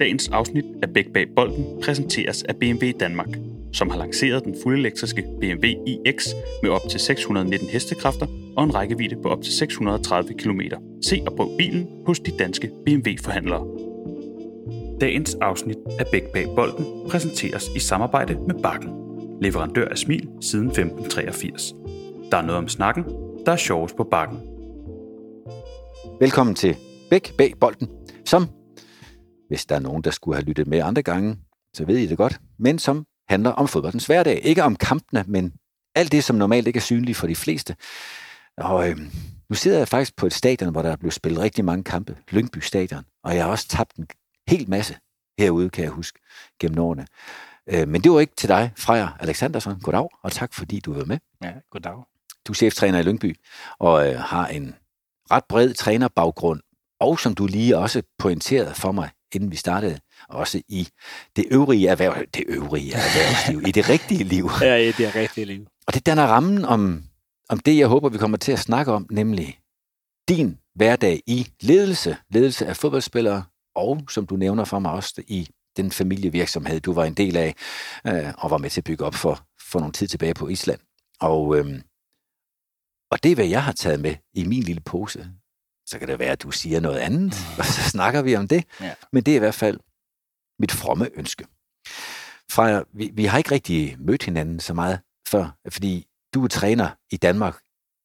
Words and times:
Dagens 0.00 0.28
afsnit 0.28 0.64
af 0.82 0.88
Bæk 0.94 1.12
bag 1.12 1.26
bolden 1.36 1.66
præsenteres 1.82 2.42
af 2.42 2.56
BMW 2.56 2.90
Danmark, 3.00 3.28
som 3.72 3.90
har 3.90 3.98
lanceret 3.98 4.44
den 4.44 4.56
fuldelektriske 4.62 5.24
BMW 5.40 5.66
iX 5.86 6.26
med 6.62 6.70
op 6.70 6.80
til 6.90 7.00
619 7.00 7.68
hestekræfter 7.68 8.26
og 8.56 8.64
en 8.64 8.74
rækkevidde 8.74 9.16
på 9.22 9.28
op 9.28 9.42
til 9.42 9.52
630 9.52 10.34
km. 10.34 10.60
Se 11.02 11.22
og 11.26 11.36
prøv 11.36 11.56
bilen 11.58 11.88
hos 12.06 12.20
de 12.20 12.30
danske 12.38 12.70
BMW-forhandlere. 12.86 13.66
Dagens 15.00 15.34
afsnit 15.34 15.78
af 15.98 16.06
Bæk 16.12 16.32
bag 16.32 16.46
bolden 16.56 16.86
præsenteres 17.10 17.70
i 17.76 17.78
samarbejde 17.78 18.34
med 18.34 18.62
Bakken, 18.62 18.90
leverandør 19.42 19.88
af 19.88 19.98
smil 19.98 20.28
siden 20.40 20.66
1583. 20.66 21.74
Der 22.30 22.36
er 22.36 22.42
noget 22.42 22.58
om 22.58 22.68
snakken, 22.68 23.04
der 23.46 23.52
er 23.52 23.56
sjovest 23.56 23.96
på 23.96 24.04
Bakken. 24.04 24.38
Velkommen 26.20 26.54
til 26.54 26.76
Bæk 27.10 27.34
bag 27.38 27.52
bolden, 27.60 27.88
som, 28.24 28.46
hvis 29.48 29.66
der 29.66 29.74
er 29.74 29.80
nogen, 29.80 30.02
der 30.02 30.10
skulle 30.10 30.36
have 30.36 30.44
lyttet 30.44 30.66
med 30.66 30.78
andre 30.78 31.02
gange, 31.02 31.38
så 31.74 31.84
ved 31.84 31.98
I 31.98 32.06
det 32.06 32.16
godt, 32.16 32.40
men 32.58 32.78
som 32.78 33.06
handler 33.28 33.50
om 33.50 33.68
fodboldens 33.68 34.06
hverdag. 34.06 34.40
Ikke 34.44 34.62
om 34.62 34.76
kampene, 34.76 35.24
men 35.26 35.52
alt 35.94 36.12
det, 36.12 36.24
som 36.24 36.36
normalt 36.36 36.66
ikke 36.66 36.76
er 36.76 36.80
synligt 36.80 37.18
for 37.18 37.26
de 37.26 37.36
fleste. 37.36 37.76
Og 38.56 38.90
øh, 38.90 38.98
nu 39.48 39.54
sidder 39.54 39.78
jeg 39.78 39.88
faktisk 39.88 40.16
på 40.16 40.26
et 40.26 40.32
stadion, 40.32 40.72
hvor 40.72 40.82
der 40.82 40.92
er 40.92 40.96
blevet 40.96 41.14
spillet 41.14 41.40
rigtig 41.40 41.64
mange 41.64 41.84
kampe, 41.84 42.16
Lyngby 42.30 42.58
Stadion, 42.58 43.04
og 43.24 43.36
jeg 43.36 43.44
har 43.44 43.50
også 43.50 43.68
tabt 43.68 43.96
en 43.96 44.06
hel 44.48 44.70
masse 44.70 44.96
herude, 45.38 45.70
kan 45.70 45.84
jeg 45.84 45.90
huske, 45.90 46.18
gennem 46.60 46.78
årene. 46.78 47.06
Øh, 47.66 47.88
men 47.88 48.00
det 48.00 48.12
var 48.12 48.20
ikke 48.20 48.34
til 48.36 48.48
dig, 48.48 48.72
Freja 48.76 49.08
Alexandersson. 49.20 49.80
Goddag, 49.80 50.08
og 50.22 50.32
tak 50.32 50.54
fordi 50.54 50.80
du 50.80 50.92
var 50.92 51.04
med. 51.04 51.18
Ja, 51.42 51.52
goddag. 51.70 51.96
Du 52.46 52.52
er 52.52 52.54
cheftræner 52.54 52.98
i 52.98 53.02
Lyngby, 53.02 53.36
og 53.78 54.08
øh, 54.08 54.18
har 54.18 54.46
en 54.46 54.74
ret 55.30 55.44
bred 55.48 55.74
trænerbaggrund, 55.74 56.60
og 57.00 57.18
som 57.20 57.34
du 57.34 57.46
lige 57.46 57.78
også 57.78 58.02
pointerede 58.18 58.74
for 58.74 58.92
mig, 58.92 59.10
inden 59.34 59.50
vi 59.50 59.56
startede, 59.56 59.98
også 60.28 60.62
i 60.68 60.88
det 61.36 61.44
øvrige 61.50 61.88
erhverv, 61.88 62.24
det 62.34 62.44
øvrige 62.48 62.92
erhvervsliv, 62.92 63.68
i 63.68 63.72
det 63.72 63.88
rigtige 63.88 64.24
liv. 64.24 64.50
Ja, 64.60 64.74
i 64.74 64.92
det 64.92 65.14
rigtige 65.14 65.44
liv. 65.44 65.66
Og 65.86 65.94
det 65.94 66.06
danner 66.06 66.26
rammen 66.26 66.64
om, 66.64 67.02
om 67.48 67.58
det, 67.58 67.78
jeg 67.78 67.86
håber, 67.86 68.08
vi 68.08 68.18
kommer 68.18 68.36
til 68.36 68.52
at 68.52 68.58
snakke 68.58 68.92
om, 68.92 69.06
nemlig 69.10 69.58
din 70.28 70.58
hverdag 70.74 71.22
i 71.26 71.48
ledelse, 71.60 72.16
ledelse 72.30 72.66
af 72.66 72.76
fodboldspillere, 72.76 73.44
og 73.74 74.00
som 74.10 74.26
du 74.26 74.36
nævner 74.36 74.64
for 74.64 74.78
mig 74.78 74.92
også 74.92 75.22
i 75.28 75.48
den 75.76 75.90
familievirksomhed, 75.90 76.80
du 76.80 76.92
var 76.92 77.04
en 77.04 77.14
del 77.14 77.36
af, 77.36 77.54
øh, 78.06 78.32
og 78.38 78.50
var 78.50 78.58
med 78.58 78.70
til 78.70 78.80
at 78.80 78.84
bygge 78.84 79.04
op 79.04 79.14
for, 79.14 79.46
for 79.70 79.78
nogle 79.78 79.92
tid 79.92 80.08
tilbage 80.08 80.34
på 80.34 80.48
Island. 80.48 80.80
Og, 81.20 81.58
øh, 81.58 81.80
og 83.10 83.22
det 83.22 83.30
er, 83.30 83.34
hvad 83.34 83.46
jeg 83.46 83.64
har 83.64 83.72
taget 83.72 84.00
med 84.00 84.14
i 84.34 84.44
min 84.44 84.62
lille 84.62 84.80
pose. 84.80 85.30
Så 85.86 85.98
kan 85.98 86.08
det 86.08 86.18
være, 86.18 86.32
at 86.32 86.42
du 86.42 86.50
siger 86.50 86.80
noget 86.80 86.98
andet, 86.98 87.34
og 87.58 87.64
så 87.64 87.82
snakker 87.90 88.22
vi 88.22 88.36
om 88.36 88.48
det. 88.48 88.64
Ja. 88.80 88.94
Men 89.12 89.22
det 89.22 89.32
er 89.32 89.36
i 89.36 89.38
hvert 89.38 89.54
fald 89.54 89.80
mit 90.58 90.72
fromme 90.72 91.08
ønske. 91.14 91.46
Freja, 92.50 92.82
vi, 92.92 93.10
vi 93.14 93.24
har 93.24 93.38
ikke 93.38 93.50
rigtig 93.50 93.96
mødt 93.98 94.22
hinanden 94.22 94.60
så 94.60 94.74
meget 94.74 95.00
før, 95.28 95.56
fordi 95.68 96.06
du 96.34 96.44
er 96.44 96.48
træner 96.48 96.88
i 97.10 97.16
Danmark, 97.16 97.56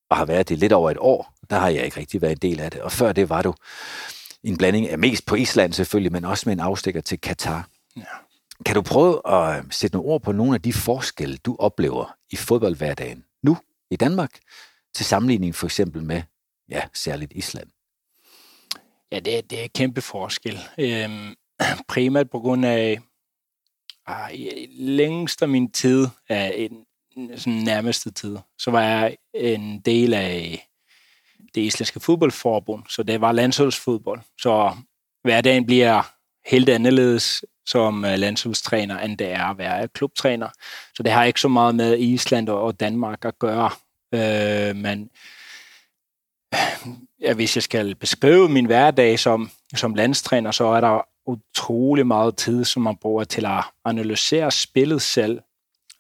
og 0.09 0.17
har 0.17 0.25
været 0.25 0.49
det 0.49 0.57
lidt 0.57 0.73
over 0.73 0.91
et 0.91 0.97
år. 0.99 1.33
Der 1.49 1.59
har 1.59 1.69
jeg 1.69 1.85
ikke 1.85 1.99
rigtig 1.99 2.21
været 2.21 2.31
en 2.31 2.37
del 2.37 2.59
af 2.59 2.71
det. 2.71 2.81
Og 2.81 2.91
før 2.91 3.13
det 3.13 3.29
var 3.29 3.41
du 3.41 3.53
en 4.43 4.57
blanding 4.57 4.89
af 4.89 4.97
mest 4.97 5.25
på 5.25 5.35
Island 5.35 5.73
selvfølgelig, 5.73 6.11
men 6.11 6.25
også 6.25 6.43
med 6.45 6.53
en 6.53 6.59
afstikker 6.59 7.01
til 7.01 7.21
Katar. 7.21 7.67
Ja. 7.97 8.01
Kan 8.65 8.75
du 8.75 8.81
prøve 8.81 9.31
at 9.31 9.63
sætte 9.71 9.97
nogle 9.97 10.09
ord 10.09 10.21
på 10.21 10.31
nogle 10.31 10.55
af 10.55 10.61
de 10.61 10.73
forskelle, 10.73 11.37
du 11.37 11.55
oplever 11.59 12.15
i 12.31 12.35
fodboldhverdagen 12.35 13.23
nu 13.43 13.57
i 13.91 13.95
Danmark, 13.95 14.39
til 14.95 15.05
sammenligning 15.05 15.55
for 15.55 15.67
eksempel 15.67 16.03
med, 16.03 16.21
ja, 16.69 16.81
særligt 16.93 17.33
Island? 17.35 17.67
Ja, 19.11 19.19
det 19.19 19.37
er, 19.37 19.41
det 19.41 19.59
er 19.59 19.63
et 19.63 19.73
kæmpe 19.73 20.01
forskel. 20.01 20.59
Øhm, 20.77 21.35
primært 21.93 22.29
på 22.29 22.39
grund 22.39 22.65
af 22.65 22.99
ah, 24.07 24.31
længst 24.69 25.41
af 25.41 25.49
min 25.49 25.71
tid, 25.71 26.07
af 26.29 26.53
en, 26.57 26.85
sådan 27.37 27.59
nærmeste 27.59 28.11
tid, 28.11 28.37
så 28.57 28.71
var 28.71 28.81
jeg 28.81 29.17
en 29.33 29.79
del 29.79 30.13
af 30.13 30.67
det 31.55 31.61
islandske 31.61 31.99
fodboldforbund, 31.99 32.83
så 32.89 33.03
det 33.03 33.21
var 33.21 33.31
landsholdsfodbold. 33.31 34.21
Så 34.41 34.75
hverdagen 35.23 35.65
bliver 35.65 36.13
helt 36.49 36.69
anderledes 36.69 37.43
som 37.65 38.05
øh, 38.05 38.17
landsholdstræner, 38.17 38.99
end 38.99 39.17
det 39.17 39.31
er 39.31 39.43
at 39.43 39.57
være 39.57 39.87
klubtræner. 39.87 40.49
Så 40.95 41.03
det 41.03 41.11
har 41.11 41.23
ikke 41.23 41.41
så 41.41 41.47
meget 41.47 41.75
med 41.75 41.97
Island 41.99 42.49
og 42.49 42.61
og 42.61 42.79
Danmark 42.79 43.25
at 43.25 43.39
gøre. 43.39 43.69
Øh, 44.13 44.75
men 44.75 45.09
ja, 47.21 47.33
hvis 47.33 47.55
jeg 47.55 47.63
skal 47.63 47.95
beskrive 47.95 48.49
min 48.49 48.65
hverdag 48.65 49.19
som, 49.19 49.49
som 49.75 49.93
landstræner, 49.93 50.51
så 50.51 50.65
er 50.65 50.81
der 50.81 51.01
utrolig 51.27 52.07
meget 52.07 52.37
tid, 52.37 52.65
som 52.65 52.83
man 52.83 52.95
bruger 52.95 53.23
til 53.23 53.45
at 53.45 53.63
analysere 53.85 54.51
spillet 54.51 55.01
selv. 55.01 55.39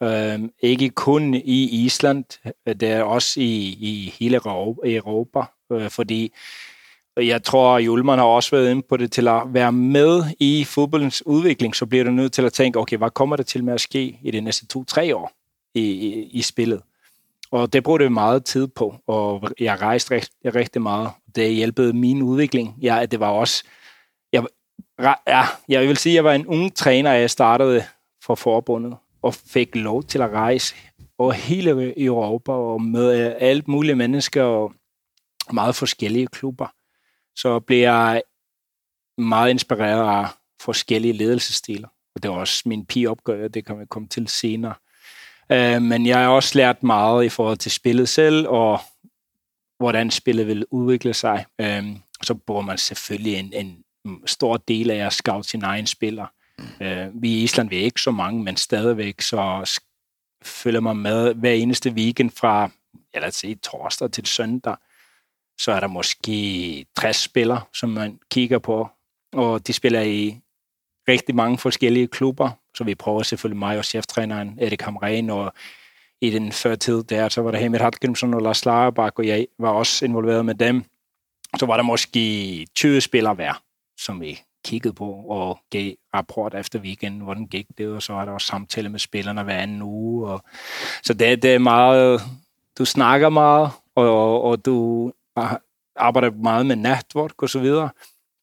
Øhm, 0.03 0.51
ikke 0.63 0.89
kun 0.89 1.33
i 1.33 1.85
Island, 1.85 2.23
det 2.65 2.83
er 2.83 3.03
også 3.03 3.39
i, 3.39 3.77
i 3.79 4.13
hele 4.19 4.35
Europa, 4.83 5.41
øh, 5.71 5.89
fordi 5.89 6.33
jeg 7.17 7.43
tror, 7.43 7.75
at 7.75 7.85
Julman 7.85 8.19
har 8.19 8.25
også 8.25 8.51
været 8.51 8.71
inde 8.71 8.81
på 8.89 8.97
det, 8.97 9.11
til 9.11 9.27
at 9.27 9.41
være 9.47 9.71
med 9.71 10.23
i 10.39 10.63
fodboldens 10.63 11.25
udvikling, 11.25 11.75
så 11.75 11.85
bliver 11.85 12.03
du 12.03 12.11
nødt 12.11 12.33
til 12.33 12.45
at 12.45 12.53
tænke, 12.53 12.79
okay, 12.79 12.97
hvad 12.97 13.09
kommer 13.09 13.35
der 13.35 13.43
til 13.43 13.63
med 13.63 13.73
at 13.73 13.81
ske 13.81 14.19
i 14.23 14.31
de 14.31 14.41
næste 14.41 14.65
to-tre 14.65 15.15
år 15.15 15.31
i, 15.75 15.81
i, 15.81 16.23
i 16.23 16.41
spillet? 16.41 16.81
Og 17.51 17.73
det 17.73 17.83
brugte 17.83 18.03
jeg 18.03 18.11
meget 18.11 18.45
tid 18.45 18.67
på, 18.67 18.95
og 19.07 19.51
jeg 19.59 19.81
rejste 19.81 20.15
rigtig, 20.15 20.55
rigtig 20.55 20.81
meget. 20.81 21.09
Det 21.35 21.53
hjælpede 21.53 21.93
min 21.93 22.21
udvikling. 22.21 22.75
Ja, 22.81 23.05
det 23.05 23.19
var 23.19 23.29
også... 23.29 23.63
Jeg, 24.33 24.45
ja, 25.27 25.43
jeg 25.69 25.87
vil 25.87 25.97
sige, 25.97 26.13
at 26.13 26.15
jeg 26.15 26.23
var 26.23 26.33
en 26.33 26.47
ung 26.47 26.75
træner, 26.75 27.11
jeg 27.11 27.29
startede 27.29 27.83
for 28.23 28.35
forbundet, 28.35 28.97
og 29.21 29.33
fik 29.33 29.75
lov 29.75 30.03
til 30.03 30.21
at 30.21 30.29
rejse 30.29 30.75
over 31.17 31.31
hele 31.31 31.99
Europa, 32.03 32.51
og 32.51 32.81
med 32.81 33.25
øh, 33.25 33.35
alt 33.39 33.67
mulige 33.67 33.95
mennesker, 33.95 34.43
og 34.43 34.73
meget 35.51 35.75
forskellige 35.75 36.27
klubber. 36.27 36.67
Så 37.35 37.59
blev 37.59 37.79
jeg 37.79 38.21
meget 39.17 39.49
inspireret 39.49 40.23
af 40.23 40.27
forskellige 40.61 41.13
ledelsesstiler. 41.13 41.87
Og 42.15 42.23
det 42.23 42.31
var 42.31 42.37
også 42.37 42.63
min 42.65 42.85
pigeopgave, 42.85 43.47
det 43.47 43.65
kan 43.65 43.79
vi 43.79 43.85
komme 43.85 44.07
til 44.07 44.27
senere. 44.27 44.73
Øh, 45.51 45.81
men 45.81 46.05
jeg 46.05 46.17
har 46.17 46.27
også 46.27 46.57
lært 46.57 46.83
meget 46.83 47.25
i 47.25 47.29
forhold 47.29 47.57
til 47.57 47.71
spillet 47.71 48.09
selv, 48.09 48.47
og 48.47 48.79
hvordan 49.79 50.11
spillet 50.11 50.47
vil 50.47 50.65
udvikle 50.71 51.13
sig. 51.13 51.45
Øh, 51.61 51.83
så 52.23 52.33
bruger 52.33 52.61
man 52.61 52.77
selvfølgelig 52.77 53.35
en, 53.35 53.53
en 53.53 53.83
stor 54.25 54.57
del 54.57 54.91
af 54.91 55.05
at 55.05 55.13
scout 55.13 55.45
sin 55.45 55.63
egen 55.63 55.87
spiller. 55.87 56.25
Øh, 56.81 57.21
vi 57.21 57.29
i 57.29 57.43
Island 57.43 57.69
vi 57.69 57.77
er 57.77 57.83
ikke 57.83 58.01
så 58.01 58.11
mange, 58.11 58.43
men 58.43 58.57
stadigvæk 58.57 59.21
så 59.21 59.69
følger 60.43 60.79
man 60.79 60.97
med 60.97 61.33
hver 61.33 61.51
eneste 61.51 61.91
weekend 61.91 62.31
fra, 62.31 62.71
ja, 63.13 63.19
lad 63.19 63.27
os 63.27 63.35
sige, 63.35 63.55
torsdag 63.55 64.11
til 64.11 64.25
søndag. 64.25 64.75
Så 65.59 65.71
er 65.71 65.79
der 65.79 65.87
måske 65.87 66.85
60 66.97 67.17
spillere, 67.17 67.61
som 67.73 67.89
man 67.89 68.19
kigger 68.31 68.59
på, 68.59 68.89
og 69.33 69.67
de 69.67 69.73
spiller 69.73 70.01
i 70.01 70.39
rigtig 71.07 71.35
mange 71.35 71.57
forskellige 71.57 72.07
klubber, 72.07 72.51
så 72.77 72.83
vi 72.83 72.95
prøver 72.95 73.23
selvfølgelig 73.23 73.59
mig 73.59 73.77
og 73.77 73.85
cheftræneren 73.85 74.59
Erik 74.61 74.81
Hamren, 74.81 75.29
og 75.29 75.53
i 76.21 76.29
den 76.29 76.51
før 76.51 76.75
tid 76.75 77.03
der, 77.03 77.29
så 77.29 77.41
var 77.41 77.51
der 77.51 77.59
Hamid 77.59 77.79
Hartgrimsson 77.79 78.33
og 78.33 78.41
Lars 78.41 78.65
Lagerbak, 78.65 79.19
og 79.19 79.27
jeg 79.27 79.47
var 79.59 79.69
også 79.69 80.05
involveret 80.05 80.45
med 80.45 80.55
dem. 80.55 80.83
Så 81.59 81.65
var 81.65 81.75
der 81.75 81.83
måske 81.83 82.67
20 82.75 83.01
spillere 83.01 83.33
hver, 83.33 83.61
som 83.99 84.21
vi 84.21 84.39
kiggede 84.65 84.93
på 84.93 85.11
og 85.29 85.59
gav 85.69 85.93
rapport 86.13 86.55
efter 86.55 86.79
weekenden, 86.79 87.21
hvordan 87.21 87.47
gik 87.47 87.65
det, 87.77 87.87
og 87.87 88.03
så 88.03 88.13
var 88.13 88.25
der 88.25 88.31
også 88.31 88.47
samtale 88.47 88.89
med 88.89 88.99
spillerne 88.99 89.43
hver 89.43 89.57
anden 89.57 89.81
uge. 89.81 90.29
Og, 90.29 90.43
så 91.03 91.13
det, 91.13 91.43
det 91.43 91.55
er 91.55 91.59
meget, 91.59 92.21
du 92.77 92.85
snakker 92.85 93.29
meget, 93.29 93.71
og, 93.95 94.41
og 94.41 94.65
du 94.65 95.11
arbejder 95.95 96.31
meget 96.31 96.65
med 96.65 96.75
netværk 96.75 97.43
og 97.43 97.49
så 97.49 97.59
videre, 97.59 97.89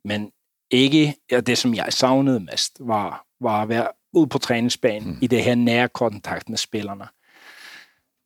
men 0.05 0.31
ikke, 0.71 1.15
ja, 1.31 1.41
det 1.41 1.59
som 1.59 1.75
jeg 1.75 1.87
savnede 1.93 2.41
mest, 2.41 2.77
var, 2.81 3.25
var 3.41 3.63
at 3.63 3.69
være 3.69 3.89
ude 4.17 4.27
på 4.27 4.39
træningsbanen 4.39 5.09
mm. 5.09 5.19
i 5.23 5.27
det 5.27 5.43
her 5.43 5.55
nære 5.55 5.89
kontakt 5.89 6.49
med 6.49 6.59
spillerne. 6.59 7.05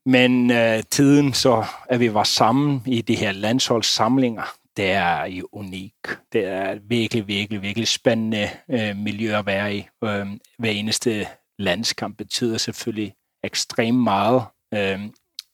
Men 0.07 0.51
øh, 0.51 0.83
tiden 0.91 1.33
så, 1.33 1.65
at 1.89 2.01
vi 2.01 2.15
var 2.15 2.25
sammen 2.25 2.83
i 2.87 3.01
de 3.01 3.15
her 3.15 3.33
landsholdssamlinger, 3.33 4.43
det 4.77 4.91
er 4.91 5.25
jo 5.25 5.49
unik. 5.53 5.95
Det 6.33 6.45
er 6.45 6.79
virkelig, 6.83 7.29
virkelig, 7.29 7.63
virkelig 7.63 7.89
spændende 7.89 8.51
øh, 8.71 8.97
miljø 8.97 9.39
at 9.39 9.47
være 9.47 9.77
i. 9.77 9.89
Øh, 10.05 10.27
hver 10.59 10.71
eneste 10.71 11.27
landskamp 11.59 12.17
betyder 12.17 12.59
selvfølgelig 12.59 13.15
ekstremt 13.45 13.99
meget. 13.99 14.43
Øh, 14.75 15.01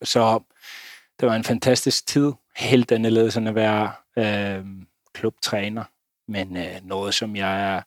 så 0.03 0.41
det 1.21 1.29
var 1.29 1.37
en 1.37 1.45
fantastisk 1.45 2.07
tid. 2.07 2.33
Helt 2.57 2.93
anderledes 2.93 3.37
end 3.37 3.49
at 3.49 3.55
være 3.55 3.93
øh, 4.19 4.65
klubtræner. 5.15 5.85
Men 6.29 6.57
øh, 6.57 6.77
noget, 6.83 7.15
som 7.15 7.37
jeg 7.37 7.75
er 7.75 7.83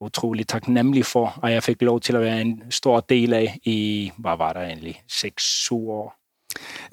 utrolig 0.00 0.48
taknemmelig 0.48 1.06
for, 1.06 1.38
og 1.42 1.52
jeg 1.52 1.62
fik 1.62 1.82
lov 1.82 2.00
til 2.00 2.16
at 2.16 2.20
være 2.20 2.40
en 2.40 2.62
stor 2.70 3.00
del 3.00 3.32
af 3.32 3.58
i, 3.64 4.10
hvad 4.18 4.36
var 4.36 4.52
der 4.52 4.60
egentlig, 4.60 5.02
6-7 5.12 5.74
år. 5.74 6.16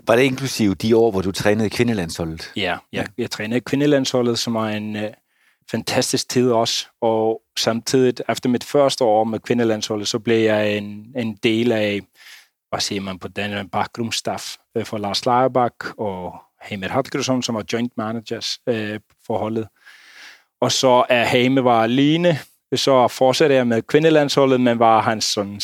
Var 0.08 0.16
det 0.16 0.24
inklusive 0.24 0.76
de 0.76 0.98
år, 0.98 1.12
hvor 1.12 1.22
du 1.22 1.32
trænede 1.32 1.70
kvindelandsholdet? 1.70 2.52
Ja, 2.56 2.78
jeg, 2.94 3.08
jeg 3.18 3.32
trænede 3.32 3.62
kvindelandsholdet, 3.62 4.40
som 4.40 4.56
er 4.56 4.66
en 4.66 4.96
øh, 4.96 5.12
fantastisk 5.72 6.30
tid 6.30 6.52
også, 6.52 6.88
og 7.02 7.42
samtidig 7.60 8.14
efter 8.30 8.50
mit 8.50 8.64
første 8.64 9.04
år 9.04 9.24
med 9.24 9.40
kvindelandsholdet, 9.40 10.08
så 10.08 10.20
blev 10.20 10.38
jeg 10.38 10.78
en, 10.78 11.14
en 11.18 11.36
del 11.44 11.72
af, 11.72 12.02
hvad 12.70 12.80
siger 12.80 13.02
man 13.02 13.20
på 13.20 13.28
den, 13.28 13.70
bakrumstaff 13.70 14.56
øh, 14.78 14.86
for 14.86 14.98
Lars 14.98 15.26
Leierbach 15.26 15.76
og 15.98 16.36
Heimer 16.62 16.88
Hallgrímsson, 16.88 17.42
som 17.42 17.56
var 17.56 17.66
joint 17.74 17.98
managers 17.98 18.60
øh, 18.68 19.00
for 19.28 19.38
holdet. 19.38 19.68
Og 20.62 20.72
så 20.72 21.06
er 21.10 21.26
Heime 21.26 21.64
var 21.64 21.84
alene, 21.84 22.40
så 22.80 23.08
fortsatte 23.08 23.56
jeg 23.56 23.68
med 23.68 23.82
kvindelandsholdet, 23.82 24.62
men 24.62 24.80
var 24.80 25.02
hans 25.02 25.26
sådan 25.26 25.60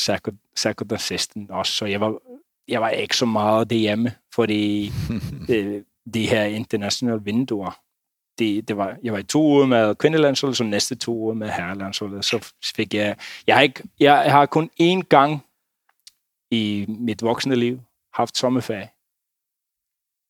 second 0.56 0.92
assistant 0.92 1.52
også, 1.52 1.74
så 1.74 1.86
jeg 1.86 2.02
var, 2.02 2.18
jeg 2.68 2.82
var 2.82 2.90
ikke 2.90 3.18
så 3.18 3.26
meget 3.26 3.70
derhjemme, 3.70 4.12
fordi 4.36 4.92
de, 5.48 5.84
de 6.14 6.28
her 6.28 6.44
internationale 6.44 7.24
vinduer, 7.24 7.80
det, 8.40 8.68
det 8.68 8.78
var, 8.78 8.98
jeg 9.04 9.14
var 9.14 9.20
i 9.20 9.24
to 9.24 9.42
uger 9.42 9.66
med 9.66 9.96
kvindelandsholdet, 9.96 10.58
så 10.58 10.64
næste 10.64 10.96
to 10.96 11.16
uger 11.16 11.34
med 11.34 11.50
herrelandsholdet. 11.50 12.26
Så 12.26 12.54
fik 12.76 12.94
jeg, 12.94 13.16
jeg 13.48 13.56
har, 13.56 13.62
ikke, 13.62 13.84
jeg 14.00 14.32
har 14.32 14.46
kun 14.46 14.70
én 14.82 15.02
gang 15.10 15.46
i 16.52 16.86
mit 16.88 17.22
voksne 17.22 17.56
liv 17.56 17.80
haft 18.14 18.38
sommerferie. 18.38 18.90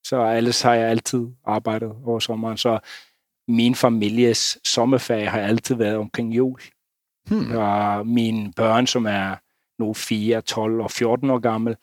Så 0.04 0.34
ellers 0.38 0.62
har 0.62 0.74
jeg 0.74 0.90
altid 0.90 1.28
arbejdet 1.46 1.96
over 2.06 2.20
sommeren. 2.20 2.58
Så 2.58 2.80
min 3.50 3.76
families 3.76 4.58
sommerferie 4.64 5.28
har 5.28 5.40
altid 5.40 5.76
været 5.76 5.98
omkring 5.98 6.36
jul. 6.36 6.60
Hmm. 7.28 7.56
Og 7.56 8.08
mine 8.08 8.54
børn, 8.56 8.88
som 8.88 9.06
er 9.06 9.36
nu 9.80 9.94
4, 9.94 10.42
12 10.42 10.82
og 10.82 10.92
14 10.92 11.30
år 11.30 11.40
gammel, 11.40 11.76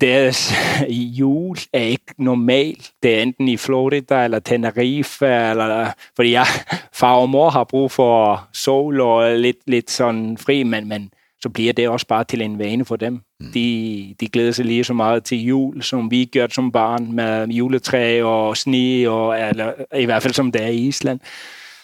deres 0.00 0.52
jul 1.18 1.56
er 1.72 1.82
ikke 1.82 2.14
normal. 2.18 2.76
Det 3.02 3.18
er 3.18 3.22
enten 3.22 3.48
i 3.48 3.56
Florida 3.56 4.24
eller 4.24 4.38
Tenerife, 4.38 5.26
eller, 5.26 5.92
fordi 6.16 6.32
jeg, 6.32 6.46
far 7.00 7.14
og 7.14 7.30
mor 7.30 7.50
har 7.50 7.64
brug 7.64 7.90
for 7.90 8.48
sol 8.52 9.00
og 9.00 9.36
lidt, 9.36 9.56
lidt 9.66 9.90
sådan 9.90 10.38
fri, 10.38 10.62
men, 10.62 10.88
men 10.88 11.10
så 11.44 11.48
bliver 11.48 11.72
det 11.72 11.88
også 11.88 12.06
bare 12.06 12.24
til 12.24 12.42
en 12.42 12.58
vane 12.58 12.84
for 12.84 12.96
dem. 12.96 13.20
Mm. 13.40 13.52
De, 13.52 14.14
de 14.20 14.28
glæder 14.28 14.52
sig 14.52 14.64
lige 14.64 14.84
så 14.84 14.94
meget 14.94 15.24
til 15.24 15.38
jul, 15.38 15.82
som 15.82 16.10
vi 16.10 16.24
gør 16.24 16.46
som 16.50 16.72
barn, 16.72 17.12
med 17.12 17.48
juletræ 17.48 18.22
og 18.22 18.56
sne, 18.56 19.10
og, 19.10 19.40
eller, 19.40 19.72
i 19.96 20.04
hvert 20.04 20.22
fald 20.22 20.34
som 20.34 20.52
det 20.52 20.62
er 20.62 20.66
i 20.66 20.76
Island. 20.76 21.20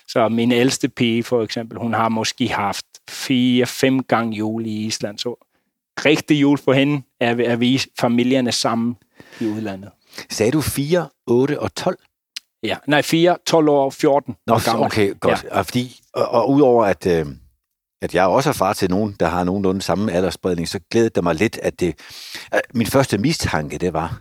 Så 0.08 0.28
min 0.28 0.52
ældste 0.52 0.88
pige, 0.88 1.22
for 1.22 1.42
eksempel, 1.42 1.78
hun 1.78 1.94
har 1.94 2.08
måske 2.08 2.48
haft 2.48 2.86
fire-fem 3.10 4.02
gange 4.02 4.36
jul 4.36 4.66
i 4.66 4.86
Island, 4.86 5.18
så 5.18 5.46
rigtig 6.04 6.40
jul 6.40 6.58
for 6.58 6.72
hende 6.72 7.02
er, 7.20 7.36
er 7.44 7.56
vi 7.56 7.82
familierne 8.00 8.52
sammen 8.52 8.96
i 9.40 9.46
udlandet. 9.46 9.90
Sagde 10.30 10.52
du 10.52 10.60
4, 10.60 11.08
8 11.26 11.60
og 11.60 11.74
12? 11.74 11.98
Ja, 12.62 12.76
nej, 12.86 13.02
4, 13.02 13.36
12 13.46 13.68
år 13.68 13.84
og 13.84 13.92
14 13.92 14.36
Nå, 14.46 14.54
år 14.54 14.64
gammel. 14.64 14.86
okay, 14.86 15.20
godt. 15.20 15.44
Ja. 15.44 15.58
Og, 15.58 15.66
fordi, 15.66 16.00
og, 16.14 16.28
og 16.28 16.50
udover 16.50 16.84
at, 16.84 17.06
øh, 17.06 17.26
at 18.02 18.14
jeg 18.14 18.26
også 18.26 18.48
er 18.48 18.52
far 18.54 18.72
til 18.72 18.90
nogen, 18.90 19.16
der 19.20 19.28
har 19.28 19.44
nogenlunde 19.44 19.82
samme 19.82 20.12
aldersspredning, 20.12 20.68
så 20.68 20.80
glædede 20.90 21.10
det 21.14 21.24
mig 21.24 21.34
lidt, 21.34 21.58
at 21.62 21.80
det... 21.80 21.94
At 22.52 22.62
min 22.74 22.86
første 22.86 23.18
mistanke, 23.18 23.78
det 23.78 23.92
var, 23.92 24.20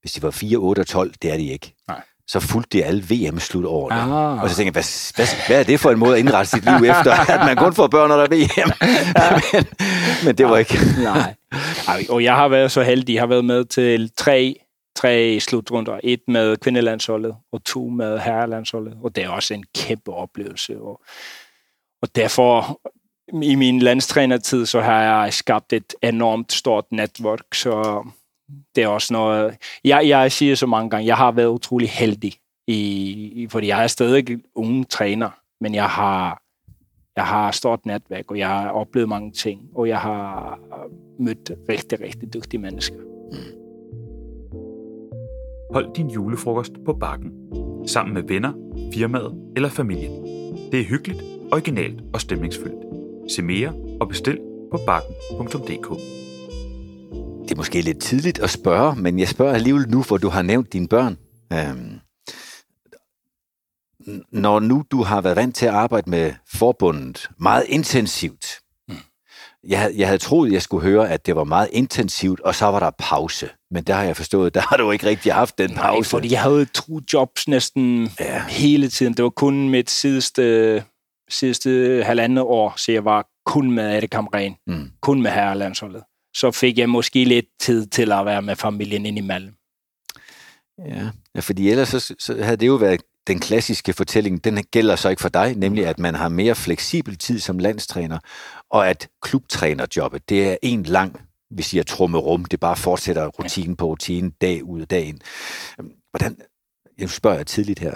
hvis 0.00 0.12
de 0.12 0.22
var 0.22 0.30
4, 0.30 0.56
8 0.56 0.80
og 0.80 0.86
12, 0.86 1.12
det 1.22 1.32
er 1.32 1.36
de 1.36 1.48
ikke. 1.48 1.74
Nej 1.88 2.00
så 2.30 2.40
fulgte 2.40 2.78
de 2.78 2.84
alle 2.84 3.02
VM-slut 3.10 3.64
over 3.64 3.92
ah. 3.92 4.42
Og 4.42 4.50
så 4.50 4.56
tænkte 4.56 4.66
jeg, 4.66 4.72
hvad, 4.72 5.16
hvad, 5.16 5.46
hvad 5.46 5.60
er 5.60 5.64
det 5.64 5.80
for 5.80 5.90
en 5.90 5.98
måde 5.98 6.12
at 6.12 6.18
indrette 6.18 6.50
sit 6.50 6.64
liv 6.64 6.90
efter, 6.90 7.12
at 7.34 7.40
man 7.46 7.56
kun 7.56 7.74
får 7.74 7.86
børn, 7.86 8.08
når 8.08 8.16
der 8.16 8.22
er 8.22 8.28
VM? 8.28 8.72
men, 9.52 9.64
men 10.24 10.38
det 10.38 10.46
var 10.46 10.58
ikke... 10.58 10.78
Nej. 11.02 11.34
Og 12.14 12.24
jeg 12.24 12.34
har 12.34 12.48
været 12.48 12.72
så 12.72 12.82
heldig, 12.82 13.14
jeg 13.14 13.22
har 13.22 13.26
været 13.26 13.44
med 13.44 13.64
til 13.64 14.10
tre, 14.16 14.54
tre 14.96 15.38
slutrunder. 15.40 16.00
Et 16.04 16.20
med 16.28 16.56
kvindelandsholdet, 16.56 17.34
og 17.52 17.64
to 17.64 17.88
med 17.88 18.18
herrelandsholdet. 18.18 18.94
Og 19.02 19.16
det 19.16 19.24
er 19.24 19.28
også 19.28 19.54
en 19.54 19.64
kæmpe 19.74 20.12
oplevelse. 20.12 20.80
Og, 20.80 21.00
og 22.02 22.08
derfor, 22.14 22.80
i 23.42 23.54
min 23.54 23.78
landstrænertid, 23.78 24.66
så 24.66 24.80
har 24.80 25.02
jeg 25.02 25.32
skabt 25.32 25.72
et 25.72 25.94
enormt 26.02 26.52
stort 26.52 26.84
netværk, 26.90 27.54
så 27.54 28.04
det 28.74 28.84
er 28.84 28.88
også 28.88 29.12
noget... 29.12 29.56
Jeg, 29.84 30.08
jeg 30.08 30.32
siger 30.32 30.54
så 30.54 30.66
mange 30.66 30.90
gange, 30.90 31.06
jeg 31.06 31.16
har 31.16 31.32
været 31.32 31.48
utrolig 31.48 31.90
heldig, 31.90 32.34
i, 32.66 33.46
fordi 33.50 33.66
jeg 33.66 33.82
er 33.82 33.86
stadig 33.86 34.38
unge 34.54 34.84
træner, 34.84 35.30
men 35.60 35.74
jeg 35.74 35.88
har, 35.88 36.42
jeg 37.16 37.26
har 37.26 37.50
stort 37.50 37.86
netværk, 37.86 38.30
og 38.30 38.38
jeg 38.38 38.48
har 38.48 38.68
oplevet 38.68 39.08
mange 39.08 39.32
ting, 39.32 39.60
og 39.74 39.88
jeg 39.88 39.98
har 39.98 40.58
øh, 40.72 41.24
mødt 41.24 41.50
rigtig, 41.68 42.00
rigtig 42.00 42.34
dygtige 42.34 42.60
mennesker. 42.60 42.96
Mm. 43.32 43.60
Hold 45.72 45.94
din 45.94 46.10
julefrokost 46.10 46.72
på 46.84 46.92
bakken, 46.92 47.32
sammen 47.86 48.14
med 48.14 48.22
venner, 48.22 48.52
firmaet 48.94 49.52
eller 49.56 49.68
familien. 49.68 50.12
Det 50.72 50.80
er 50.80 50.84
hyggeligt, 50.84 51.22
originalt 51.52 52.00
og 52.14 52.20
stemningsfyldt. 52.20 52.89
Se 53.34 53.42
mere 53.42 53.74
og 54.00 54.08
bestil 54.08 54.38
på 54.70 54.78
bakken.dk 54.86 56.20
det 57.50 57.56
er 57.56 57.58
måske 57.58 57.80
lidt 57.80 58.00
tidligt 58.00 58.38
at 58.38 58.50
spørge, 58.50 58.96
men 58.96 59.18
jeg 59.18 59.28
spørger 59.28 59.54
alligevel 59.54 59.88
nu, 59.88 60.02
hvor 60.02 60.16
du 60.16 60.28
har 60.28 60.42
nævnt 60.42 60.72
dine 60.72 60.88
børn. 60.88 61.18
Øhm, 61.52 62.00
når 64.32 64.60
nu 64.60 64.84
du 64.90 65.02
har 65.02 65.20
været 65.20 65.36
vant 65.36 65.56
til 65.56 65.66
at 65.66 65.74
arbejde 65.74 66.10
med 66.10 66.32
forbundet 66.54 67.28
meget 67.40 67.64
intensivt, 67.68 68.46
mm. 68.88 68.94
jeg, 69.64 69.92
jeg 69.96 70.08
havde 70.08 70.18
troet, 70.18 70.52
jeg 70.52 70.62
skulle 70.62 70.82
høre, 70.82 71.10
at 71.10 71.26
det 71.26 71.36
var 71.36 71.44
meget 71.44 71.68
intensivt, 71.72 72.40
og 72.40 72.54
så 72.54 72.66
var 72.66 72.80
der 72.80 72.90
pause. 72.98 73.48
Men 73.70 73.84
der 73.84 73.94
har 73.94 74.04
jeg 74.04 74.16
forstået, 74.16 74.54
der 74.54 74.60
har 74.60 74.76
du 74.76 74.90
ikke 74.90 75.06
rigtig 75.06 75.32
haft 75.32 75.58
den 75.58 75.74
pause. 75.74 76.00
Nej, 76.00 76.02
fordi 76.02 76.32
jeg 76.32 76.42
havde 76.42 76.64
to 76.64 77.00
jobs 77.12 77.48
næsten 77.48 78.10
ja. 78.20 78.44
hele 78.48 78.88
tiden. 78.88 79.14
Det 79.14 79.22
var 79.22 79.30
kun 79.30 79.68
mit 79.68 79.90
sidste, 79.90 80.84
sidste 81.30 82.02
halvandet 82.06 82.44
år, 82.44 82.74
så 82.76 82.92
jeg 82.92 83.04
var 83.04 83.26
kun 83.46 83.70
med 83.70 83.84
Ade 83.84 84.06
Kamren, 84.06 84.56
mm. 84.66 84.90
kun 85.02 85.22
med 85.22 85.30
herrelandsholdet 85.30 86.02
så 86.34 86.50
fik 86.50 86.78
jeg 86.78 86.88
måske 86.88 87.24
lidt 87.24 87.46
tid 87.60 87.86
til 87.86 88.12
at 88.12 88.26
være 88.26 88.42
med 88.42 88.56
familien 88.56 89.06
indimellem. 89.06 89.54
Ja, 90.78 91.10
ja 91.34 91.40
fordi 91.40 91.70
ellers 91.70 91.88
så, 91.88 92.14
så 92.18 92.42
havde 92.42 92.56
det 92.56 92.66
jo 92.66 92.74
været 92.74 93.02
den 93.26 93.38
klassiske 93.38 93.92
fortælling, 93.92 94.44
den 94.44 94.64
gælder 94.64 94.96
så 94.96 95.08
ikke 95.08 95.22
for 95.22 95.28
dig, 95.28 95.54
nemlig 95.56 95.86
at 95.86 95.98
man 95.98 96.14
har 96.14 96.28
mere 96.28 96.54
fleksibel 96.54 97.18
tid 97.18 97.38
som 97.38 97.58
landstræner, 97.58 98.18
og 98.70 98.90
at 98.90 99.08
klubtrænerjobbet, 99.22 100.28
det 100.28 100.48
er 100.48 100.56
en 100.62 100.82
lang, 100.82 101.20
vi 101.50 101.62
siger 101.62 101.82
trummerum, 101.82 102.44
det 102.44 102.60
bare 102.60 102.76
fortsætter 102.76 103.26
rutinen 103.26 103.76
på 103.76 103.86
rutinen, 103.86 104.30
dag 104.30 104.64
ud 104.64 104.80
af 104.80 104.88
dagen. 104.88 105.20
Hvordan, 106.10 106.36
jeg 106.98 107.10
spørger 107.10 107.36
jeg 107.36 107.46
tidligt 107.46 107.78
her, 107.78 107.94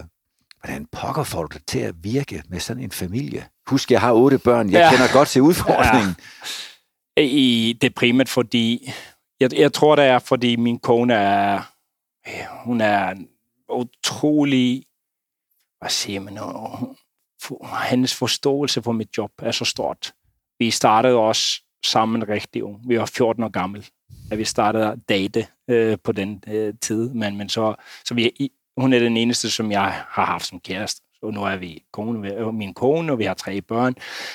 hvordan 0.65 0.87
pokker 0.93 1.25
får 1.25 1.43
du 1.43 1.49
det 1.59 1.67
til 1.67 1.79
at 1.79 1.95
virke 2.03 2.43
med 2.49 2.61
sådan 2.61 2.83
en 2.83 2.91
familie? 2.91 3.47
Husk, 3.67 3.91
jeg 3.91 4.01
har 4.01 4.13
otte 4.13 4.39
børn, 4.39 4.71
jeg 4.71 4.79
ja. 4.81 4.91
kender 4.91 5.13
godt 5.13 5.29
til 5.29 5.43
udfordringen. 5.43 6.17
Ja 6.19 6.25
i 7.17 7.79
det 7.81 7.95
primært, 7.95 8.29
fordi 8.29 8.93
jeg, 9.41 9.55
jeg 9.59 9.73
tror, 9.73 9.97
det 9.97 10.05
er, 10.05 10.19
fordi 10.19 10.57
min 10.57 10.79
kone 10.79 11.15
er, 11.15 11.63
hun 12.65 12.81
er 12.81 13.15
utrolig, 13.69 14.85
hvad 15.79 15.91
siger 15.91 16.21
man, 16.21 16.39
for, 17.43 17.87
hendes 17.91 18.15
forståelse 18.15 18.83
for 18.83 18.93
mit 18.93 19.19
job 19.19 19.31
er 19.39 19.51
så 19.51 19.65
stort. 19.65 20.15
Vi 20.59 20.71
startede 20.71 21.17
også 21.17 21.63
sammen 21.85 22.29
rigtig 22.29 22.65
ung. 22.65 22.89
Vi 22.89 22.99
var 22.99 23.07
14 23.07 23.43
år 23.43 23.49
gammel, 23.49 23.87
da 24.31 24.35
vi 24.35 24.45
startede 24.45 24.93
at 24.93 24.99
date 25.09 25.47
øh, 25.69 25.99
på 26.05 26.13
den 26.13 26.45
øh, 26.47 26.75
tid. 26.81 27.11
Men, 27.11 27.37
men 27.37 27.49
så, 27.49 27.75
så 28.05 28.15
vi, 28.15 28.51
hun 28.77 28.93
er 28.93 28.99
den 28.99 29.17
eneste, 29.17 29.51
som 29.51 29.73
jeg 29.73 30.05
har 30.09 30.25
haft 30.25 30.47
som 30.47 30.61
kæreste. 30.61 31.03
Så 31.21 31.31
nu 31.31 31.43
er 31.43 31.57
vi 31.57 31.83
kone, 31.93 32.53
min 32.53 32.75
kone, 32.75 33.13
og 33.13 33.19
vi 33.19 33.25
har 33.25 33.35
tre 33.35 33.61
børn. 33.61 33.95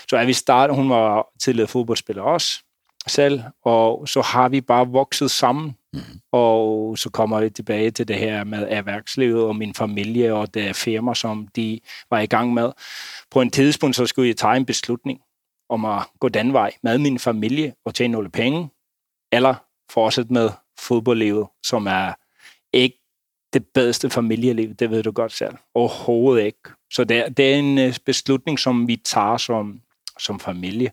Så 0.10 0.18
er 0.18 0.26
vi 0.26 0.34
startet, 0.34 0.76
hun 0.76 0.90
var 0.90 1.28
tidligere 1.40 1.68
fodboldspiller 1.68 2.24
også, 2.24 2.64
selv, 3.08 3.42
og 3.66 4.08
så 4.08 4.22
har 4.22 4.50
vi 4.50 4.62
bare 4.62 4.88
vokset 4.88 5.32
sammen. 5.32 5.76
Mm. 5.94 6.00
Og 6.32 6.98
så 6.98 7.10
kommer 7.10 7.40
vi 7.40 7.50
tilbage 7.50 7.92
til 7.92 8.08
det 8.08 8.16
her 8.16 8.44
med 8.44 8.68
erhvervslivet 8.70 9.44
og 9.44 9.56
min 9.56 9.74
familie 9.74 10.34
og 10.34 10.54
det 10.54 10.76
firma, 10.76 11.14
som 11.14 11.48
de 11.56 11.80
var 12.10 12.20
i 12.20 12.26
gang 12.26 12.54
med. 12.54 12.72
På 13.32 13.42
en 13.42 13.52
tidspunkt, 13.52 13.96
så 13.96 14.06
skulle 14.06 14.28
jeg 14.28 14.38
tage 14.38 14.58
en 14.58 14.66
beslutning 14.66 15.20
om 15.70 15.86
at 15.86 16.04
gå 16.20 16.30
den 16.30 16.54
vej 16.54 16.72
med 16.84 16.98
min 16.98 17.20
familie 17.20 17.74
og 17.86 17.94
tjene 17.94 18.12
nogle 18.12 18.30
penge, 18.30 18.70
eller 19.32 19.56
fortsætte 19.92 20.34
med 20.34 20.50
fodboldlivet, 20.80 21.48
som 21.64 21.88
er 21.88 22.14
ikke 22.74 22.99
det 23.54 23.66
bedste 23.74 24.10
familieliv, 24.10 24.74
det 24.74 24.90
ved 24.90 25.04
du 25.04 25.12
godt 25.12 25.32
selv. 25.32 25.56
Overhovedet 25.74 26.46
ikke. 26.46 26.70
Så 26.92 27.04
det, 27.04 27.38
det 27.38 27.54
er 27.54 27.56
en 27.56 27.78
øh, 27.78 27.98
beslutning, 28.06 28.60
som 28.60 28.88
vi 28.88 28.96
tager 28.96 29.38
som, 29.38 29.82
som 30.20 30.40
familie. 30.40 30.92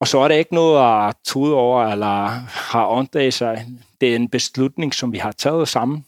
Og 0.00 0.08
så 0.08 0.18
er 0.18 0.28
det 0.28 0.38
ikke 0.38 0.54
noget 0.54 1.08
at 1.08 1.16
tude 1.24 1.54
over 1.54 1.84
eller 1.84 2.26
har 2.70 2.88
ondt 2.88 3.16
af 3.16 3.32
sig. 3.32 3.66
Det 4.00 4.12
er 4.12 4.16
en 4.16 4.28
beslutning, 4.28 4.94
som 4.94 5.12
vi 5.12 5.18
har 5.18 5.32
taget 5.32 5.68
sammen, 5.68 6.06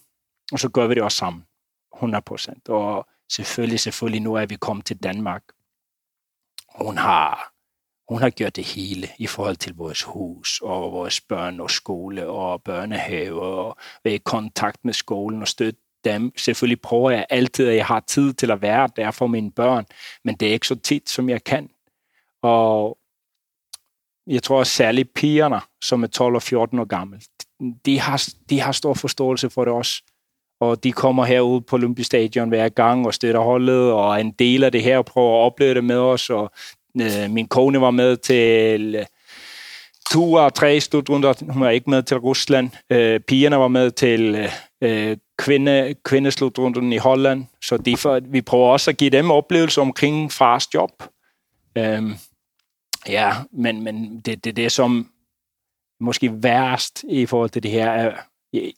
og 0.51 0.59
så 0.59 0.69
gør 0.69 0.87
vi 0.87 0.95
det 0.95 1.03
også 1.03 1.17
sammen. 1.17 1.45
100 1.95 2.21
procent. 2.21 2.69
Og 2.69 3.07
selvfølgelig, 3.31 3.79
selvfølgelig, 3.79 4.21
nu 4.21 4.33
er 4.33 4.45
vi 4.45 4.55
kommet 4.55 4.85
til 4.85 4.97
Danmark. 4.97 5.43
Hun 6.75 6.97
har, 6.97 7.53
hun 8.09 8.21
har 8.21 8.29
gjort 8.29 8.55
det 8.55 8.65
hele 8.65 9.07
i 9.17 9.27
forhold 9.27 9.55
til 9.55 9.75
vores 9.75 10.03
hus 10.03 10.61
og 10.63 10.91
vores 10.91 11.21
børn 11.21 11.59
og 11.59 11.71
skole 11.71 12.27
og 12.27 12.63
børnehave 12.63 13.41
og 13.41 13.77
være 14.03 14.13
i 14.13 14.21
kontakt 14.25 14.85
med 14.85 14.93
skolen 14.93 15.41
og 15.41 15.47
støtte 15.47 15.79
dem. 16.03 16.37
Selvfølgelig 16.37 16.81
prøver 16.81 17.11
jeg 17.11 17.25
altid, 17.29 17.67
at 17.67 17.75
jeg 17.75 17.85
har 17.85 17.99
tid 17.99 18.33
til 18.33 18.51
at 18.51 18.61
være 18.61 18.89
der 18.95 19.11
for 19.11 19.27
mine 19.27 19.51
børn, 19.51 19.85
men 20.23 20.35
det 20.35 20.47
er 20.47 20.53
ikke 20.53 20.67
så 20.67 20.75
tit, 20.75 21.09
som 21.09 21.29
jeg 21.29 21.43
kan. 21.43 21.69
Og 22.41 22.97
jeg 24.27 24.43
tror 24.43 24.63
særligt 24.63 25.13
pigerne, 25.13 25.61
som 25.83 26.03
er 26.03 26.07
12 26.07 26.35
og 26.35 26.41
14 26.41 26.79
år 26.79 26.85
gamle, 26.85 27.21
de 27.85 27.99
har, 27.99 28.29
de 28.49 28.59
har 28.59 28.71
stor 28.71 28.93
forståelse 28.93 29.49
for 29.49 29.65
det 29.65 29.73
også. 29.73 30.03
Og 30.61 30.83
de 30.83 30.91
kommer 30.91 31.25
herud 31.25 31.61
på 31.61 31.75
Olympiastadion 31.75 32.49
hver 32.49 32.69
gang 32.69 33.05
og 33.05 33.13
støtter 33.13 33.41
holdet, 33.41 33.91
og 33.91 34.13
er 34.13 34.17
en 34.17 34.31
del 34.31 34.63
af 34.63 34.71
det 34.71 34.83
her 34.83 34.97
og 34.97 35.05
prøver 35.05 35.39
at 35.39 35.45
opleve 35.45 35.73
det 35.73 35.83
med 35.83 35.95
os. 35.95 36.29
Og 36.29 36.51
øh, 37.01 37.29
min 37.29 37.47
kone 37.47 37.81
var 37.81 37.91
med 37.91 38.17
til 38.17 38.95
øh, 38.95 39.05
to 40.11 40.33
og 40.33 40.53
tre 40.53 40.79
slutrunder. 40.79 41.33
Hun 41.53 41.61
var 41.61 41.69
ikke 41.69 41.89
med 41.89 42.03
til 42.03 42.17
Rusland. 42.17 42.69
Øh, 42.89 43.19
pigerne 43.19 43.57
var 43.57 43.67
med 43.67 43.91
til 43.91 44.49
øh, 44.81 45.17
kvinde, 45.37 45.95
kvindeslutrunden 46.03 46.93
i 46.93 46.97
Holland. 46.97 47.45
Så 47.63 47.77
de 47.77 47.97
for, 47.97 48.19
vi 48.19 48.41
prøver 48.41 48.67
også 48.67 48.91
at 48.91 48.97
give 48.97 49.09
dem 49.09 49.31
oplevelser 49.31 49.81
omkring 49.81 50.31
fars 50.31 50.73
job. 50.73 51.03
Øh, 51.77 52.03
ja, 53.07 53.33
men, 53.51 53.83
men 53.83 54.19
det, 54.19 54.45
det, 54.45 54.55
det 54.55 54.71
som 54.71 55.11
måske 55.99 56.43
værst 56.43 57.03
i 57.09 57.25
forhold 57.25 57.49
til 57.49 57.63
det 57.63 57.71
her 57.71 57.89
er, 57.91 58.15
jeg, 58.53 58.71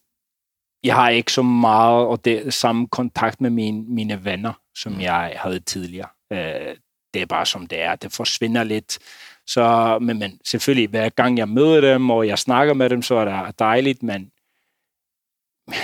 jeg 0.84 0.96
har 0.96 1.10
ikke 1.10 1.32
så 1.32 1.42
meget 1.42 2.08
og 2.08 2.26
det 2.26 2.54
samme 2.54 2.88
kontakt 2.88 3.42
med 3.42 3.50
mine, 3.50 3.84
mine 3.84 4.26
venner, 4.26 4.54
som 4.76 4.94
mm. 4.94 5.02
jeg 5.02 5.34
havde 5.36 5.60
tidligere. 5.60 6.08
Øh, 6.34 6.76
det 7.14 7.22
er 7.22 7.26
bare 7.26 7.46
som 7.46 7.68
det 7.68 7.82
er. 7.82 7.96
Det 7.96 8.12
forsvinder 8.12 8.64
lidt. 8.64 9.00
Så, 9.48 9.98
men, 10.02 10.20
men 10.20 10.40
selvfølgelig, 10.46 10.90
hver 10.90 11.10
gang 11.10 11.38
jeg 11.38 11.50
møder 11.50 11.82
dem, 11.82 12.10
og 12.10 12.28
jeg 12.28 12.40
snakker 12.40 12.74
med 12.74 12.90
dem, 12.90 13.02
så 13.02 13.16
er 13.16 13.46
det 13.46 13.60
dejligt, 13.60 14.04
men 14.04 14.32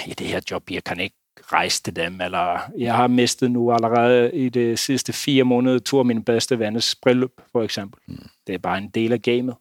i 0.07 0.13
det 0.13 0.27
her 0.27 0.41
job, 0.51 0.71
jeg 0.71 0.83
kan 0.83 0.99
ikke 0.99 1.15
rejse 1.51 1.83
til 1.83 1.95
dem, 1.95 2.21
eller 2.21 2.59
jeg 2.77 2.95
har 2.95 3.07
mistet 3.07 3.51
nu 3.51 3.71
allerede 3.71 4.31
i 4.33 4.49
de 4.49 4.77
sidste 4.77 5.13
fire 5.13 5.43
måneder 5.43 5.79
to 5.79 5.99
af 5.99 6.05
mine 6.05 6.23
bedste 6.23 6.59
venners 6.59 6.95
bryllup, 6.95 7.31
for 7.51 7.63
eksempel. 7.63 8.01
Mm. 8.07 8.29
Det 8.47 8.55
er 8.55 8.59
bare 8.59 8.77
en 8.77 8.89
del 8.89 9.13
af 9.13 9.21
gamet. 9.21 9.55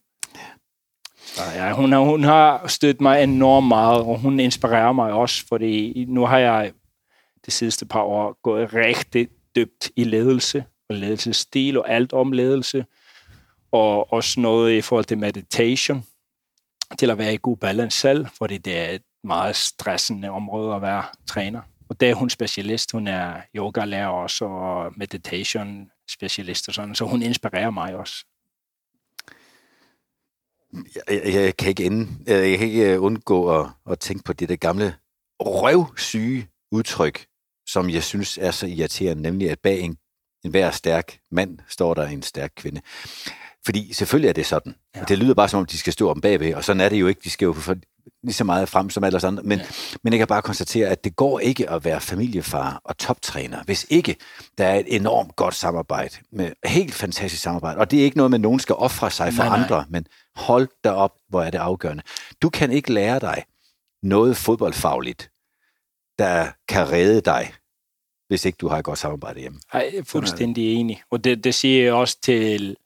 Så 1.26 1.42
ja, 1.54 1.73
hun, 1.73 1.92
har, 1.92 2.00
hun 2.00 2.25
har 2.25 2.66
støttet 2.66 3.00
mig 3.00 3.23
enormt 3.23 3.68
meget, 3.68 4.00
og 4.02 4.18
hun 4.18 4.40
inspirerer 4.40 4.92
mig 4.92 5.12
også, 5.12 5.44
fordi 5.49 6.04
nu 6.08 6.26
har 6.26 6.38
jeg 6.38 6.73
de 7.46 7.50
sidste 7.50 7.87
par 7.87 8.02
år 8.02 8.38
gået 8.42 8.75
rigtig 8.75 9.28
dybt 9.56 9.90
i 9.96 10.04
ledelse, 10.04 10.64
og 10.88 10.97
ledelsesstil 10.97 11.78
og 11.78 11.90
alt 11.90 12.12
om 12.12 12.33
ledelse, 12.33 12.87
og 13.73 14.12
også 14.12 14.40
noget 14.40 14.73
i 14.73 14.81
forhold 14.81 15.05
til 15.05 15.19
meditation, 15.19 16.07
til 16.99 17.11
at 17.11 17.19
være 17.19 17.35
i 17.35 17.38
god 17.43 17.57
balance 17.57 18.00
selv, 18.00 18.26
fordi 18.38 18.59
det 18.59 18.78
er 18.78 18.90
et 18.90 19.02
meget 19.25 19.57
stressende 19.57 20.31
område 20.31 20.75
at 20.75 20.83
være 20.83 21.05
træner. 21.26 21.61
Og 21.88 22.00
der 22.00 22.11
er 22.11 22.14
hun 22.14 22.31
specialist. 22.31 22.93
Hun 22.93 23.07
er 23.07 23.40
yogalærer 23.57 24.09
også, 24.09 24.45
og 24.45 24.93
meditation 24.97 25.90
specialist 26.11 26.69
og 26.69 26.75
sådan, 26.75 26.95
så 26.95 27.05
hun 27.05 27.23
inspirerer 27.23 27.71
mig 27.71 27.97
også. 27.97 28.25
Jeg, 30.73 31.25
jeg, 31.25 31.35
jeg, 31.35 31.57
kan 31.57 31.69
ikke 31.69 31.85
ende, 31.85 32.09
jeg 32.26 32.59
kan 32.59 32.69
ikke 32.69 32.93
øh, 32.93 33.02
undgå 33.02 33.61
at, 33.61 33.66
at 33.90 33.99
tænke 33.99 34.25
på 34.25 34.33
det 34.33 34.49
der 34.49 34.57
gamle 34.57 34.95
røvsyge 35.40 36.49
udtryk, 36.71 37.26
som 37.66 37.90
jeg 37.90 38.02
synes 38.02 38.38
er 38.38 38.50
så 38.50 38.66
irriterende, 38.66 39.23
nemlig 39.23 39.50
at 39.50 39.61
bag 39.61 39.81
en, 39.81 39.99
en 40.47 40.50
hver 40.50 40.71
stærk 40.71 41.19
mand 41.31 41.59
står 41.69 41.95
der 41.95 42.07
en 42.07 42.23
stærk 42.23 42.50
kvinde. 42.57 42.81
Fordi 43.65 43.93
selvfølgelig 43.93 44.29
er 44.29 44.33
det 44.33 44.47
sådan. 44.47 44.75
Ja. 44.97 45.00
Det 45.09 45.19
lyder 45.19 45.35
bare 45.35 45.49
som 45.49 45.61
om, 45.61 45.67
de 45.67 45.79
skal 45.79 45.93
stå 45.93 46.11
om 46.11 46.21
bagved, 46.21 46.55
og 46.55 46.65
sådan 46.65 46.81
er 46.81 46.88
det 46.88 47.00
jo 47.00 47.07
ikke. 47.07 47.21
De 47.25 47.31
skal 47.31 47.47
jo 47.47 47.53
for, 47.53 47.76
lige 48.23 48.35
så 48.35 48.45
meget 48.45 48.69
frem 48.69 48.91
som 48.91 49.05
alle 49.05 49.26
andre. 49.26 49.43
Men, 49.43 49.59
ja. 49.59 49.65
men 50.03 50.12
jeg 50.12 50.19
kan 50.19 50.26
bare 50.26 50.43
konstatere, 50.43 50.88
at 50.88 51.05
det 51.05 51.17
går 51.17 51.41
ikke 51.41 51.71
at 51.71 51.85
være 51.85 52.00
familiefar 52.00 52.81
og 52.85 52.99
toptræner, 52.99 53.62
hvis 53.65 53.87
ikke 53.91 54.17
der 54.59 54.67
er 54.67 54.75
et 54.75 54.97
enormt 54.97 55.37
godt 55.37 55.55
samarbejde, 55.55 56.15
med 56.33 56.53
helt 56.65 56.95
fantastisk 56.95 57.43
samarbejde. 57.43 57.79
Og 57.79 57.91
det 57.91 58.00
er 58.00 58.05
ikke 58.05 58.17
noget 58.17 58.31
med, 58.31 58.38
at 58.38 58.43
nogen 58.43 58.61
skal 58.61 58.75
ofre 58.75 59.11
sig 59.11 59.33
for 59.33 59.45
nej, 59.45 59.59
andre, 59.59 59.76
nej. 59.76 59.85
men 59.88 60.07
hold 60.37 60.69
da 60.85 60.91
op, 60.91 61.12
hvor 61.29 61.43
er 61.43 61.50
det 61.50 61.59
afgørende. 61.59 62.03
Du 62.43 62.50
kan 62.50 62.73
ikke 62.73 62.93
lære 62.93 63.21
dig 63.21 63.45
noget 64.03 64.37
fodboldfagligt, 64.37 65.31
der 66.19 66.47
kan 66.69 66.93
redde 66.93 67.21
dig, 67.21 67.53
hvis 68.28 68.45
ikke 68.45 68.56
du 68.56 68.68
har 68.68 68.78
et 68.78 68.85
godt 68.85 68.99
samarbejde 68.99 69.40
hjemme. 69.40 69.59
Jeg 69.73 69.95
er 69.95 70.02
fuldstændig 70.04 70.75
enig. 70.75 71.02
Og 71.11 71.25
det, 71.25 71.45
det 71.45 71.54
siger 71.54 71.85
jeg 71.85 71.92
også 71.92 72.18
til 72.23 72.76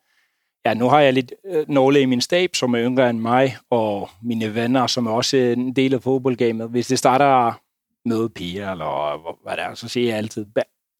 ja, 0.64 0.74
nu 0.74 0.88
har 0.88 1.00
jeg 1.00 1.12
lidt 1.12 1.32
øh, 1.46 1.68
nogle 1.68 2.00
i 2.00 2.04
min 2.04 2.20
stab, 2.20 2.56
som 2.56 2.74
er 2.74 2.80
yngre 2.80 3.10
end 3.10 3.18
mig, 3.18 3.56
og 3.70 4.10
mine 4.22 4.54
venner, 4.54 4.86
som 4.86 5.06
er 5.06 5.10
også 5.10 5.36
en 5.36 5.76
del 5.76 5.94
af 5.94 6.02
fodboldgamet. 6.02 6.68
Hvis 6.68 6.86
det 6.86 6.98
starter 6.98 7.60
med 8.08 8.28
piger, 8.28 8.72
eller 8.72 9.36
hvad 9.42 9.56
det 9.56 9.64
er, 9.64 9.74
så 9.74 9.88
siger 9.88 10.08
jeg 10.08 10.16
altid, 10.16 10.46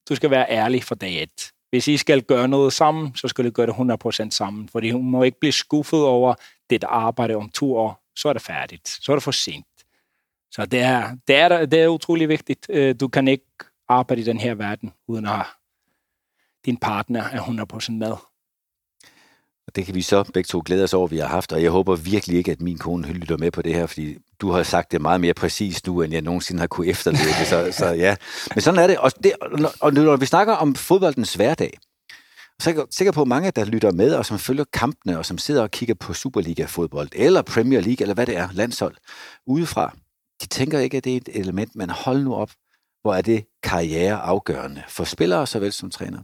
du 0.09 0.15
skal 0.15 0.31
være 0.31 0.49
ærlig 0.49 0.83
for 0.83 0.95
dag 0.95 1.23
et. 1.23 1.51
Hvis 1.69 1.87
I 1.87 1.97
skal 1.97 2.21
gøre 2.21 2.47
noget 2.47 2.73
sammen, 2.73 3.15
så 3.15 3.27
skal 3.27 3.45
du 3.45 3.49
gøre 3.49 3.67
det 3.67 3.73
100% 4.23 4.29
sammen, 4.29 4.69
fordi 4.69 4.91
hun 4.91 5.11
må 5.11 5.23
ikke 5.23 5.39
blive 5.39 5.51
skuffet 5.51 6.03
over 6.03 6.33
det 6.69 6.83
arbejde 6.87 7.35
om 7.35 7.49
to 7.49 7.75
år, 7.75 8.03
så 8.15 8.29
er 8.29 8.33
det 8.33 8.41
færdigt. 8.41 8.87
Så 8.89 9.11
er 9.11 9.15
det 9.15 9.23
for 9.23 9.31
sent. 9.31 9.65
Så 10.51 10.65
det 10.65 10.79
er, 10.79 11.17
det 11.27 11.35
er, 11.35 11.65
det 11.65 11.81
er 11.81 11.87
utrolig 11.87 12.29
vigtigt. 12.29 12.67
Øh, 12.69 12.95
du 12.99 13.07
kan 13.07 13.27
ikke 13.27 13.45
arbejde 13.91 14.21
i 14.21 14.25
den 14.25 14.39
her 14.39 14.55
verden, 14.55 14.91
uden 15.07 15.25
at 15.25 15.45
din 16.65 16.77
partner 16.77 17.23
er 17.23 17.41
100% 17.41 17.91
med. 17.91 18.11
Og 19.67 19.75
det 19.75 19.85
kan 19.85 19.95
vi 19.95 20.01
så 20.01 20.23
begge 20.23 20.47
to 20.47 20.61
glæde 20.65 20.83
os 20.83 20.93
over, 20.93 21.07
at 21.07 21.11
vi 21.11 21.17
har 21.17 21.27
haft, 21.27 21.51
og 21.51 21.63
jeg 21.63 21.71
håber 21.71 21.95
virkelig 21.95 22.37
ikke, 22.37 22.51
at 22.51 22.61
min 22.61 22.77
kone 22.77 23.13
lytter 23.13 23.37
med 23.37 23.51
på 23.51 23.61
det 23.61 23.73
her, 23.73 23.85
fordi 23.85 24.17
du 24.41 24.51
har 24.51 24.63
sagt 24.63 24.91
det 24.91 25.01
meget 25.01 25.21
mere 25.21 25.33
præcist 25.33 25.87
nu, 25.87 26.01
end 26.01 26.13
jeg 26.13 26.21
nogensinde 26.21 26.59
har 26.59 26.67
kunne 26.67 26.87
efterleve 26.87 27.33
det, 27.39 27.47
så, 27.47 27.71
så 27.71 27.85
ja. 27.85 28.15
Men 28.55 28.61
sådan 28.61 28.79
er 28.79 28.87
det, 28.87 28.97
og, 28.97 29.11
det, 29.23 29.33
og 29.81 29.93
når 29.93 30.17
vi 30.17 30.25
snakker 30.25 30.53
om 30.53 30.75
fodboldens 30.75 31.33
hverdag, 31.33 31.77
så 32.61 32.69
er 32.69 32.73
jeg 32.73 32.83
sikker 32.91 33.11
på, 33.11 33.21
at 33.21 33.27
mange, 33.27 33.51
der 33.51 33.65
lytter 33.65 33.91
med, 33.91 34.15
og 34.15 34.25
som 34.25 34.39
følger 34.39 34.63
kampene, 34.73 35.17
og 35.17 35.25
som 35.25 35.37
sidder 35.37 35.61
og 35.61 35.71
kigger 35.71 35.95
på 35.95 36.13
Superliga-fodbold, 36.13 37.09
eller 37.11 37.41
Premier 37.41 37.81
League, 37.81 38.01
eller 38.01 38.13
hvad 38.13 38.25
det 38.25 38.37
er, 38.37 38.49
landshold, 38.51 38.95
udefra, 39.47 39.95
de 40.41 40.47
tænker 40.47 40.79
ikke, 40.79 40.97
at 40.97 41.03
det 41.03 41.13
er 41.13 41.17
et 41.17 41.29
element, 41.33 41.75
men 41.75 41.89
hold 41.89 42.23
nu 42.23 42.35
op, 42.35 42.51
hvor 43.01 43.13
er 43.13 43.21
det 43.21 43.45
karriere 43.63 44.15
afgørende 44.15 44.83
for 44.87 45.03
spillere 45.03 45.47
såvel 45.47 45.71
som 45.71 45.91
trænere. 45.91 46.23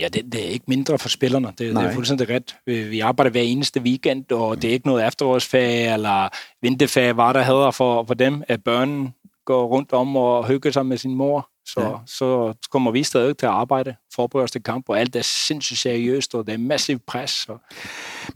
Ja, 0.00 0.08
det, 0.08 0.32
det 0.32 0.44
er 0.44 0.48
ikke 0.48 0.64
mindre 0.68 0.98
for 0.98 1.08
spillerne. 1.08 1.46
Det, 1.46 1.58
det 1.58 1.84
er 1.84 1.92
fuldstændig 1.92 2.28
ret. 2.30 2.56
Vi 2.66 3.00
arbejder 3.00 3.30
hver 3.30 3.40
eneste 3.40 3.80
weekend, 3.80 4.32
og 4.32 4.54
mm. 4.54 4.60
det 4.60 4.68
er 4.68 4.72
ikke 4.72 4.86
noget 4.86 5.06
efterårsfag 5.06 5.94
eller 5.94 6.28
vinterfag, 6.62 7.16
var 7.16 7.32
der 7.32 7.42
hedder 7.42 7.70
for, 7.70 8.04
for 8.04 8.14
dem, 8.14 8.42
at 8.48 8.64
børnene 8.64 9.12
går 9.44 9.66
rundt 9.66 9.92
om 9.92 10.16
og 10.16 10.46
hygger 10.46 10.70
sig 10.70 10.86
med 10.86 10.96
sin 10.96 11.14
mor. 11.14 11.48
Så, 11.66 11.80
ja. 11.80 11.96
så 12.06 12.54
kommer 12.70 12.90
vi 12.90 13.02
stadig 13.02 13.36
til 13.36 13.46
at 13.46 13.52
arbejde, 13.52 13.94
forberede 14.14 14.44
os 14.44 14.50
til 14.50 14.62
kamp, 14.62 14.88
og 14.88 15.00
alt 15.00 15.16
er 15.16 15.22
sindssygt 15.22 15.78
seriøst, 15.78 16.34
og 16.34 16.46
det 16.46 16.54
er 16.54 16.58
massiv 16.58 16.98
pres. 16.98 17.30
Så. 17.30 17.58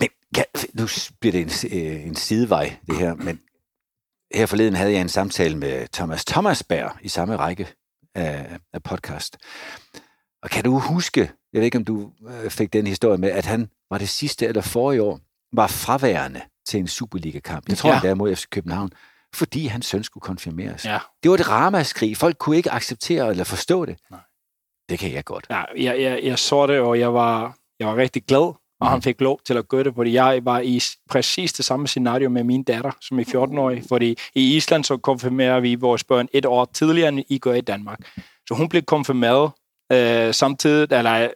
Men 0.00 0.08
ja, 0.36 0.42
nu 0.74 0.88
bliver 1.20 1.32
det 1.32 1.64
en, 1.64 1.78
øh, 1.78 2.06
en 2.06 2.14
sidevej, 2.14 2.76
det 2.86 2.98
her, 2.98 3.14
men 3.14 3.40
her 4.34 4.46
forleden 4.46 4.74
havde 4.74 4.92
jeg 4.92 5.00
en 5.00 5.08
samtale 5.08 5.56
med 5.56 5.88
Thomas 5.92 6.24
Thomasberg 6.24 6.90
i 7.00 7.08
samme 7.08 7.36
række 7.36 7.68
af, 8.14 8.58
af 8.72 8.82
podcast. 8.82 9.36
Og 10.42 10.50
kan 10.50 10.64
du 10.64 10.78
huske, 10.78 11.20
jeg 11.52 11.58
ved 11.58 11.64
ikke, 11.64 11.78
om 11.78 11.84
du 11.84 12.12
øh, 12.28 12.50
fik 12.50 12.72
den 12.72 12.86
historie 12.86 13.18
med, 13.18 13.30
at 13.30 13.46
han 13.46 13.70
var 13.90 13.98
det 13.98 14.08
sidste 14.08 14.46
eller 14.46 14.62
forrige 14.62 15.02
år, 15.02 15.20
var 15.52 15.66
fraværende 15.66 16.40
til 16.68 16.80
en 16.80 16.88
Superliga-kamp. 16.88 17.68
Jeg 17.68 17.78
tror, 17.78 17.92
ja. 17.92 18.00
det 18.02 18.10
er 18.10 18.14
mod 18.14 18.36
FC 18.36 18.44
København, 18.50 18.90
fordi 19.34 19.66
hans 19.66 19.86
søn 19.86 20.04
skulle 20.04 20.22
konfirmeres. 20.22 20.84
Ja. 20.84 20.98
Det 21.22 21.30
var 21.30 21.34
et 21.34 21.48
ramaskrig. 21.48 22.16
Folk 22.16 22.38
kunne 22.38 22.56
ikke 22.56 22.70
acceptere 22.70 23.30
eller 23.30 23.44
forstå 23.44 23.84
det. 23.84 23.98
Nej. 24.10 24.20
Det 24.88 24.98
kan 24.98 25.12
jeg 25.12 25.24
godt. 25.24 25.46
Ja, 25.50 25.62
jeg, 25.76 26.00
jeg, 26.00 26.20
jeg 26.22 26.38
så 26.38 26.66
det, 26.66 26.80
og 26.80 26.98
jeg 26.98 27.14
var, 27.14 27.56
jeg 27.80 27.88
var 27.88 27.96
rigtig 27.96 28.24
glad, 28.24 28.54
og 28.80 28.86
mm. 28.86 28.90
han 28.90 29.02
fik 29.02 29.20
lov 29.20 29.40
til 29.44 29.56
at 29.56 29.68
gøre 29.68 29.84
det, 29.84 29.94
fordi 29.94 30.12
jeg 30.12 30.40
var 30.42 30.60
i 30.60 30.80
præcis 31.10 31.52
det 31.52 31.64
samme 31.64 31.88
scenario 31.88 32.28
med 32.28 32.44
min 32.44 32.62
datter, 32.62 32.90
som 33.00 33.18
er 33.18 33.24
14-årig, 33.24 33.82
fordi 33.88 34.16
i 34.34 34.56
Island 34.56 34.84
så 34.84 34.96
konfirmerer 34.96 35.60
vi 35.60 35.74
vores 35.74 36.04
børn 36.04 36.28
et 36.32 36.46
år 36.46 36.64
tidligere, 36.64 37.08
end 37.08 37.22
I 37.28 37.38
gør 37.38 37.54
i 37.54 37.60
Danmark. 37.60 37.98
Så 38.48 38.54
hun 38.54 38.68
blev 38.68 38.82
konfirmeret 38.82 39.50
øh, 39.92 40.34
samtidig, 40.34 40.92
eller 40.92 41.28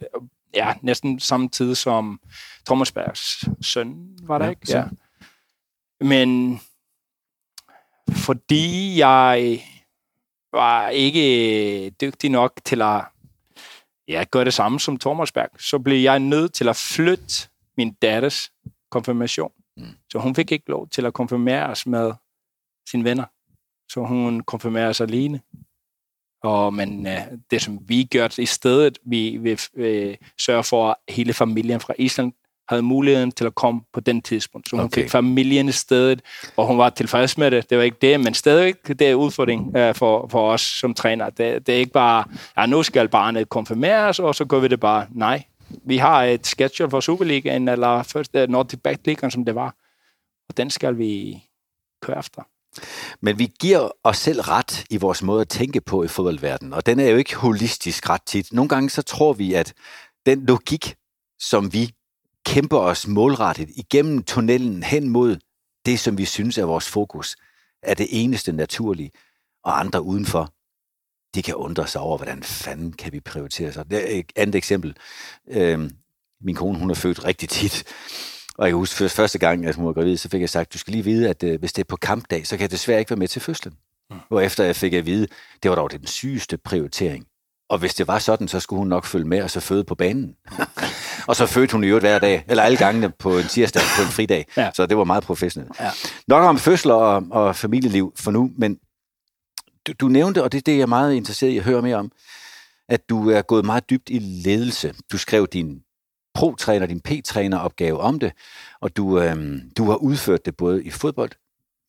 ja, 0.54 0.74
næsten 0.82 1.20
samtidig 1.20 1.76
som 1.76 2.20
Thomas 2.66 2.92
Bergs 2.92 3.44
søn, 3.60 4.08
var 4.22 4.38
der 4.38 4.44
ja, 4.44 4.50
ikke? 4.50 4.66
Ja. 4.68 4.84
Men 6.00 6.60
fordi 8.10 8.98
jeg 8.98 9.60
var 10.52 10.88
ikke 10.88 11.90
dygtig 11.90 12.30
nok 12.30 12.60
til 12.64 12.82
at 12.82 13.04
ja, 14.10 14.24
gøre 14.30 14.44
det 14.44 14.54
samme 14.54 14.80
som 14.80 14.96
Thomas 14.96 15.32
Berg, 15.32 15.50
så 15.58 15.78
blev 15.78 16.02
jeg 16.02 16.18
nødt 16.18 16.54
til 16.54 16.68
at 16.68 16.76
flytte 16.76 17.48
min 17.76 17.92
datters 17.92 18.52
konfirmation. 18.90 19.52
Mm. 19.76 19.84
Så 20.12 20.18
hun 20.18 20.34
fik 20.34 20.52
ikke 20.52 20.70
lov 20.70 20.88
til 20.88 21.06
at 21.06 21.14
konfirmeres 21.14 21.86
med 21.86 22.12
sine 22.90 23.04
venner. 23.04 23.24
Så 23.92 24.00
hun 24.00 24.40
konfirmeres 24.40 25.00
alene. 25.00 25.40
Og, 26.42 26.74
men 26.74 27.06
øh, 27.06 27.20
det, 27.50 27.62
som 27.62 27.88
vi 27.88 28.04
gør 28.04 28.28
i 28.38 28.46
stedet, 28.46 28.98
vi 29.04 29.36
vil 29.36 29.60
øh, 29.74 30.16
sørge 30.40 30.64
for, 30.64 30.88
at 30.88 31.14
hele 31.14 31.32
familien 31.32 31.80
fra 31.80 31.94
Island 31.98 32.32
havde 32.70 32.82
muligheden 32.82 33.32
til 33.32 33.44
at 33.44 33.54
komme 33.54 33.80
på 33.92 34.00
den 34.00 34.22
tidspunkt. 34.22 34.68
Så 34.68 34.76
hun 34.76 34.84
Okay. 34.84 35.02
fik 35.02 35.10
familien 35.10 35.68
i 35.68 35.72
stedet, 35.72 36.22
og 36.56 36.66
hun 36.66 36.78
var 36.78 36.90
tilfreds 36.90 37.38
med 37.38 37.50
det. 37.50 37.70
Det 37.70 37.78
var 37.78 37.84
ikke 37.84 37.96
det, 38.00 38.20
men 38.20 38.34
stadig 38.34 38.74
det 38.86 39.02
er 39.02 39.14
udfordring 39.14 39.66
uh, 39.66 39.94
for, 39.94 40.28
for 40.30 40.52
os 40.52 40.60
som 40.60 40.94
træner. 40.94 41.30
Det, 41.30 41.66
det 41.66 41.74
er 41.74 41.78
ikke 41.78 41.92
bare, 41.92 42.24
ja, 42.56 42.66
nu 42.66 42.82
skal 42.82 43.08
barnet 43.08 43.48
konfirmeres, 43.48 44.18
og 44.18 44.34
så 44.34 44.44
gør 44.44 44.58
vi 44.60 44.68
det 44.68 44.80
bare. 44.80 45.06
Nej, 45.10 45.42
vi 45.84 45.96
har 45.96 46.24
et 46.24 46.46
schedule 46.46 46.90
for 46.90 47.00
Superligaen, 47.00 47.68
eller 47.68 48.02
først 48.02 48.34
uh, 48.34 48.42
Nordic 48.48 48.80
Back 48.80 49.06
Ligaen, 49.06 49.30
som 49.30 49.44
det 49.44 49.54
var. 49.54 49.74
Og 50.48 50.56
den 50.56 50.70
skal 50.70 50.98
vi 50.98 51.42
køre 52.02 52.18
efter. 52.18 52.42
Men 53.20 53.38
vi 53.38 53.48
giver 53.60 53.88
os 54.04 54.16
selv 54.18 54.40
ret 54.40 54.84
i 54.90 54.96
vores 54.96 55.22
måde 55.22 55.40
at 55.40 55.48
tænke 55.48 55.80
på 55.80 56.04
i 56.04 56.08
fodboldverdenen, 56.08 56.74
og 56.74 56.86
den 56.86 57.00
er 57.00 57.08
jo 57.10 57.16
ikke 57.16 57.36
holistisk 57.36 58.10
ret 58.10 58.22
tit. 58.26 58.52
Nogle 58.52 58.68
gange 58.68 58.90
så 58.90 59.02
tror 59.02 59.32
vi, 59.32 59.54
at 59.54 59.74
den 60.26 60.46
logik, 60.46 60.94
som 61.40 61.72
vi 61.72 61.90
kæmper 62.46 62.78
os 62.78 63.06
målrettet 63.06 63.70
igennem 63.76 64.22
tunnelen 64.22 64.82
hen 64.82 65.08
mod 65.08 65.36
det, 65.86 66.00
som 66.00 66.18
vi 66.18 66.24
synes 66.24 66.58
er 66.58 66.64
vores 66.64 66.88
fokus, 66.88 67.36
er 67.82 67.94
det 67.94 68.06
eneste 68.10 68.52
naturlige, 68.52 69.10
og 69.64 69.80
andre 69.80 70.02
udenfor, 70.02 70.52
de 71.34 71.42
kan 71.42 71.54
undre 71.54 71.86
sig 71.86 72.00
over, 72.00 72.16
hvordan 72.16 72.42
fanden 72.42 72.92
kan 72.92 73.12
vi 73.12 73.20
prioritere 73.20 73.72
sig. 73.72 73.90
Det 73.90 74.14
er 74.14 74.18
et 74.18 74.32
andet 74.36 74.54
eksempel. 74.54 74.96
Øhm, 75.48 75.90
min 76.40 76.54
kone, 76.54 76.78
hun 76.78 76.90
er 76.90 76.94
født 76.94 77.24
rigtig 77.24 77.48
tit, 77.48 77.84
og 78.54 78.66
jeg 78.66 78.70
kan 78.70 78.78
huske 78.78 78.96
først, 78.96 79.16
første 79.16 79.38
gang, 79.38 79.66
at 79.66 79.74
hun 79.74 79.86
var 79.86 79.92
gravid, 79.92 80.16
så 80.16 80.28
fik 80.28 80.40
jeg 80.40 80.50
sagt, 80.50 80.72
du 80.72 80.78
skal 80.78 80.92
lige 80.92 81.04
vide, 81.04 81.28
at 81.28 81.42
øh, 81.42 81.58
hvis 81.58 81.72
det 81.72 81.82
er 81.82 81.88
på 81.88 81.96
kampdag, 81.96 82.46
så 82.46 82.56
kan 82.56 82.62
jeg 82.62 82.70
desværre 82.70 82.98
ikke 82.98 83.10
være 83.10 83.18
med 83.18 83.28
til 83.28 83.42
fødslen. 83.42 83.74
Mm. 84.10 84.16
Og 84.30 84.44
efter 84.44 84.64
jeg 84.64 84.76
fik 84.76 84.92
at 84.92 85.06
vide, 85.06 85.26
det 85.62 85.70
var 85.70 85.74
dog 85.74 85.90
den 85.90 86.06
sygeste 86.06 86.58
prioritering. 86.58 87.26
Og 87.70 87.78
hvis 87.78 87.94
det 87.94 88.08
var 88.08 88.18
sådan, 88.18 88.48
så 88.48 88.60
skulle 88.60 88.78
hun 88.78 88.88
nok 88.88 89.04
følge 89.04 89.24
med 89.24 89.42
og 89.42 89.50
så 89.50 89.60
føde 89.60 89.84
på 89.84 89.94
banen. 89.94 90.36
og 91.28 91.36
så 91.36 91.46
fødte 91.46 91.72
hun 91.72 91.84
i 91.84 91.86
øvrigt 91.86 92.02
hver 92.02 92.18
dag, 92.18 92.44
eller 92.48 92.62
alle 92.62 92.78
gangene 92.78 93.10
på 93.10 93.38
en 93.38 93.44
tirsdag 93.44 93.82
på 93.96 94.02
en 94.02 94.08
fridag. 94.08 94.46
Ja. 94.56 94.70
Så 94.74 94.86
det 94.86 94.96
var 94.96 95.04
meget 95.04 95.22
professionelt. 95.22 95.72
Ja. 95.80 95.90
Nok 96.28 96.44
om 96.44 96.58
fødsler 96.58 96.94
og, 96.94 97.26
og 97.30 97.56
familieliv 97.56 98.12
for 98.16 98.30
nu, 98.30 98.50
men 98.56 98.78
du, 99.86 99.92
du 100.00 100.08
nævnte, 100.08 100.42
og 100.42 100.52
det 100.52 100.58
er 100.58 100.62
det, 100.62 100.76
jeg 100.76 100.82
er 100.82 100.86
meget 100.86 101.14
interesseret 101.14 101.50
i 101.50 101.58
at 101.58 101.64
høre 101.64 101.82
mere 101.82 101.96
om, 101.96 102.12
at 102.88 103.08
du 103.08 103.30
er 103.30 103.42
gået 103.42 103.64
meget 103.64 103.90
dybt 103.90 104.08
i 104.08 104.18
ledelse. 104.18 104.94
Du 105.12 105.18
skrev 105.18 105.46
din 105.46 105.80
pro-træner, 106.34 106.86
din 106.86 107.00
P-træner-opgave 107.00 108.00
om 108.00 108.18
det, 108.18 108.32
og 108.80 108.96
du, 108.96 109.20
øhm, 109.20 109.60
du 109.76 109.84
har 109.84 109.96
udført 109.96 110.44
det 110.44 110.56
både 110.56 110.84
i 110.84 110.90
fodbold, 110.90 111.30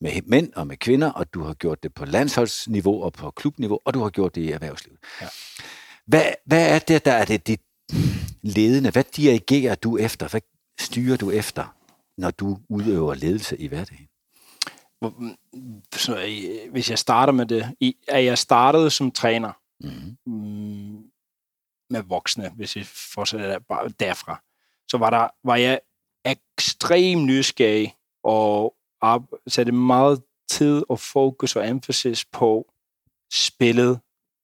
med 0.02 0.22
mænd 0.26 0.54
og 0.54 0.68
med 0.68 0.78
kvinder, 0.78 1.12
og 1.12 1.34
du 1.34 1.44
har 1.44 1.54
gjort 1.54 1.84
det 1.84 1.94
på 1.94 2.06
landsholdsniveau 2.06 3.04
og 3.04 3.14
på 3.14 3.32
klubniveau, 3.32 3.80
og 3.86 3.94
du 3.94 4.00
har 4.00 4.10
gjort 4.10 4.36
det 4.36 4.42
i 4.42 4.52
erhvervslivet. 4.52 5.00
Ja. 5.22 5.28
Hvad, 6.06 6.26
hvad 6.46 6.76
er 6.76 6.80
det, 6.80 7.06
der 7.06 7.12
er 7.12 7.26
det 7.26 7.48
dit 7.48 7.62
ledende? 8.42 8.92
Hvad 8.92 9.04
dirigerer 9.04 9.76
du 9.76 9.98
efter? 9.98 10.28
Hvad 10.28 10.42
styrer 10.80 11.18
du 11.18 11.32
efter, 11.32 11.76
når 12.18 12.32
du 12.32 12.58
udøver 12.70 13.14
ledelse 13.14 13.58
i 13.58 13.68
hverdagen? 13.68 14.08
Øh, 15.04 16.72
hvis 16.72 16.90
jeg 16.90 17.00
starter 17.00 17.34
med 17.34 17.46
det, 17.46 17.76
at 18.08 18.26
jeg 18.26 18.38
startede 18.38 18.90
som 18.90 19.12
træner 19.12 19.52
Mm-hmm. 19.84 20.18
mm, 20.26 21.04
med 21.90 22.02
voksne, 22.02 22.50
hvis 22.50 22.76
jeg 22.76 22.86
fortsætter 22.86 23.60
derfra, 24.00 24.42
så 24.88 24.98
var, 24.98 25.10
der, 25.10 25.28
var 25.44 25.56
jeg 25.56 25.80
ekstremt 26.26 27.24
nysgerrig 27.24 27.96
og 28.24 28.76
op, 29.02 29.24
satte 29.48 29.72
meget 29.72 30.22
tid 30.50 30.84
og 30.90 31.00
fokus 31.00 31.56
og 31.56 31.68
emphasis 31.68 32.26
på 32.26 32.72
spillet, 33.34 34.00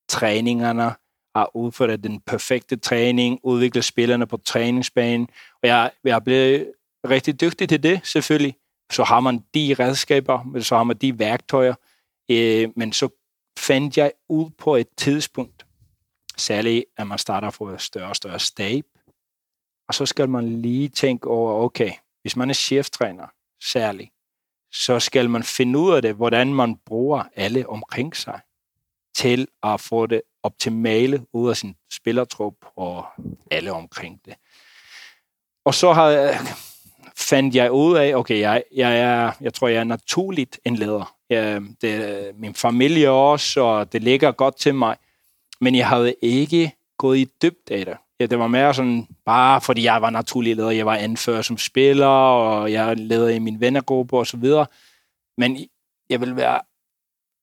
træningerne, 0.10 0.96
at 1.36 1.48
udføre 1.54 1.98
den 1.98 2.22
perfekte 2.22 2.76
træning, 2.76 3.40
udvikle 3.44 3.82
spillerne 3.82 4.28
på 4.28 4.38
træningsbanen. 4.38 5.28
Og 5.64 5.68
jeg, 5.68 5.92
jeg 6.04 6.16
er 6.16 6.20
blevet 6.20 6.74
rigtig 7.10 7.42
dygtig 7.42 7.70
til 7.70 7.84
det, 7.84 8.02
selvfølgelig. 8.04 8.56
Så 8.92 9.04
har 9.04 9.20
man 9.20 9.44
de 9.54 9.76
redskaber, 9.80 10.60
så 10.62 10.76
har 10.76 10.84
man 10.84 10.98
de 10.98 11.20
værktøjer. 11.20 11.76
Øh, 12.31 12.70
men 12.75 12.94
så 12.94 13.10
fandt 13.60 13.98
jeg 13.98 14.12
ud 14.29 14.50
på 14.50 14.75
et 14.75 14.88
tidspunkt, 14.98 15.66
særligt 16.38 16.86
at 16.98 17.08
man 17.08 17.18
starter 17.18 17.50
for 17.50 17.72
et 17.72 17.81
større 17.81 18.10
og 18.10 18.16
større 18.16 18.40
stab, 18.40 18.86
og 19.88 19.94
så 19.94 20.05
skal 20.05 20.29
man 20.29 20.62
lige 20.62 20.90
tænke 20.90 21.27
over, 21.27 21.64
okay, 21.66 21.92
hvis 22.22 22.36
man 22.36 22.50
er 22.50 22.53
cheftræner, 22.53 23.27
særligt, 23.64 24.12
så 24.72 25.00
skal 25.00 25.30
man 25.30 25.44
finde 25.44 25.80
ud 25.80 25.94
af 25.94 26.01
det, 26.01 26.16
hvordan 26.16 26.53
man 26.53 26.75
bruger 26.86 27.24
alle 27.36 27.70
omkring 27.70 28.16
sig 28.16 28.40
til 29.16 29.48
at 29.64 29.82
få 29.82 30.06
det 30.06 30.22
optimale 30.44 31.25
ud 31.34 31.50
af 31.50 31.58
sin 31.58 31.75
spillertrup 31.92 32.53
og 32.75 33.06
alle 33.51 33.72
omkring 33.72 34.22
det. 34.25 34.34
Og 35.66 35.74
så 35.74 35.94
har 35.94 36.10
jeg, 36.10 36.40
fandt 37.18 37.56
jeg 37.56 37.72
ud 37.72 37.98
af, 37.98 38.16
okay, 38.16 38.40
jeg, 38.40 38.64
jeg, 38.75 39.00
er, 39.00 39.32
jeg 39.42 39.53
tror, 39.53 39.68
jeg 39.68 39.80
er 39.80 39.84
naturligt 39.84 40.60
en 40.66 40.75
leder. 40.75 41.16
Jeg, 41.30 41.62
det 41.82 42.32
min 42.36 42.56
familie 42.56 43.10
også, 43.10 43.62
og 43.62 43.94
det 43.94 44.03
ligger 44.03 44.32
godt 44.32 44.58
til 44.58 44.75
mig. 44.75 44.98
Men 45.62 45.75
jeg 45.75 45.88
havde 45.88 46.16
ikke 46.22 46.72
gået 46.98 47.18
i 47.18 47.27
dybt 47.42 47.72
af 47.72 47.86
det. 47.86 47.98
Ja, 48.20 48.25
det 48.25 48.40
var 48.40 48.48
mere 48.48 48.74
sådan, 48.74 49.08
bare 49.25 49.62
fordi 49.62 49.84
jeg 49.84 50.01
var 50.01 50.10
naturlig 50.10 50.56
leder. 50.56 50.72
Jeg 50.72 50.86
var 50.86 50.96
anfører 50.96 51.42
som 51.42 51.58
spiller, 51.58 52.08
og 52.08 52.72
jeg 52.72 52.98
leder 52.98 53.30
i 53.30 53.40
min 53.40 53.62
vennergruppe 53.62 54.18
og 54.18 54.27
så 54.27 54.38
videre. 54.38 54.66
Men 55.38 55.68
jeg 56.10 56.20
ville 56.20 56.36
være 56.36 56.62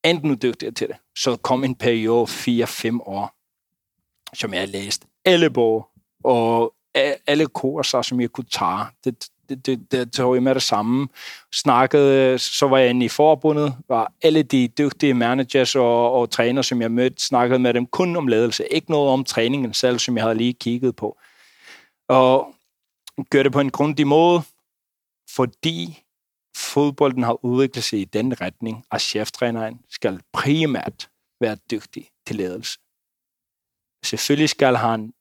enten 0.04 0.38
dygtigere 0.42 0.74
til 0.74 0.88
det. 0.88 0.96
Så 1.16 1.36
kom 1.36 1.64
en 1.64 1.74
periode 1.74 2.24
4-5 2.24 3.00
år, 3.00 3.34
som 4.36 4.54
jeg 4.54 4.68
læste 4.68 5.06
alle 5.24 5.50
bog 5.50 5.88
og 6.24 6.74
alle 7.26 7.46
kurser, 7.46 8.02
som 8.02 8.20
jeg 8.20 8.30
kunne 8.30 8.46
tage. 8.50 8.84
Det, 9.04 9.28
det, 9.48 9.66
det, 9.66 9.92
det 9.92 10.12
tog 10.12 10.34
jeg 10.34 10.42
med 10.42 10.54
det 10.54 10.62
samme. 10.62 11.08
Snakkede, 11.52 12.38
så 12.38 12.68
var 12.68 12.78
jeg 12.78 12.90
inde 12.90 13.06
i 13.06 13.08
forbundet, 13.08 13.76
var 13.88 14.12
alle 14.22 14.42
de 14.42 14.68
dygtige 14.68 15.14
managers 15.14 15.76
og, 15.76 16.12
og 16.12 16.30
træner, 16.30 16.62
som 16.62 16.82
jeg 16.82 16.90
mødte, 16.90 17.22
snakkede 17.22 17.58
med 17.58 17.74
dem 17.74 17.86
kun 17.86 18.16
om 18.16 18.26
ledelse. 18.26 18.66
Ikke 18.66 18.90
noget 18.90 19.10
om 19.10 19.24
træningen 19.24 19.74
selv, 19.74 19.98
som 19.98 20.16
jeg 20.16 20.24
havde 20.24 20.34
lige 20.34 20.52
kigget 20.52 20.96
på. 20.96 21.18
Og 22.08 22.54
gør 23.30 23.42
det 23.42 23.52
på 23.52 23.60
en 23.60 23.70
grundig 23.70 24.06
måde, 24.06 24.42
fordi 25.30 26.02
fodbolden 26.56 27.22
har 27.22 27.44
udviklet 27.44 27.84
sig 27.84 28.00
i 28.00 28.04
den 28.04 28.40
retning, 28.40 28.84
at 28.92 29.00
cheftræneren 29.00 29.80
skal 29.90 30.20
primært 30.32 31.10
være 31.40 31.56
dygtig 31.70 32.08
til 32.26 32.36
ledelse. 32.36 32.78
Selvfølgelig 34.04 34.48
skal 34.48 34.76
han 34.76 35.12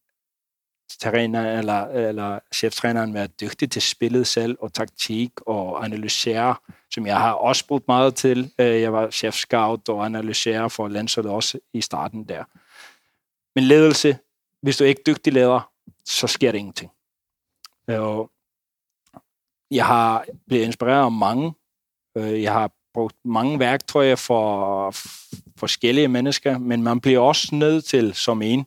træner 0.98 1.58
eller, 1.60 1.88
eller 1.88 2.40
cheftræneren 2.54 3.14
være 3.14 3.28
dygtig 3.28 3.72
til 3.72 3.82
spillet 3.82 4.28
selv 4.28 4.58
og 4.62 4.74
taktik 4.74 5.32
og 5.42 5.86
analysere, 5.86 6.56
som 6.92 7.08
jeg 7.08 7.18
har 7.18 7.32
også 7.32 7.68
brugt 7.68 7.88
meget 7.88 8.16
til. 8.16 8.52
Øh, 8.60 8.82
jeg 8.82 8.94
var 8.94 9.10
chef 9.10 9.34
scout 9.34 9.90
og 9.90 10.06
analyserer 10.06 10.68
for 10.68 10.88
landsholdet 10.88 11.32
også 11.32 11.60
i 11.74 11.82
starten 11.82 12.24
der. 12.24 12.44
Men 13.56 13.64
ledelse, 13.64 14.18
hvis 14.62 14.78
du 14.78 14.84
ikke 14.84 15.00
er 15.00 15.14
dygtig 15.14 15.34
leder, 15.34 15.70
så 16.06 16.28
sker 16.28 16.52
der 16.52 16.60
ingenting. 16.60 16.92
Øh, 17.90 18.02
og 18.02 18.32
jeg 19.72 19.86
har 19.86 20.26
blevet 20.48 20.66
inspireret 20.66 21.06
af 21.06 21.12
mange. 21.12 21.54
Øh, 22.18 22.42
jeg 22.42 22.54
har 22.54 22.72
brugt 22.94 23.16
mange 23.26 23.60
værktøjer 23.60 24.16
for 24.16 24.92
forskellige 25.58 26.08
mennesker, 26.08 26.58
men 26.58 26.84
man 26.84 27.00
bliver 27.00 27.20
også 27.20 27.56
nødt 27.56 27.86
til 27.86 28.14
som 28.14 28.42
en 28.42 28.66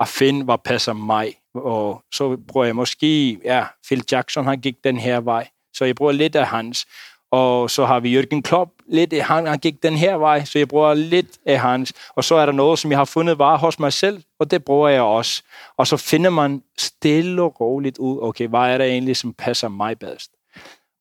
at 0.00 0.08
finde, 0.08 0.44
hvad 0.44 0.58
passer 0.64 0.92
mig. 0.92 1.34
Og 1.54 2.02
så 2.12 2.36
bruger 2.48 2.66
jeg 2.66 2.76
måske, 2.76 3.38
ja, 3.44 3.64
Phil 3.86 4.04
Jackson, 4.12 4.44
han 4.44 4.60
gik 4.60 4.84
den 4.84 4.98
her 4.98 5.20
vej, 5.20 5.48
så 5.74 5.84
jeg 5.84 5.94
bruger 5.94 6.12
lidt 6.12 6.36
af 6.36 6.46
hans. 6.46 6.86
Og 7.30 7.70
så 7.70 7.84
har 7.84 8.00
vi 8.00 8.20
Jürgen 8.20 8.40
Klopp, 8.40 8.70
lidt 8.86 9.22
han, 9.22 9.46
han 9.46 9.58
gik 9.58 9.82
den 9.82 9.96
her 9.96 10.16
vej, 10.16 10.44
så 10.44 10.58
jeg 10.58 10.68
bruger 10.68 10.94
lidt 10.94 11.38
af 11.46 11.60
hans. 11.60 11.92
Og 12.08 12.24
så 12.24 12.34
er 12.34 12.46
der 12.46 12.52
noget, 12.52 12.78
som 12.78 12.90
jeg 12.90 12.98
har 12.98 13.04
fundet 13.04 13.38
var 13.38 13.58
hos 13.58 13.78
mig 13.78 13.92
selv, 13.92 14.22
og 14.38 14.50
det 14.50 14.64
bruger 14.64 14.88
jeg 14.88 15.02
også. 15.02 15.42
Og 15.76 15.86
så 15.86 15.96
finder 15.96 16.30
man 16.30 16.62
stille 16.78 17.42
og 17.42 17.60
roligt 17.60 17.98
ud, 17.98 18.18
okay, 18.22 18.48
hvad 18.48 18.60
er 18.60 18.78
det 18.78 18.86
egentlig, 18.86 19.16
som 19.16 19.32
passer 19.32 19.68
mig 19.68 19.98
bedst? 19.98 20.30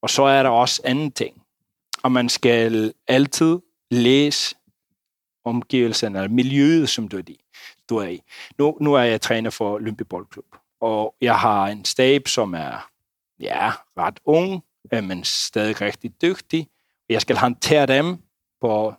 Og 0.02 0.10
så 0.10 0.24
er 0.24 0.44
der 0.44 0.50
også 0.50 0.82
anden 0.86 1.12
ting. 1.12 1.42
Og 2.04 2.12
man 2.12 2.30
skal 2.30 2.94
altid 3.08 3.60
læse 3.92 4.56
omgivelserne, 5.46 6.20
eller 6.20 6.30
miljøet, 6.30 6.90
som 6.90 7.08
du 7.08 7.18
er 7.18 7.24
i. 7.28 7.43
Du 7.94 7.98
er 7.98 8.08
i. 8.08 8.22
Nu, 8.58 8.78
nu 8.82 8.94
er 8.94 9.02
jeg 9.02 9.22
træner 9.22 9.50
for 9.50 9.80
Lyngby 9.80 10.02
Boldklub, 10.02 10.46
og 10.82 11.16
jeg 11.22 11.40
har 11.40 11.68
en 11.68 11.86
stab, 11.86 12.28
som 12.28 12.54
er 12.54 12.90
ja, 13.40 13.72
ret 13.98 14.20
ung, 14.26 14.64
øh, 14.94 15.04
men 15.04 15.24
stadig 15.24 15.82
rigtig 15.82 16.22
dygtig. 16.22 16.68
Jeg 17.10 17.22
skal 17.22 17.36
håndtere 17.38 17.86
dem 17.86 18.18
på 18.62 18.94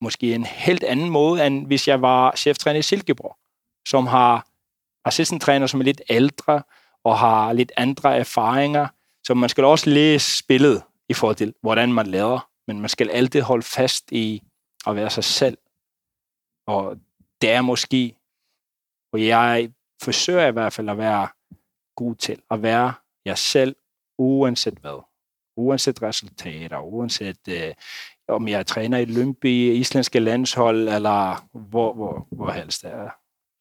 måske 0.00 0.34
en 0.34 0.44
helt 0.44 0.84
anden 0.84 1.10
måde, 1.10 1.46
end 1.46 1.66
hvis 1.66 1.88
jeg 1.88 2.02
var 2.02 2.36
cheftræner 2.36 2.78
i 2.78 2.82
Silkeborg, 2.82 3.36
som 3.88 4.06
har 4.06 4.46
assistenttræner, 5.04 5.66
som 5.66 5.80
er 5.80 5.84
lidt 5.84 6.02
ældre 6.08 6.62
og 7.04 7.18
har 7.18 7.52
lidt 7.52 7.72
andre 7.76 8.16
erfaringer. 8.16 8.88
Så 9.26 9.34
man 9.34 9.48
skal 9.48 9.64
også 9.64 9.90
læse 9.90 10.38
spillet 10.38 10.82
i 11.08 11.14
forhold 11.14 11.36
til, 11.36 11.54
hvordan 11.62 11.92
man 11.92 12.06
lader, 12.06 12.48
men 12.66 12.80
man 12.80 12.88
skal 12.88 13.10
altid 13.10 13.42
holde 13.42 13.62
fast 13.62 14.12
i 14.12 14.42
at 14.86 14.96
være 14.96 15.10
sig 15.10 15.24
selv. 15.24 15.58
Og 16.66 16.96
det 17.40 17.50
er 17.50 17.62
måske, 17.62 18.16
og 19.12 19.26
jeg 19.26 19.72
forsøger 20.02 20.46
i 20.46 20.52
hvert 20.52 20.72
fald 20.72 20.88
at 20.88 20.98
være 20.98 21.28
god 21.96 22.14
til 22.14 22.42
at 22.50 22.62
være 22.62 22.92
jeg 23.24 23.38
selv, 23.38 23.76
uanset 24.18 24.74
hvad. 24.74 25.04
Uanset 25.56 26.02
resultater, 26.02 26.78
uanset 26.78 27.48
øh, 27.48 27.74
om 28.28 28.48
jeg 28.48 28.66
træner 28.66 28.98
i 28.98 29.04
Lønby, 29.04 29.74
islandske 29.74 30.18
landshold, 30.18 30.88
eller 30.88 31.48
hvor, 31.52 31.94
hvor, 31.94 32.26
hvor 32.30 32.50
helst 32.50 32.82
det 32.82 32.90
er. 32.90 33.10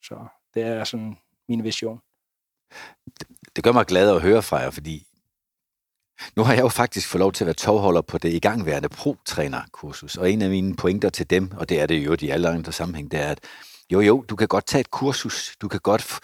Så 0.04 0.26
det 0.54 0.64
er 0.64 0.84
sådan 0.84 1.18
min 1.50 1.64
vision. 1.64 2.00
Det, 3.20 3.28
det 3.56 3.64
gør 3.64 3.72
mig 3.72 3.86
glad 3.86 4.16
at 4.16 4.22
høre 4.22 4.42
fra 4.42 4.58
jer, 4.58 4.70
fordi 4.70 5.08
nu 6.36 6.44
har 6.44 6.54
jeg 6.54 6.62
jo 6.62 6.70
faktisk 6.70 7.08
fået 7.08 7.20
lov 7.20 7.32
til 7.32 7.44
at 7.44 7.46
være 7.46 7.54
tovholder 7.54 8.02
på 8.02 8.18
det 8.18 8.34
igangværende 8.34 8.90
pro-trænerkursus, 8.90 10.18
og 10.18 10.32
en 10.32 10.42
af 10.42 10.50
mine 10.50 10.76
pointer 10.76 11.10
til 11.10 11.30
dem, 11.30 11.52
og 11.58 11.70
det 11.70 11.80
er 11.80 11.86
det 11.86 12.06
jo 12.06 12.18
i 12.22 12.30
alle 12.30 12.50
andre 12.50 12.72
sammenhæng, 12.72 13.12
det 13.12 13.20
er, 13.20 13.32
at 13.32 13.40
jo, 13.92 14.02
jo, 14.02 14.26
du 14.30 14.36
kan 14.36 14.48
godt 14.48 14.66
tage 14.66 14.80
et 14.80 14.92
kursus, 14.92 15.56
du 15.62 15.68
kan 15.68 15.80
godt, 15.80 16.20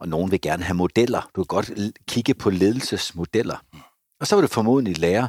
og 0.00 0.08
nogen 0.08 0.30
vil 0.30 0.40
gerne 0.40 0.62
have 0.62 0.74
modeller, 0.74 1.30
du 1.36 1.44
kan 1.44 1.48
godt 1.48 1.72
kigge 2.08 2.34
på 2.34 2.50
ledelsesmodeller, 2.50 3.56
og 4.20 4.26
så 4.26 4.36
vil 4.36 4.42
du 4.42 4.48
formodentlig 4.48 4.98
lære 4.98 5.28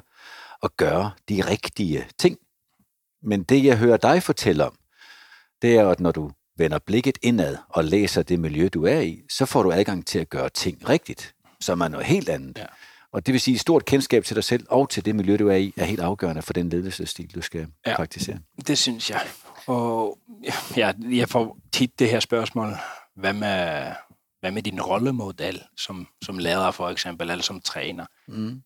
at 0.63 0.77
gøre 0.77 1.12
de 1.30 1.41
rigtige 1.41 2.08
ting. 2.17 2.38
Men 3.23 3.43
det, 3.43 3.63
jeg 3.63 3.77
hører 3.77 3.97
dig 3.97 4.23
fortælle 4.23 4.65
om, 4.65 4.75
det 5.62 5.77
er, 5.77 5.89
at 5.89 5.99
når 5.99 6.12
du 6.12 6.32
vender 6.58 6.80
blikket 6.80 7.17
indad 7.21 7.58
og 7.69 7.84
læser 7.84 8.23
det 8.23 8.39
miljø, 8.39 8.69
du 8.73 8.86
er 8.86 8.99
i, 8.99 9.21
så 9.30 9.45
får 9.45 9.63
du 9.63 9.71
adgang 9.71 10.08
til 10.08 10.19
at 10.19 10.30
gøre 10.30 10.49
ting 10.49 10.89
rigtigt, 10.89 11.36
som 11.60 11.82
er 11.82 11.88
noget 11.88 12.06
helt 12.06 12.30
andet. 12.30 12.58
Ja. 12.58 12.65
Og 13.12 13.25
det 13.25 13.32
vil 13.32 13.41
sige, 13.41 13.56
at 13.56 13.62
stort 13.62 13.86
kendskab 13.86 14.23
til 14.23 14.36
dig 14.36 14.43
selv 14.43 14.65
og 14.69 14.89
til 14.89 15.06
det 15.06 15.15
miljø, 15.15 15.38
du 15.38 15.47
er 15.47 15.56
i, 15.56 15.73
er 15.77 15.86
helt 15.86 15.99
afgørende 15.99 16.41
for 16.41 16.54
den 16.54 16.69
ledelsesstil, 16.69 17.36
du 17.36 17.41
skal 17.41 17.67
ja, 17.86 17.95
praktisere. 17.95 18.38
det 18.67 18.77
synes 18.77 19.10
jeg. 19.10 19.21
Og 19.67 20.19
ja, 20.78 20.93
jeg 21.10 21.30
får 21.30 21.58
tit 21.71 22.00
det 22.00 22.10
her 22.10 22.19
spørgsmål, 22.19 22.74
hvad 23.15 23.34
med, 23.34 23.91
hvad 24.39 24.52
med 24.52 24.62
din 24.62 24.82
rollemodel 24.82 25.63
som, 25.78 26.08
som 26.26 26.38
leder 26.38 26.71
for 26.71 26.89
eksempel, 26.89 27.30
eller 27.30 27.43
som 27.43 27.62
træner? 27.62 28.06
Mm. 28.28 28.62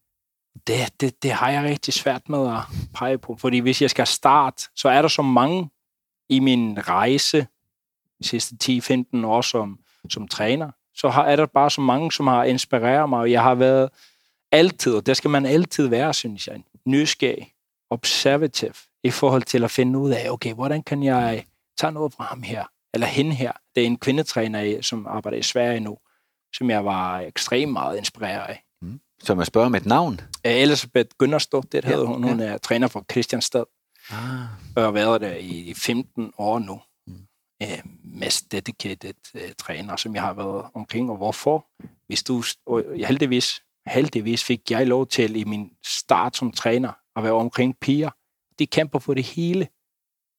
Det, 0.67 1.01
det, 1.01 1.23
det 1.23 1.31
har 1.31 1.49
jeg 1.49 1.63
rigtig 1.63 1.93
svært 1.93 2.29
med 2.29 2.47
at 2.47 2.59
pege 2.93 3.17
på, 3.17 3.37
fordi 3.39 3.59
hvis 3.59 3.81
jeg 3.81 3.89
skal 3.89 4.07
starte, 4.07 4.63
så 4.75 4.89
er 4.89 5.01
der 5.01 5.09
så 5.09 5.21
mange 5.21 5.69
i 6.29 6.39
min 6.39 6.87
rejse 6.87 7.47
de 8.19 8.27
sidste 8.27 8.55
10-15 8.63 9.25
år 9.25 9.41
som, 9.41 9.79
som 10.09 10.27
træner, 10.27 10.71
så 10.95 11.09
har, 11.09 11.23
er 11.23 11.35
der 11.35 11.45
bare 11.45 11.69
så 11.69 11.81
mange, 11.81 12.11
som 12.11 12.27
har 12.27 12.43
inspireret 12.43 13.09
mig, 13.09 13.19
og 13.19 13.31
jeg 13.31 13.43
har 13.43 13.55
været 13.55 13.89
altid, 14.51 14.93
og 14.93 15.05
der 15.05 15.13
skal 15.13 15.29
man 15.29 15.45
altid 15.45 15.87
være, 15.87 16.13
synes 16.13 16.47
jeg, 16.47 16.63
nysgerrig, 16.85 17.53
observative, 17.89 18.73
i 19.05 19.11
forhold 19.11 19.43
til 19.43 19.63
at 19.63 19.71
finde 19.71 19.99
ud 19.99 20.11
af, 20.11 20.29
okay, 20.29 20.53
hvordan 20.53 20.83
kan 20.83 21.03
jeg 21.03 21.45
tage 21.77 21.91
noget 21.91 22.13
fra 22.13 22.23
ham 22.23 22.43
her, 22.43 22.65
eller 22.93 23.07
hende 23.07 23.35
her. 23.35 23.51
Det 23.75 23.83
er 23.83 23.87
en 23.87 23.97
kvindetræner, 23.97 24.81
som 24.81 25.07
arbejder 25.07 25.37
i 25.37 25.43
Sverige 25.43 25.79
nu, 25.79 25.97
som 26.53 26.69
jeg 26.69 26.85
var 26.85 27.19
ekstremt 27.19 27.71
meget 27.71 27.97
inspireret 27.97 28.49
af. 28.49 28.63
Mm. 28.81 28.99
Så 29.23 29.35
man 29.35 29.45
spørger 29.45 29.69
med 29.69 29.81
et 29.81 29.85
navn? 29.85 30.21
Elisabeth 30.43 31.09
Gunnarsdott, 31.17 31.71
det 31.71 31.85
hedder 31.85 31.99
ja, 31.99 32.05
hun. 32.05 32.23
Hun 32.23 32.39
ja. 32.39 32.45
er 32.45 32.57
træner 32.57 32.87
for 32.87 33.05
Christianstad. 33.11 33.63
Ah. 34.09 34.17
Og 34.75 34.83
har 34.83 34.91
været 34.91 35.21
der 35.21 35.35
i 35.35 35.73
15 35.77 36.33
år 36.37 36.59
nu. 36.59 36.81
Mm. 37.07 37.27
Øh, 37.63 37.79
mest 38.03 38.51
dedicated 38.51 39.13
uh, 39.35 39.41
træner, 39.57 39.95
som 39.95 40.15
jeg 40.15 40.23
har 40.23 40.33
været 40.33 40.65
omkring. 40.73 41.09
Og 41.11 41.17
hvorfor? 41.17 41.65
Hvis 42.07 42.23
du, 42.23 42.43
og 42.65 42.83
heldigvis 43.07 43.61
heldigvis 43.87 44.43
fik 44.43 44.71
jeg 44.71 44.87
lov 44.87 45.07
til 45.07 45.35
i 45.35 45.43
min 45.43 45.71
start 45.85 46.37
som 46.37 46.51
træner 46.51 46.91
at 47.15 47.23
være 47.23 47.33
omkring 47.33 47.77
piger. 47.81 48.09
De 48.59 48.67
kæmper 48.67 48.99
for 48.99 49.13
det 49.13 49.23
hele. 49.23 49.67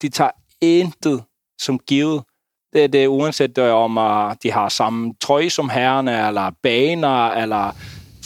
De 0.02 0.09
tager 0.09 0.31
intet 0.61 1.24
som 1.61 1.79
givet. 1.79 2.24
Det 2.72 2.85
er 2.85 2.88
det 2.88 3.07
uanset 3.07 3.59
øh, 3.59 3.74
om 3.74 3.98
at 3.98 4.42
de 4.42 4.52
har 4.52 4.68
samme 4.68 5.14
trøje 5.20 5.50
som 5.50 5.68
herrene, 5.68 6.26
eller 6.26 6.50
baner, 6.62 7.26
eller 7.26 7.72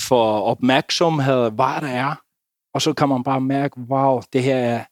for 0.09 0.41
opmærksomhed, 0.41 1.51
hvad 1.51 1.81
der 1.81 1.89
er. 1.89 2.15
Og 2.75 2.83
så 2.83 2.93
kan 2.93 3.09
man 3.09 3.25
bare 3.25 3.41
mærke, 3.41 3.81
wow, 3.81 4.21
det 4.33 4.43
her 4.43 4.57
er 4.57 4.85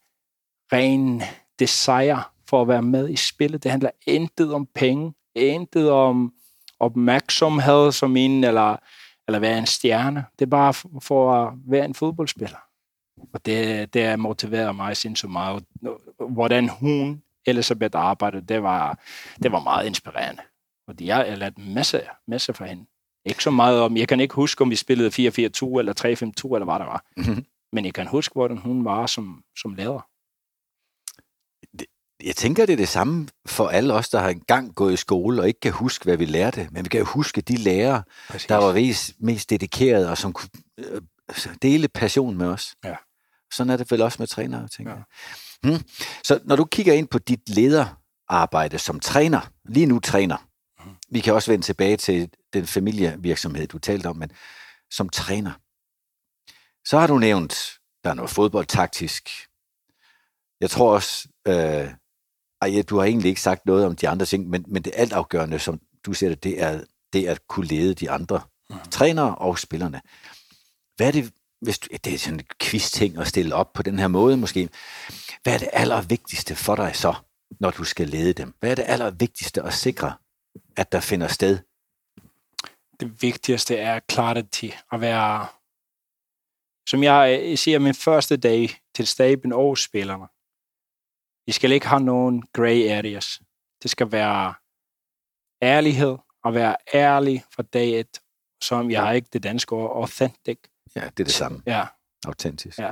ren 0.73 1.21
desire 1.59 2.23
for 2.49 2.61
at 2.61 2.67
være 2.67 2.81
med 2.81 3.09
i 3.09 3.15
spillet. 3.15 3.63
Det 3.63 3.71
handler 3.71 3.89
intet 4.07 4.53
om 4.53 4.67
penge, 4.75 5.13
intet 5.35 5.91
om 5.91 6.33
opmærksomhed 6.79 7.91
som 7.91 8.17
en, 8.17 8.43
eller 8.43 8.75
eller 9.29 9.39
være 9.39 9.57
en 9.57 9.65
stjerne. 9.65 10.25
Det 10.39 10.45
er 10.45 10.49
bare 10.49 10.73
for 11.01 11.33
at 11.33 11.53
være 11.67 11.85
en 11.85 11.93
fodboldspiller. 11.93 12.57
Og 13.33 13.45
det, 13.45 13.93
det 13.93 14.19
motiverer 14.19 14.71
mig 14.71 14.97
sindssygt 14.97 15.31
meget. 15.31 15.63
Hvordan 16.29 16.69
hun, 16.69 17.21
Elisabeth, 17.45 17.97
arbejdede, 17.97 18.45
det 18.45 18.63
var, 18.63 18.99
det 19.43 19.51
var 19.51 19.59
meget 19.59 19.85
inspirerende. 19.85 20.41
Fordi 20.89 21.05
jeg 21.05 21.15
har 21.15 21.35
lært 21.35 21.57
masse, 21.57 22.01
masse 22.27 22.53
fra 22.53 22.65
hende. 22.65 22.85
Ikke 23.25 23.43
så 23.43 23.51
meget 23.51 23.81
om, 23.81 23.97
jeg 23.97 24.07
kan 24.07 24.19
ikke 24.19 24.35
huske, 24.35 24.61
om 24.61 24.69
vi 24.69 24.75
spillede 24.75 25.09
4-4-2 25.09 25.11
eller 25.79 25.93
3-5-2, 26.49 26.55
eller 26.55 26.65
hvad 26.65 26.79
der 26.79 26.85
var. 26.85 27.05
Mm-hmm. 27.17 27.45
Men 27.73 27.85
jeg 27.85 27.93
kan 27.93 28.07
huske, 28.07 28.33
hvordan 28.33 28.57
hun 28.57 28.85
var 28.85 29.05
som, 29.05 29.43
som 29.55 29.73
leder 29.73 30.09
jeg 32.23 32.35
tænker, 32.35 32.65
det 32.65 32.73
er 32.73 32.77
det 32.77 32.87
samme 32.87 33.27
for 33.45 33.67
alle 33.67 33.93
os, 33.93 34.09
der 34.09 34.19
har 34.19 34.29
engang 34.29 34.75
gået 34.75 34.93
i 34.93 34.97
skole 34.97 35.41
og 35.41 35.47
ikke 35.47 35.59
kan 35.59 35.71
huske, 35.71 36.03
hvad 36.03 36.17
vi 36.17 36.25
lærte. 36.25 36.67
Men 36.71 36.83
vi 36.85 36.89
kan 36.89 37.05
huske 37.05 37.41
de 37.41 37.55
lærere, 37.55 38.03
Præcis. 38.29 38.47
der 38.47 38.55
var 38.55 38.73
mest, 38.73 39.13
mest 39.19 39.49
dedikerede 39.49 40.09
og 40.09 40.17
som 40.17 40.33
kunne 40.33 40.49
øh, 40.77 41.01
dele 41.61 41.87
passion 41.87 42.37
med 42.37 42.47
os. 42.47 42.75
Ja. 42.85 42.95
Sådan 43.53 43.69
er 43.69 43.77
det 43.77 43.91
vel 43.91 44.01
også 44.01 44.15
med 44.19 44.27
trænere, 44.27 44.67
tænker 44.67 44.91
ja. 44.91 44.97
jeg. 44.97 45.05
Hmm. 45.63 45.87
Så 46.23 46.39
når 46.43 46.55
du 46.55 46.65
kigger 46.65 46.93
ind 46.93 47.07
på 47.07 47.19
dit 47.19 47.49
lederarbejde 47.49 48.79
som 48.79 48.99
træner, 48.99 49.41
lige 49.65 49.85
nu 49.85 49.99
træner, 49.99 50.37
mm. 50.85 50.95
vi 51.09 51.19
kan 51.19 51.33
også 51.33 51.51
vende 51.51 51.65
tilbage 51.65 51.97
til 51.97 52.29
den 52.53 52.67
familievirksomhed, 52.67 53.67
du 53.67 53.79
talte 53.79 54.07
om, 54.07 54.17
men 54.17 54.31
som 54.91 55.09
træner, 55.09 55.51
så 56.85 56.99
har 56.99 57.07
du 57.07 57.17
nævnt, 57.17 57.79
der 58.03 58.09
er 58.09 58.13
noget 58.13 58.31
fodboldtaktisk. 58.31 59.29
Jeg 60.61 60.69
tror 60.69 60.93
også, 60.93 61.27
øh, 61.47 61.93
ej, 62.61 62.83
du 62.89 62.97
har 62.97 63.05
egentlig 63.05 63.29
ikke 63.29 63.41
sagt 63.41 63.65
noget 63.65 63.85
om 63.85 63.95
de 63.95 64.09
andre 64.09 64.25
ting, 64.25 64.49
men, 64.49 64.65
men 64.67 64.83
det 64.83 64.93
altafgørende, 64.95 65.59
som 65.59 65.79
du 66.05 66.13
siger 66.13 66.29
det, 66.29 66.43
det 66.43 66.61
er, 66.61 66.83
det 67.13 67.27
er 67.27 67.31
at 67.31 67.47
kunne 67.47 67.67
lede 67.67 67.93
de 67.93 68.11
andre 68.11 68.41
mm. 68.69 68.75
trænere 68.91 69.35
og 69.35 69.59
spillerne. 69.59 70.01
Hvad 70.95 71.07
er 71.07 71.11
det, 71.11 71.33
hvis 71.61 71.79
du, 71.79 71.87
det 72.03 72.13
er 72.13 72.17
sådan 72.17 72.39
en 72.39 72.45
quiz-ting 72.61 73.17
at 73.17 73.27
stille 73.27 73.55
op 73.55 73.73
på 73.73 73.83
den 73.83 73.99
her 73.99 74.07
måde 74.07 74.37
måske. 74.37 74.69
Hvad 75.43 75.53
er 75.53 75.57
det 75.57 75.69
allervigtigste 75.73 76.55
for 76.55 76.75
dig 76.75 76.95
så, 76.95 77.15
når 77.59 77.71
du 77.71 77.83
skal 77.83 78.07
lede 78.07 78.33
dem? 78.33 78.53
Hvad 78.59 78.71
er 78.71 78.75
det 78.75 78.85
allervigtigste 78.87 79.61
at 79.61 79.73
sikre, 79.73 80.13
at 80.77 80.91
der 80.91 80.99
finder 80.99 81.27
sted? 81.27 81.59
Det 82.99 83.21
vigtigste 83.21 83.75
er 83.77 83.99
clarity, 84.11 84.69
at 84.91 85.01
være, 85.01 85.47
som 86.89 87.03
jeg 87.03 87.53
siger, 87.59 87.79
min 87.79 87.93
første 87.93 88.37
dag 88.37 88.69
til 88.95 89.07
staben 89.07 89.53
og 89.53 89.77
spillerne. 89.77 90.27
Vi 91.45 91.51
skal 91.51 91.71
ikke 91.71 91.87
have 91.87 92.01
nogen 92.01 92.43
gray 92.53 92.89
areas. 92.91 93.41
Det 93.83 93.91
skal 93.91 94.11
være 94.11 94.53
ærlighed 95.61 96.17
og 96.43 96.53
være 96.53 96.75
ærlig 96.93 97.43
fra 97.55 97.63
dag 97.63 97.99
et, 97.99 98.21
som 98.63 98.91
jeg 98.91 99.01
har 99.01 99.11
ikke 99.11 99.29
det 99.33 99.43
danske 99.43 99.75
ord, 99.75 100.01
authentic. 100.01 100.59
Ja, 100.95 101.01
det 101.01 101.19
er 101.19 101.23
det 101.23 101.31
samme. 101.31 101.61
Ja. 101.65 101.85
Autentisk. 102.27 102.79
Ja. 102.79 102.91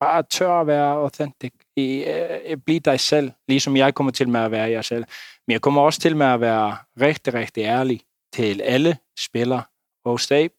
Bare 0.00 0.22
tør 0.22 0.60
at 0.60 0.66
være 0.66 0.92
authentic. 0.92 1.52
I, 1.76 2.04
uh, 2.52 2.60
bliv 2.66 2.80
dig 2.80 3.00
selv, 3.00 3.32
ligesom 3.48 3.76
jeg 3.76 3.94
kommer 3.94 4.12
til 4.12 4.28
med 4.28 4.40
at 4.40 4.50
være 4.50 4.70
jeg 4.70 4.84
selv. 4.84 5.04
Men 5.46 5.52
jeg 5.52 5.60
kommer 5.60 5.82
også 5.82 6.00
til 6.00 6.16
med 6.16 6.26
at 6.26 6.40
være 6.40 6.76
rigtig, 7.00 7.34
rigtig 7.34 7.62
ærlig 7.62 8.00
til 8.34 8.60
alle 8.60 8.98
spillere 9.18 9.62
og 10.04 10.20
stab. 10.20 10.52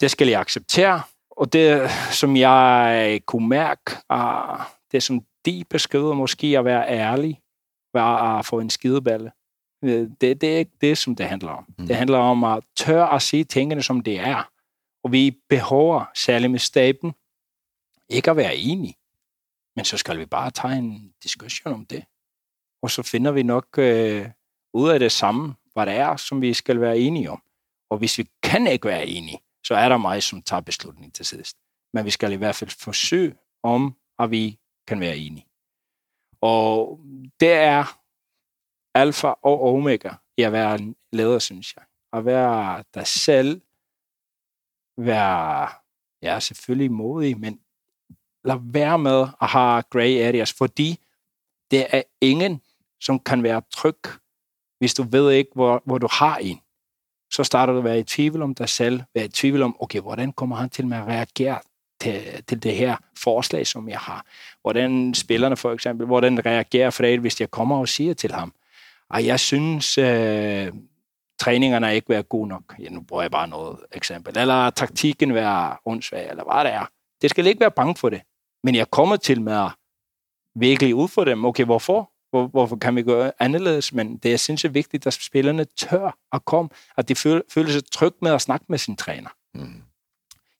Det 0.00 0.10
skal 0.10 0.28
jeg 0.28 0.40
acceptere, 0.40 1.02
og 1.30 1.52
det, 1.52 1.90
som 2.10 2.36
jeg 2.36 3.20
kunne 3.26 3.48
mærke, 3.48 3.92
uh, 4.12 4.60
det 4.92 5.02
som 5.02 5.20
de 5.44 5.64
beskriver 5.70 6.14
måske 6.14 6.58
at 6.58 6.64
være 6.64 6.88
ærlig, 6.88 7.40
være 7.94 8.38
at 8.38 8.46
få 8.46 8.60
en 8.60 8.70
skideballe. 8.70 9.32
Øh, 9.84 10.08
det, 10.20 10.40
det 10.40 10.54
er 10.54 10.58
ikke 10.58 10.76
det, 10.80 10.98
som 10.98 11.16
det 11.16 11.26
handler 11.26 11.50
om. 11.50 11.64
Mm. 11.78 11.86
Det 11.86 11.96
handler 11.96 12.18
om 12.18 12.44
at 12.44 12.64
tør 12.76 13.04
at 13.04 13.22
sige 13.22 13.44
tingene, 13.44 13.82
som 13.82 14.00
det 14.00 14.20
er. 14.20 14.48
Og 15.04 15.12
vi 15.12 15.38
behøver, 15.48 16.04
særligt 16.14 16.50
med 16.50 16.58
staben, 16.58 17.12
ikke 18.08 18.30
at 18.30 18.36
være 18.36 18.56
enige. 18.56 18.96
Men 19.76 19.84
så 19.84 19.96
skal 19.96 20.18
vi 20.18 20.26
bare 20.26 20.50
tage 20.50 20.78
en 20.78 21.14
diskussion 21.22 21.72
om 21.72 21.86
det. 21.86 22.04
Og 22.82 22.90
så 22.90 23.02
finder 23.02 23.32
vi 23.32 23.42
nok 23.42 23.78
øh, 23.78 24.28
ud 24.74 24.90
af 24.90 24.98
det 24.98 25.12
samme, 25.12 25.54
hvad 25.72 25.86
det 25.86 25.94
er, 25.94 26.16
som 26.16 26.40
vi 26.40 26.54
skal 26.54 26.80
være 26.80 26.98
enige 26.98 27.30
om. 27.30 27.42
Og 27.90 27.98
hvis 27.98 28.18
vi 28.18 28.30
kan 28.42 28.66
ikke 28.66 28.88
være 28.88 29.06
enige, 29.06 29.38
så 29.64 29.74
er 29.74 29.88
der 29.88 29.96
mig, 29.96 30.22
som 30.22 30.42
tager 30.42 30.60
beslutningen 30.60 31.12
til 31.12 31.26
sidst. 31.26 31.56
Men 31.92 32.04
vi 32.04 32.10
skal 32.10 32.32
i 32.32 32.36
hvert 32.36 32.54
fald 32.54 32.70
forsøge 32.70 33.34
om, 33.62 33.96
at 34.18 34.30
vi 34.30 34.58
kan 34.86 35.00
være 35.00 35.16
enige. 35.16 35.46
Og 36.40 37.00
det 37.40 37.52
er 37.52 37.98
alfa 38.94 39.28
og 39.28 39.74
omega 39.74 40.10
i 40.36 40.42
at 40.42 40.52
være 40.52 40.74
en 40.74 40.96
leder, 41.12 41.38
synes 41.38 41.76
jeg. 41.76 41.84
At 42.12 42.24
være 42.24 42.84
dig 42.94 43.06
selv, 43.06 43.60
være, 45.04 45.68
ja, 46.22 46.40
selvfølgelig 46.40 46.92
modig, 46.92 47.40
men 47.40 47.60
lad 48.44 48.58
være 48.62 48.98
med 48.98 49.26
at 49.42 49.48
have 49.48 49.82
gray 49.90 50.22
areas, 50.28 50.52
fordi 50.52 50.98
det 51.70 51.86
er 51.90 52.02
ingen, 52.20 52.60
som 53.00 53.18
kan 53.18 53.42
være 53.42 53.62
tryg, 53.74 53.98
hvis 54.78 54.94
du 54.94 55.02
ved 55.02 55.30
ikke, 55.30 55.50
hvor, 55.54 55.82
hvor 55.84 55.98
du 55.98 56.08
har 56.10 56.36
en. 56.36 56.60
så 57.30 57.44
starter 57.44 57.72
du 57.72 57.78
at 57.78 57.84
være 57.84 57.98
i 57.98 58.02
tvivl 58.02 58.42
om 58.42 58.54
dig 58.54 58.68
selv, 58.68 59.02
være 59.14 59.24
i 59.24 59.28
tvivl 59.28 59.62
om, 59.62 59.76
okay, 59.80 60.00
hvordan 60.00 60.32
kommer 60.32 60.56
han 60.56 60.70
til 60.70 60.86
med 60.86 60.96
at 60.96 61.06
reagere 61.06 61.58
til, 62.00 62.44
til 62.48 62.62
det 62.62 62.76
her 62.76 62.96
forslag, 63.18 63.66
som 63.66 63.88
jeg 63.88 63.98
har? 63.98 64.26
Hvordan 64.60 65.14
spillerne 65.14 65.56
for 65.56 65.72
eksempel, 65.72 66.06
hvordan 66.06 66.46
reagerer 66.46 66.90
Fred, 66.90 67.18
hvis 67.18 67.40
jeg 67.40 67.50
kommer 67.50 67.78
og 67.78 67.88
siger 67.88 68.14
til 68.14 68.32
ham, 68.32 68.54
at 69.14 69.26
jeg 69.26 69.40
synes, 69.40 69.98
øh, 69.98 70.72
træningerne 71.42 71.86
er 71.86 71.90
ikke 71.90 72.08
været 72.08 72.28
gode 72.28 72.48
nok. 72.48 72.74
Ja, 72.78 72.88
nu 72.88 73.00
bruger 73.00 73.22
jeg 73.22 73.30
bare 73.30 73.48
noget 73.48 73.78
eksempel. 73.92 74.38
Eller 74.38 74.70
taktikken 74.70 75.34
være 75.34 75.76
åndssvag, 75.86 76.30
eller 76.30 76.44
hvad 76.44 76.64
det 76.64 76.72
er. 76.72 76.86
Det 77.22 77.30
skal 77.30 77.46
ikke 77.46 77.60
være 77.60 77.70
bange 77.70 77.96
for 77.96 78.08
det. 78.08 78.22
Men 78.64 78.74
jeg 78.74 78.90
kommer 78.90 79.16
til 79.16 79.40
med 79.40 79.52
at 79.52 79.70
virkelig 80.54 80.94
ud 80.94 81.08
for 81.08 81.24
dem. 81.24 81.44
Okay, 81.44 81.64
hvorfor? 81.64 82.10
Hvor, 82.30 82.46
hvorfor 82.46 82.76
kan 82.76 82.96
vi 82.96 83.02
gøre 83.02 83.32
anderledes? 83.38 83.92
Men 83.92 84.16
det 84.16 84.32
er 84.32 84.36
sindssygt 84.36 84.74
vigtigt, 84.74 85.06
at 85.06 85.12
spillerne 85.12 85.64
tør 85.64 86.18
at 86.32 86.44
komme, 86.44 86.70
at 86.96 87.08
de 87.08 87.14
føler, 87.14 87.42
føler 87.50 87.70
sig 87.70 87.90
trygt 87.90 88.22
med 88.22 88.30
at 88.30 88.40
snakke 88.40 88.66
med 88.68 88.78
sin 88.78 88.96
træner. 88.96 89.30
Mm. 89.54 89.82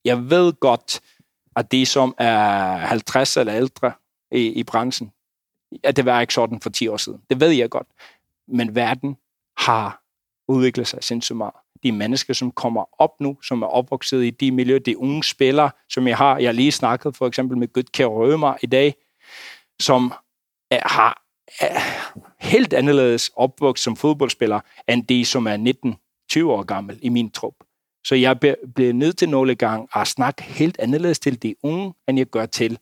Jeg 0.05 0.29
ved 0.29 0.53
godt, 0.53 1.01
at 1.55 1.71
de, 1.71 1.85
som 1.85 2.15
er 2.17 2.77
50 2.77 3.37
eller 3.37 3.55
ældre 3.55 3.91
i, 4.31 4.47
i 4.47 4.63
branchen, 4.63 5.11
at 5.83 5.95
det 5.95 6.05
var 6.05 6.21
ikke 6.21 6.33
sådan 6.33 6.61
for 6.61 6.69
10 6.69 6.87
år 6.87 6.97
siden. 6.97 7.21
Det 7.29 7.39
ved 7.39 7.49
jeg 7.49 7.69
godt. 7.69 7.87
Men 8.47 8.75
verden 8.75 9.17
har 9.57 10.02
udvikler 10.47 10.83
sig 10.83 11.03
sindssygt 11.03 11.37
meget. 11.37 11.53
De 11.83 11.91
mennesker, 11.91 12.33
som 12.33 12.51
kommer 12.51 13.01
op 13.01 13.11
nu, 13.19 13.37
som 13.43 13.61
er 13.61 13.67
opvokset 13.67 14.23
i 14.23 14.29
de 14.29 14.51
miljøer, 14.51 14.79
de 14.79 14.97
unge 14.97 15.23
spillere, 15.23 15.71
som 15.89 16.07
jeg 16.07 16.17
har, 16.17 16.37
jeg 16.37 16.47
har 16.47 16.53
lige 16.53 16.71
snakket 16.71 17.15
for 17.15 17.27
eksempel 17.27 17.57
med 17.57 17.73
Gudkær 17.73 18.05
Rømer 18.05 18.55
i 18.61 18.65
dag, 18.65 18.95
som 19.79 20.13
er, 20.71 20.87
har 20.87 21.23
er 21.59 21.79
helt 22.39 22.73
anderledes 22.73 23.31
opvokset 23.35 23.83
som 23.83 23.95
fodboldspiller, 23.95 24.59
end 24.87 25.07
de, 25.07 25.25
som 25.25 25.47
er 25.47 25.95
19-20 26.37 26.45
år 26.45 26.63
gammel 26.63 26.99
i 27.01 27.09
min 27.09 27.31
trup. 27.31 27.53
Så 28.05 28.15
jeg 28.15 28.39
bliver 28.75 28.93
nødt 28.93 29.17
til 29.17 29.29
nogle 29.29 29.55
gange 29.55 29.87
at 29.95 30.07
snakke 30.07 30.43
helt 30.43 30.79
anderledes 30.79 31.19
til 31.19 31.43
de 31.43 31.55
unge, 31.63 31.93
end 32.07 32.17
jeg 32.17 32.27
gør 32.27 32.45
til 32.45 32.79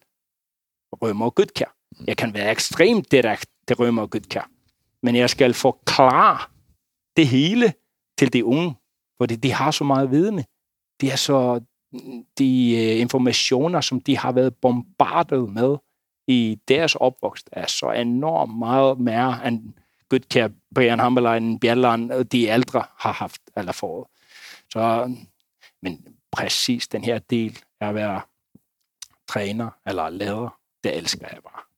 Rømer 0.93 1.25
og 1.25 1.35
Gudkær. 1.35 1.75
Jeg 2.07 2.17
kan 2.17 2.33
være 2.33 2.51
ekstremt 2.51 3.11
direkte 3.11 3.47
til 3.67 3.75
Rømer 3.75 4.01
og 4.01 4.09
Gudkær, 4.09 4.49
men 5.03 5.15
jeg 5.15 5.29
skal 5.29 5.53
forklare 5.53 6.50
det 7.17 7.27
hele 7.27 7.73
til 8.17 8.33
de 8.33 8.45
unge, 8.45 8.75
fordi 9.17 9.35
de 9.35 9.51
har 9.51 9.71
så 9.71 9.83
meget 9.83 10.11
vidne. 10.11 10.45
De 11.01 11.11
er 11.11 11.15
så 11.15 11.61
de 12.37 12.75
øh, 12.77 13.01
informationer, 13.01 13.81
som 13.81 14.01
de 14.01 14.17
har 14.17 14.31
været 14.31 14.55
bombardet 14.55 15.49
med 15.49 15.77
i 16.27 16.59
deres 16.67 16.95
opvækst, 16.95 17.49
er 17.51 17.67
så 17.67 17.91
enormt 17.91 18.57
meget 18.57 18.99
mere 18.99 19.47
end 19.47 19.73
Gudkær, 20.09 20.49
Brian 20.75 20.99
Hammerlein, 20.99 21.59
Bjelland 21.59 22.11
og 22.11 22.31
de 22.31 22.47
ældre 22.47 22.83
har 22.97 23.11
haft 23.11 23.41
eller 23.57 23.71
fået. 23.71 24.07
Så, 24.69 25.15
men 25.81 26.17
præcis 26.31 26.87
den 26.87 27.03
her 27.03 27.19
del 27.19 27.59
af 27.79 27.87
at 27.87 27.95
være 27.95 28.21
træner 29.27 29.69
eller 29.87 30.09
leder, 30.09 30.57
det 30.83 30.97
elsker 30.97 31.27
jeg 31.31 31.43
bare 31.43 31.70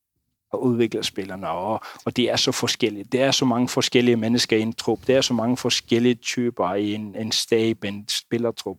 og 0.53 0.63
udvikler 0.63 1.01
spillerne, 1.01 1.49
og, 1.49 1.81
og 2.05 2.15
det 2.15 2.31
er 2.31 2.35
så 2.35 2.51
forskelligt. 2.51 3.11
Det 3.11 3.21
er 3.21 3.31
så 3.31 3.45
mange 3.45 3.69
forskellige 3.69 4.15
mennesker 4.15 4.57
i 4.57 4.61
en 4.61 4.73
trup. 4.73 5.07
Det 5.07 5.15
er 5.15 5.21
så 5.21 5.33
mange 5.33 5.57
forskellige 5.57 6.15
typer 6.15 6.73
i 6.73 6.93
en, 6.93 7.15
en 7.15 7.31
stab, 7.31 7.83
en 7.83 8.07
spillertrup. 8.07 8.77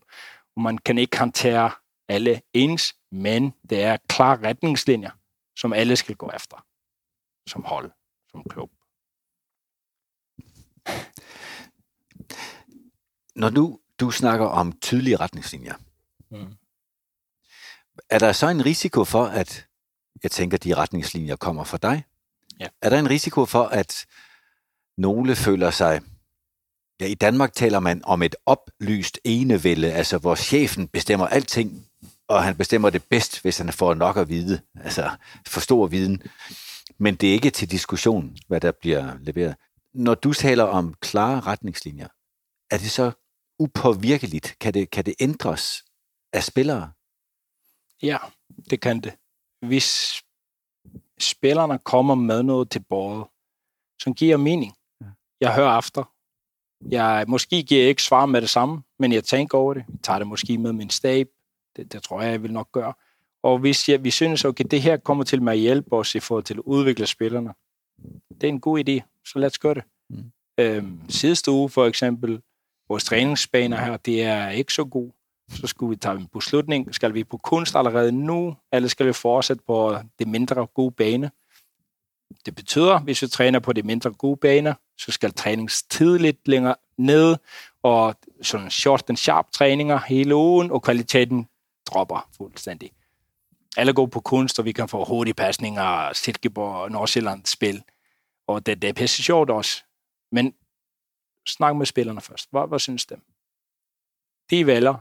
Og 0.56 0.62
man 0.62 0.78
kan 0.78 0.98
ikke 0.98 1.18
håndtere 1.18 1.70
alle 2.08 2.40
ens, 2.52 2.96
men 3.12 3.54
det 3.70 3.82
er 3.82 3.96
klare 4.08 4.48
retningslinjer, 4.48 5.10
som 5.58 5.72
alle 5.72 5.96
skal 5.96 6.16
gå 6.16 6.30
efter. 6.34 6.66
Som 7.48 7.64
hold, 7.64 7.90
som 8.30 8.44
klub. 8.50 8.70
Når 13.36 13.50
nu 13.50 13.80
du 14.00 14.10
snakker 14.10 14.46
om 14.46 14.72
tydelige 14.72 15.16
retningslinjer, 15.16 15.74
mm. 16.30 16.54
er 18.10 18.18
der 18.18 18.32
så 18.32 18.48
en 18.48 18.64
risiko 18.64 19.04
for, 19.04 19.24
at 19.24 19.66
jeg 20.24 20.30
tænker, 20.30 20.58
de 20.58 20.74
retningslinjer 20.74 21.36
kommer 21.36 21.64
fra 21.64 21.78
dig. 21.82 22.04
Ja. 22.60 22.66
Er 22.82 22.90
der 22.90 22.98
en 22.98 23.10
risiko 23.10 23.46
for, 23.46 23.64
at 23.64 24.06
nogle 24.98 25.36
føler 25.36 25.70
sig... 25.70 26.00
Ja, 27.00 27.06
i 27.06 27.14
Danmark 27.14 27.52
taler 27.52 27.80
man 27.80 28.04
om 28.04 28.22
et 28.22 28.36
oplyst 28.46 29.20
enevælde, 29.24 29.92
altså 29.92 30.18
hvor 30.18 30.34
chefen 30.34 30.88
bestemmer 30.88 31.26
alting, 31.26 31.86
og 32.28 32.44
han 32.44 32.56
bestemmer 32.56 32.90
det 32.90 33.04
bedst, 33.04 33.42
hvis 33.42 33.58
han 33.58 33.72
får 33.72 33.94
nok 33.94 34.16
at 34.16 34.28
vide, 34.28 34.60
altså 34.74 35.10
for 35.46 35.60
stor 35.60 35.86
viden. 35.86 36.22
Men 36.98 37.14
det 37.14 37.28
er 37.28 37.32
ikke 37.32 37.50
til 37.50 37.70
diskussion, 37.70 38.36
hvad 38.48 38.60
der 38.60 38.72
bliver 38.72 39.18
leveret. 39.20 39.56
Når 39.94 40.14
du 40.14 40.32
taler 40.32 40.64
om 40.64 40.94
klare 41.00 41.40
retningslinjer, 41.40 42.08
er 42.70 42.78
det 42.78 42.90
så 42.90 43.12
upåvirkeligt? 43.58 44.56
Kan 44.60 44.74
det, 44.74 44.90
kan 44.90 45.04
det 45.04 45.14
ændres 45.20 45.84
af 46.32 46.44
spillere? 46.44 46.92
Ja, 48.02 48.18
det 48.70 48.80
kan 48.80 49.00
det 49.00 49.12
hvis 49.64 50.22
spillerne 51.20 51.78
kommer 51.78 52.14
med 52.14 52.42
noget 52.42 52.70
til 52.70 52.80
bordet, 52.88 53.26
som 54.02 54.14
giver 54.14 54.36
mening. 54.36 54.72
Jeg 55.40 55.54
hører 55.54 55.78
efter. 55.78 56.10
Jeg 56.90 57.24
måske 57.28 57.62
giver 57.62 57.80
jeg 57.80 57.88
ikke 57.88 58.02
svar 58.02 58.26
med 58.26 58.40
det 58.40 58.50
samme, 58.50 58.82
men 58.98 59.12
jeg 59.12 59.24
tænker 59.24 59.58
over 59.58 59.74
det. 59.74 59.84
Jeg 59.88 59.98
tager 60.02 60.18
det 60.18 60.26
måske 60.26 60.58
med 60.58 60.72
min 60.72 60.90
stab. 60.90 61.28
Det, 61.76 61.92
det 61.92 62.02
tror 62.02 62.22
jeg, 62.22 62.32
jeg 62.32 62.42
vil 62.42 62.52
nok 62.52 62.72
gøre. 62.72 62.92
Og 63.42 63.58
hvis 63.58 63.88
jeg, 63.88 64.04
vi 64.04 64.10
synes, 64.10 64.44
okay, 64.44 64.64
det 64.70 64.82
her 64.82 64.96
kommer 64.96 65.24
til 65.24 65.42
med 65.42 65.52
at 65.52 65.58
hjælpe 65.58 65.92
os 65.92 66.14
i 66.14 66.20
forhold 66.20 66.44
til 66.44 66.54
at 66.54 66.60
udvikle 66.60 67.06
spillerne, 67.06 67.54
det 68.30 68.44
er 68.44 68.48
en 68.48 68.60
god 68.60 68.88
idé, 68.88 69.22
så 69.26 69.38
lad 69.38 69.46
os 69.46 69.58
gøre 69.58 69.74
det. 69.74 69.84
Mm. 70.10 70.32
Øhm, 70.58 71.00
sidste 71.08 71.50
uge 71.50 71.70
for 71.70 71.86
eksempel, 71.86 72.40
vores 72.88 73.04
træningsbaner 73.04 73.76
her, 73.76 73.96
det 73.96 74.22
er 74.22 74.48
ikke 74.48 74.72
så 74.72 74.84
god 74.84 75.10
så 75.48 75.66
skulle 75.66 75.90
vi 75.90 75.96
tage 75.96 76.16
en 76.16 76.26
beslutning. 76.26 76.94
Skal 76.94 77.14
vi 77.14 77.24
på 77.24 77.36
kunst 77.36 77.76
allerede 77.76 78.12
nu, 78.12 78.56
eller 78.72 78.88
skal 78.88 79.06
vi 79.06 79.12
fortsætte 79.12 79.62
på 79.66 79.98
det 80.18 80.28
mindre 80.28 80.66
gode 80.66 80.90
bane? 80.90 81.30
Det 82.46 82.54
betyder, 82.54 82.98
hvis 82.98 83.22
vi 83.22 83.28
træner 83.28 83.58
på 83.58 83.72
det 83.72 83.84
mindre 83.84 84.12
gode 84.12 84.36
baner, 84.36 84.74
så 84.98 85.12
skal 85.12 85.32
træningstid 85.32 86.18
lidt 86.18 86.48
længere 86.48 86.74
ned, 86.98 87.36
og 87.82 88.16
sådan 88.42 88.70
short 88.70 89.04
and 89.08 89.16
sharp 89.16 89.50
træninger 89.52 89.98
hele 90.06 90.34
ugen, 90.36 90.70
og 90.70 90.82
kvaliteten 90.82 91.48
dropper 91.86 92.28
fuldstændig. 92.36 92.90
Alle 93.76 93.92
går 93.92 94.06
på 94.06 94.20
kunst, 94.20 94.58
og 94.58 94.64
vi 94.64 94.72
kan 94.72 94.88
få 94.88 95.04
hurtige 95.04 95.34
pasninger, 95.34 96.12
Silkeborg 96.12 96.74
og 96.74 96.90
Nordsjælland 96.90 97.46
spil, 97.46 97.82
og 98.46 98.66
det, 98.66 98.82
det 98.82 98.88
er 98.88 98.92
pisse 98.92 99.22
sjovt 99.22 99.50
også. 99.50 99.84
Men 100.32 100.54
snak 101.46 101.76
med 101.76 101.86
spillerne 101.86 102.20
først. 102.20 102.50
Hvad, 102.50 102.68
hvad 102.68 102.78
synes 102.78 103.06
de? 103.06 103.16
De 104.50 104.66
vælger 104.66 104.94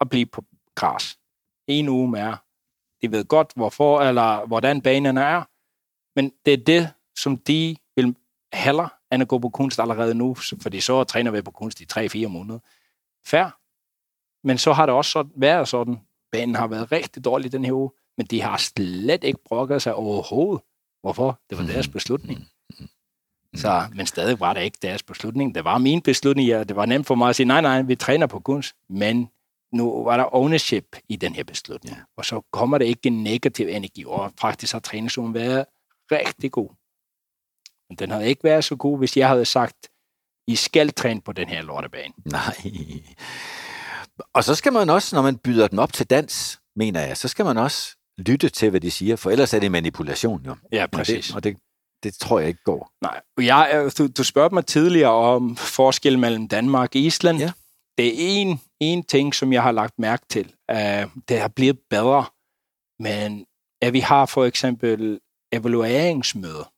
at 0.00 0.08
blive 0.08 0.26
på 0.26 0.44
græs. 0.74 1.18
En 1.66 1.88
uge 1.88 2.10
mere. 2.10 2.36
De 3.02 3.12
ved 3.12 3.24
godt, 3.24 3.52
hvorfor 3.56 4.00
eller 4.00 4.46
hvordan 4.46 4.82
banen 4.82 5.18
er, 5.18 5.42
men 6.16 6.32
det 6.46 6.52
er 6.52 6.64
det, 6.64 6.92
som 7.18 7.36
de 7.36 7.76
vil 7.96 8.16
hellere 8.52 8.88
end 9.12 9.22
at 9.22 9.28
gå 9.28 9.38
på 9.38 9.48
kunst 9.48 9.80
allerede 9.80 10.14
nu, 10.14 10.34
fordi 10.34 10.80
så 10.80 11.04
træner 11.04 11.30
vi 11.30 11.42
på 11.42 11.50
kunst 11.50 11.80
i 11.80 11.86
3-4 11.92 12.26
måneder. 12.26 12.58
Færre. 13.26 13.50
Men 14.44 14.58
så 14.58 14.72
har 14.72 14.86
det 14.86 14.94
også 14.94 15.28
været 15.36 15.68
sådan, 15.68 16.00
banen 16.32 16.54
har 16.54 16.66
været 16.66 16.92
rigtig 16.92 17.24
dårlig 17.24 17.52
den 17.52 17.64
her 17.64 17.72
uge, 17.72 17.90
men 18.16 18.26
de 18.26 18.42
har 18.42 18.56
slet 18.56 19.24
ikke 19.24 19.44
brokket 19.44 19.82
sig 19.82 19.94
overhovedet. 19.94 20.62
Hvorfor? 21.00 21.40
Det 21.50 21.58
var 21.58 21.64
deres 21.64 21.88
beslutning. 21.88 22.48
Så, 23.54 23.88
men 23.94 24.06
stadig 24.06 24.40
var 24.40 24.54
det 24.54 24.62
ikke 24.62 24.78
deres 24.82 25.02
beslutning. 25.02 25.54
Det 25.54 25.64
var 25.64 25.78
min 25.78 26.02
beslutning. 26.02 26.48
Ja, 26.48 26.64
det 26.64 26.76
var 26.76 26.86
nemt 26.86 27.06
for 27.06 27.14
mig 27.14 27.28
at 27.28 27.36
sige, 27.36 27.46
nej, 27.46 27.60
nej, 27.60 27.82
vi 27.82 27.96
træner 27.96 28.26
på 28.26 28.40
kunst. 28.40 28.76
Men 28.88 29.30
nu 29.72 30.04
var 30.04 30.16
der 30.16 30.34
ownership 30.34 30.96
i 31.08 31.16
den 31.16 31.34
her 31.34 31.44
beslutning. 31.44 31.96
Ja. 31.96 32.02
Og 32.16 32.24
så 32.24 32.40
kommer 32.52 32.78
der 32.78 32.86
ikke 32.86 33.06
en 33.06 33.22
negativ 33.22 33.66
energi, 33.68 34.04
og 34.04 34.32
faktisk 34.40 34.72
har 34.72 34.80
træningsugen 34.80 35.34
været 35.34 35.64
rigtig 36.12 36.52
god. 36.52 36.70
Men 37.88 37.96
den 37.96 38.10
havde 38.10 38.28
ikke 38.28 38.44
været 38.44 38.64
så 38.64 38.76
god, 38.76 38.98
hvis 38.98 39.16
jeg 39.16 39.28
havde 39.28 39.44
sagt, 39.44 39.88
I 40.48 40.56
skal 40.56 40.92
træne 40.92 41.20
på 41.20 41.32
den 41.32 41.48
her 41.48 41.62
lortebane. 41.62 42.14
Nej. 42.24 42.56
Og 44.34 44.44
så 44.44 44.54
skal 44.54 44.72
man 44.72 44.90
også, 44.90 45.16
når 45.16 45.22
man 45.22 45.38
byder 45.38 45.68
dem 45.68 45.78
op 45.78 45.92
til 45.92 46.06
dans, 46.06 46.60
mener 46.76 47.00
jeg, 47.00 47.16
så 47.16 47.28
skal 47.28 47.44
man 47.44 47.58
også 47.58 47.96
lytte 48.18 48.48
til, 48.48 48.70
hvad 48.70 48.80
de 48.80 48.90
siger, 48.90 49.16
for 49.16 49.30
ellers 49.30 49.54
er 49.54 49.58
det 49.58 49.72
manipulation 49.72 50.42
jo. 50.46 50.56
Ja, 50.72 50.86
præcis. 50.86 51.34
Og 51.34 51.44
det, 51.44 51.54
og 51.54 51.58
det, 52.02 52.12
det 52.12 52.20
tror 52.20 52.38
jeg 52.38 52.48
ikke 52.48 52.62
går. 52.64 52.90
Nej, 53.02 53.20
jeg, 53.38 53.90
du, 53.98 54.06
du 54.06 54.24
spurgte 54.24 54.54
mig 54.54 54.66
tidligere 54.66 55.10
om 55.10 55.56
forskel 55.56 56.18
mellem 56.18 56.48
Danmark 56.48 56.90
og 56.94 56.96
Island. 56.96 57.38
Ja 57.38 57.52
det 57.98 58.06
er 58.06 58.40
en, 58.40 58.60
en 58.80 59.02
ting, 59.02 59.34
som 59.34 59.52
jeg 59.52 59.62
har 59.62 59.72
lagt 59.72 59.98
mærke 59.98 60.26
til. 60.28 60.54
Uh, 60.72 61.22
det 61.28 61.40
har 61.40 61.48
blevet 61.48 61.78
bedre, 61.90 62.24
men 62.98 63.46
at 63.82 63.92
vi 63.92 64.00
har 64.00 64.26
for 64.26 64.44
eksempel 64.44 65.20
evalueringsmøder, 65.52 66.72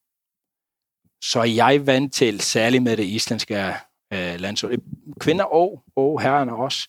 så 1.25 1.41
er 1.41 1.45
jeg 1.45 1.87
vant 1.87 2.13
til, 2.13 2.41
særligt 2.41 2.83
med 2.83 2.97
det 2.97 3.05
islandske 3.05 3.75
uh, 4.15 4.35
landshold, 4.41 4.73
øh, 4.73 4.79
kvinder 5.21 5.45
og, 5.45 5.83
og 5.97 6.21
herrerne 6.23 6.57
også, 6.57 6.89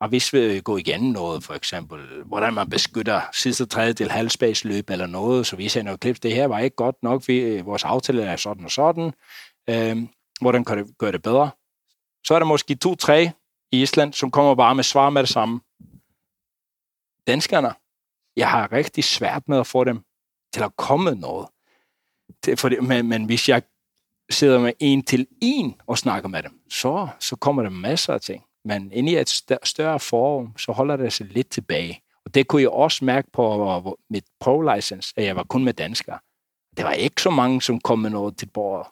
og 0.00 0.08
hvis 0.08 0.32
vi 0.32 0.60
går 0.60 0.78
igen 0.78 1.12
noget, 1.12 1.44
for 1.44 1.54
eksempel, 1.54 2.22
hvordan 2.24 2.54
man 2.54 2.70
beskytter 2.70 3.20
sidste 3.32 3.66
tredjedel 3.66 4.10
halvspagsløb 4.10 4.90
eller 4.90 5.06
noget, 5.06 5.46
så 5.46 5.56
vi 5.56 5.68
sender 5.68 5.84
noget 5.84 6.00
klip, 6.00 6.22
det 6.22 6.34
her 6.34 6.46
var 6.46 6.58
ikke 6.58 6.76
godt 6.76 6.96
nok, 7.02 7.28
vi, 7.28 7.60
vores 7.60 7.84
aftale 7.84 8.22
er 8.22 8.36
sådan 8.36 8.64
og 8.64 8.70
sådan, 8.70 9.12
uh, 9.70 10.08
hvordan 10.40 10.64
kan 10.64 10.78
det 10.78 10.98
gøre 10.98 11.12
det 11.12 11.22
bedre? 11.22 11.50
Så 12.26 12.34
er 12.34 12.38
der 12.38 12.46
måske 12.46 12.74
to-tre 12.74 13.30
i 13.72 13.82
Island, 13.82 14.12
som 14.12 14.30
kommer 14.30 14.54
bare 14.54 14.74
med 14.74 14.84
svar 14.84 15.10
med 15.10 15.22
det 15.22 15.28
samme. 15.28 15.60
Danskerne, 17.26 17.74
jeg 18.36 18.50
har 18.50 18.72
rigtig 18.72 19.04
svært 19.04 19.48
med 19.48 19.58
at 19.58 19.66
få 19.66 19.84
dem 19.84 20.04
til 20.52 20.62
at 20.62 20.76
komme 20.76 21.14
noget. 21.14 21.48
For 22.58 22.68
det, 22.68 22.84
men, 22.84 23.08
men 23.08 23.24
hvis 23.24 23.48
jeg 23.48 23.62
sidder 24.30 24.60
med 24.60 24.72
en 24.78 25.02
til 25.02 25.26
en 25.42 25.80
og 25.86 25.98
snakker 25.98 26.28
med 26.28 26.42
dem, 26.42 26.60
så, 26.70 27.08
så 27.20 27.36
kommer 27.36 27.62
der 27.62 27.70
masser 27.70 28.14
af 28.14 28.20
ting. 28.20 28.44
Men 28.64 28.92
inde 28.92 29.12
i 29.12 29.16
et 29.16 29.28
større 29.62 30.00
forum, 30.00 30.58
så 30.58 30.72
holder 30.72 30.96
det 30.96 31.12
sig 31.12 31.26
lidt 31.26 31.50
tilbage. 31.50 32.02
Og 32.24 32.34
det 32.34 32.48
kunne 32.48 32.62
jeg 32.62 32.70
også 32.70 33.04
mærke 33.04 33.28
på 33.32 33.98
mit 34.10 34.24
pro-license, 34.44 35.12
at 35.16 35.24
jeg 35.24 35.36
var 35.36 35.44
kun 35.44 35.64
med 35.64 35.72
danskere. 35.72 36.18
Det 36.76 36.84
var 36.84 36.92
ikke 36.92 37.22
så 37.22 37.30
mange, 37.30 37.62
som 37.62 37.80
kom 37.80 37.98
med 37.98 38.10
noget 38.10 38.36
til 38.36 38.46
bordet. 38.46 38.86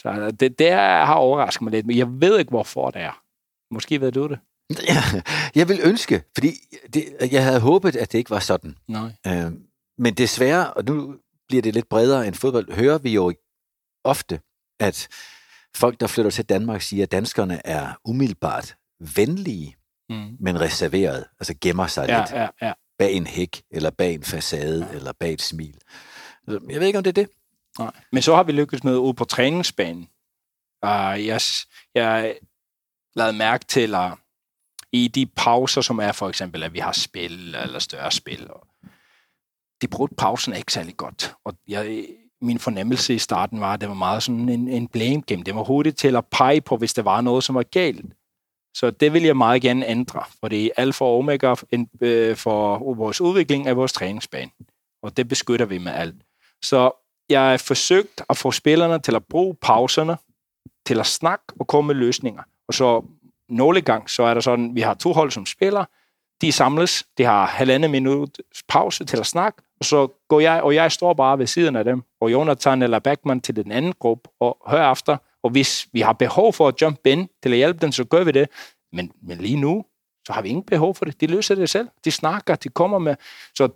Så 0.00 0.08
altså, 0.08 0.30
det, 0.30 0.58
det 0.58 0.72
har 0.72 1.14
overrasket 1.14 1.62
mig 1.62 1.72
lidt, 1.72 1.86
men 1.86 1.96
jeg 1.96 2.20
ved 2.20 2.38
ikke, 2.38 2.50
hvorfor 2.50 2.90
det 2.90 3.02
er. 3.02 3.22
Måske 3.70 4.00
ved 4.00 4.12
du 4.12 4.28
det. 4.28 4.38
Ja, 4.88 5.02
jeg 5.54 5.68
vil 5.68 5.80
ønske, 5.82 6.22
fordi 6.34 6.52
det, 6.94 7.04
jeg 7.32 7.44
havde 7.44 7.60
håbet, 7.60 7.96
at 7.96 8.12
det 8.12 8.18
ikke 8.18 8.30
var 8.30 8.38
sådan. 8.38 8.76
Nej. 8.88 9.10
Øh, 9.26 9.52
men 9.98 10.14
desværre, 10.14 10.72
og 10.72 10.84
nu 10.84 11.16
bliver 11.48 11.62
det 11.62 11.74
lidt 11.74 11.88
bredere 11.88 12.26
end 12.26 12.34
fodbold, 12.34 12.72
hører 12.72 12.98
vi 12.98 13.10
jo 13.10 13.32
ofte, 14.04 14.40
at 14.80 15.08
folk, 15.74 16.00
der 16.00 16.06
flytter 16.06 16.30
til 16.30 16.44
Danmark, 16.44 16.82
siger, 16.82 17.02
at 17.02 17.12
danskerne 17.12 17.66
er 17.66 17.94
umiddelbart 18.04 18.76
venlige, 19.16 19.76
mm. 20.10 20.36
men 20.40 20.60
reserveret, 20.60 21.24
altså 21.40 21.54
gemmer 21.60 21.86
sig 21.86 22.08
ja, 22.08 22.20
lidt 22.20 22.30
ja, 22.30 22.48
ja. 22.62 22.72
bag 22.98 23.12
en 23.12 23.26
hæk, 23.26 23.62
eller 23.70 23.90
bag 23.90 24.14
en 24.14 24.22
facade, 24.22 24.88
ja. 24.90 24.96
eller 24.96 25.12
bag 25.12 25.32
et 25.32 25.42
smil. 25.42 25.78
Jeg 26.48 26.80
ved 26.80 26.86
ikke, 26.86 26.98
om 26.98 27.04
det 27.04 27.18
er 27.18 27.22
det. 27.22 27.30
Nej. 27.78 27.90
Men 28.12 28.22
så 28.22 28.36
har 28.36 28.42
vi 28.42 28.52
lykkedes 28.52 28.84
med 28.84 28.96
ud 28.96 29.14
på 29.14 29.24
træningsbanen. 29.24 30.08
Uh, 30.82 31.26
jeg, 31.26 31.40
jeg 31.94 32.36
lagt 33.16 33.36
mærke 33.36 33.64
til, 33.64 33.82
eller 33.82 34.16
i 34.92 35.08
de 35.08 35.26
pauser, 35.26 35.80
som 35.80 35.98
er 35.98 36.12
for 36.12 36.28
eksempel, 36.28 36.62
at 36.62 36.72
vi 36.72 36.78
har 36.78 36.92
spil 36.92 37.54
eller 37.54 37.78
større 37.78 38.10
spil, 38.10 38.50
og 38.50 38.66
de 39.82 39.88
brugte 39.88 40.16
pausen 40.16 40.56
ikke 40.56 40.72
særlig 40.72 40.96
godt. 40.96 41.34
Og 41.44 41.54
jeg, 41.68 42.06
min 42.40 42.58
fornemmelse 42.58 43.14
i 43.14 43.18
starten 43.18 43.60
var, 43.60 43.72
at 43.72 43.80
det 43.80 43.88
var 43.88 43.94
meget 43.94 44.22
sådan 44.22 44.48
en, 44.48 44.68
en 44.68 44.88
blame 44.88 45.22
game. 45.22 45.42
Det 45.42 45.54
var 45.54 45.62
hurtigt 45.62 45.98
til 45.98 46.16
at 46.16 46.26
pege 46.26 46.60
på, 46.60 46.76
hvis 46.76 46.94
der 46.94 47.02
var 47.02 47.20
noget, 47.20 47.44
som 47.44 47.54
var 47.54 47.62
galt. 47.62 48.06
Så 48.76 48.90
det 48.90 49.12
vil 49.12 49.22
jeg 49.22 49.36
meget 49.36 49.62
gerne 49.62 49.86
ændre, 49.86 50.24
for 50.40 50.48
det 50.48 50.64
er 50.64 50.70
alfa 50.76 51.04
og 51.04 51.18
omega 51.18 51.54
øh, 52.00 52.36
for 52.36 52.94
vores 52.94 53.20
udvikling 53.20 53.66
af 53.66 53.76
vores 53.76 53.92
træningsbane. 53.92 54.50
Og 55.02 55.16
det 55.16 55.28
beskytter 55.28 55.66
vi 55.66 55.78
med 55.78 55.92
alt. 55.92 56.14
Så 56.64 56.90
jeg 57.28 57.50
har 57.50 57.56
forsøgt 57.56 58.22
at 58.30 58.36
få 58.36 58.50
spillerne 58.50 58.98
til 58.98 59.14
at 59.14 59.24
bruge 59.24 59.54
pauserne 59.54 60.16
til 60.86 61.00
at 61.00 61.06
snakke 61.06 61.44
og 61.60 61.66
komme 61.66 61.86
med 61.86 61.94
løsninger. 61.94 62.42
Og 62.68 62.74
så 62.74 63.02
nogle 63.48 63.80
gange, 63.80 64.08
så 64.08 64.22
er 64.22 64.34
der 64.34 64.40
sådan, 64.40 64.74
vi 64.74 64.80
har 64.80 64.94
to 64.94 65.12
hold 65.12 65.30
som 65.30 65.46
spiller, 65.46 65.84
de 66.40 66.52
samles, 66.52 67.04
de 67.18 67.24
har 67.24 67.46
halvandet 67.46 67.90
minut 67.90 68.38
pause 68.68 69.04
til 69.04 69.16
at 69.16 69.26
snakke, 69.26 69.62
og 69.80 69.84
så 69.84 70.08
går 70.28 70.40
jeg, 70.40 70.62
og 70.62 70.74
jeg 70.74 70.92
står 70.92 71.14
bare 71.14 71.38
ved 71.38 71.46
siden 71.46 71.76
af 71.76 71.84
dem, 71.84 72.02
og 72.20 72.32
Jonathan 72.32 72.82
eller 72.82 72.98
Backman 72.98 73.40
til 73.40 73.56
den 73.56 73.72
anden 73.72 73.92
gruppe, 73.92 74.30
og 74.40 74.58
hører 74.66 74.92
efter, 74.92 75.16
og 75.42 75.50
hvis 75.50 75.88
vi 75.92 76.00
har 76.00 76.12
behov 76.12 76.52
for 76.52 76.68
at 76.68 76.82
jump 76.82 77.06
in 77.06 77.28
til 77.42 77.50
at 77.50 77.56
hjælpe 77.56 77.78
dem, 77.80 77.92
så 77.92 78.04
gør 78.04 78.24
vi 78.24 78.30
det. 78.30 78.48
Men, 78.92 79.12
men 79.22 79.38
lige 79.38 79.56
nu, 79.56 79.84
så 80.26 80.32
har 80.32 80.42
vi 80.42 80.48
ingen 80.48 80.64
behov 80.64 80.94
for 80.94 81.04
det. 81.04 81.20
De 81.20 81.26
løser 81.26 81.54
det 81.54 81.70
selv. 81.70 81.88
De 82.04 82.10
snakker, 82.10 82.54
de 82.54 82.68
kommer 82.68 82.98
med. 82.98 83.16
Så 83.54 83.68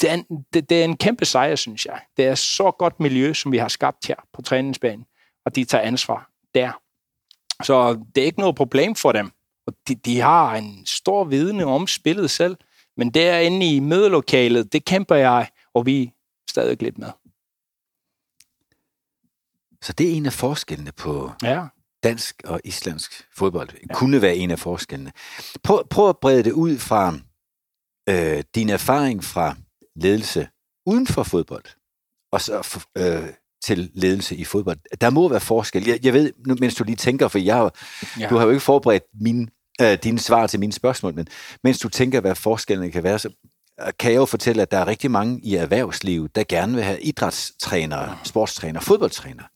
det 0.00 0.10
er, 0.10 0.14
en, 0.14 0.44
det, 0.54 0.70
det 0.70 0.80
er 0.80 0.84
en 0.84 0.96
kæmpe 0.96 1.24
sejr, 1.24 1.54
synes 1.54 1.86
jeg. 1.86 2.00
Det 2.16 2.26
er 2.26 2.34
så 2.34 2.70
godt 2.70 3.00
miljø, 3.00 3.32
som 3.32 3.52
vi 3.52 3.58
har 3.58 3.68
skabt 3.68 4.06
her 4.06 4.16
på 4.32 4.42
træningsbanen, 4.42 5.06
og 5.44 5.56
de 5.56 5.64
tager 5.64 5.82
ansvar 5.84 6.30
der. 6.54 6.72
Så 7.62 8.04
det 8.14 8.20
er 8.20 8.24
ikke 8.24 8.40
noget 8.40 8.56
problem 8.56 8.94
for 8.94 9.12
dem. 9.12 9.30
Og 9.66 9.74
de, 9.88 9.94
de 9.94 10.20
har 10.20 10.56
en 10.56 10.86
stor 10.86 11.24
viden 11.24 11.60
om 11.60 11.86
spillet 11.86 12.30
selv, 12.30 12.56
men 12.96 13.10
derinde 13.10 13.74
i 13.74 13.80
mødelokalet, 13.80 14.72
det 14.72 14.84
kæmper 14.84 15.14
jeg, 15.14 15.48
og 15.74 15.86
vi 15.86 16.02
er 16.02 16.10
stadig 16.50 16.82
lidt 16.82 16.98
med. 16.98 17.10
Så 19.82 19.92
det 19.92 20.10
er 20.10 20.14
en 20.14 20.26
af 20.26 20.32
forskellene 20.32 20.92
på 20.92 21.32
ja. 21.42 21.66
dansk 22.02 22.42
og 22.44 22.60
islandsk 22.64 23.28
fodbold. 23.36 23.68
Det 23.68 23.80
ja. 23.90 23.94
kunne 23.94 24.22
være 24.22 24.36
en 24.36 24.50
af 24.50 24.58
forskellene. 24.58 25.12
Prøv, 25.62 25.88
prøv 25.88 26.08
at 26.08 26.18
brede 26.18 26.42
det 26.42 26.52
ud 26.52 26.78
fra 26.78 27.14
øh, 28.08 28.44
din 28.54 28.70
erfaring 28.70 29.24
fra 29.24 29.56
ledelse 29.96 30.48
uden 30.86 31.06
for 31.06 31.22
fodbold, 31.22 31.64
og 32.32 32.40
så 32.40 32.84
øh, 32.98 33.28
til 33.68 33.90
ledelse 33.94 34.36
i 34.36 34.44
fodbold. 34.44 34.78
Der 35.00 35.10
må 35.10 35.28
være 35.28 35.40
forskel. 35.40 35.86
Jeg, 35.86 35.98
jeg 36.02 36.12
ved, 36.12 36.32
nu, 36.46 36.56
mens 36.60 36.74
du 36.74 36.84
lige 36.84 36.96
tænker, 36.96 37.28
for 37.28 37.38
jeg, 37.38 37.70
ja. 38.20 38.28
du 38.28 38.36
har 38.36 38.44
jo 38.44 38.50
ikke 38.50 38.60
forberedt 38.60 39.04
mine, 39.20 39.46
øh, 39.80 39.98
dine 40.02 40.18
svar 40.18 40.46
til 40.46 40.60
mine 40.60 40.72
spørgsmål, 40.72 41.14
men 41.14 41.26
mens 41.64 41.78
du 41.78 41.88
tænker, 41.88 42.20
hvad 42.20 42.34
forskellene 42.34 42.90
kan 42.90 43.02
være, 43.02 43.18
så 43.18 43.28
øh, 43.80 43.92
kan 43.98 44.12
jeg 44.12 44.18
jo 44.18 44.24
fortælle, 44.24 44.62
at 44.62 44.70
der 44.70 44.78
er 44.78 44.86
rigtig 44.86 45.10
mange 45.10 45.40
i 45.44 45.54
erhvervslivet, 45.54 46.36
der 46.36 46.44
gerne 46.48 46.74
vil 46.74 46.84
have 46.84 47.00
idrætstrænere, 47.00 48.18
sportstrænere, 48.24 48.82
fodboldtrænere 48.82 49.46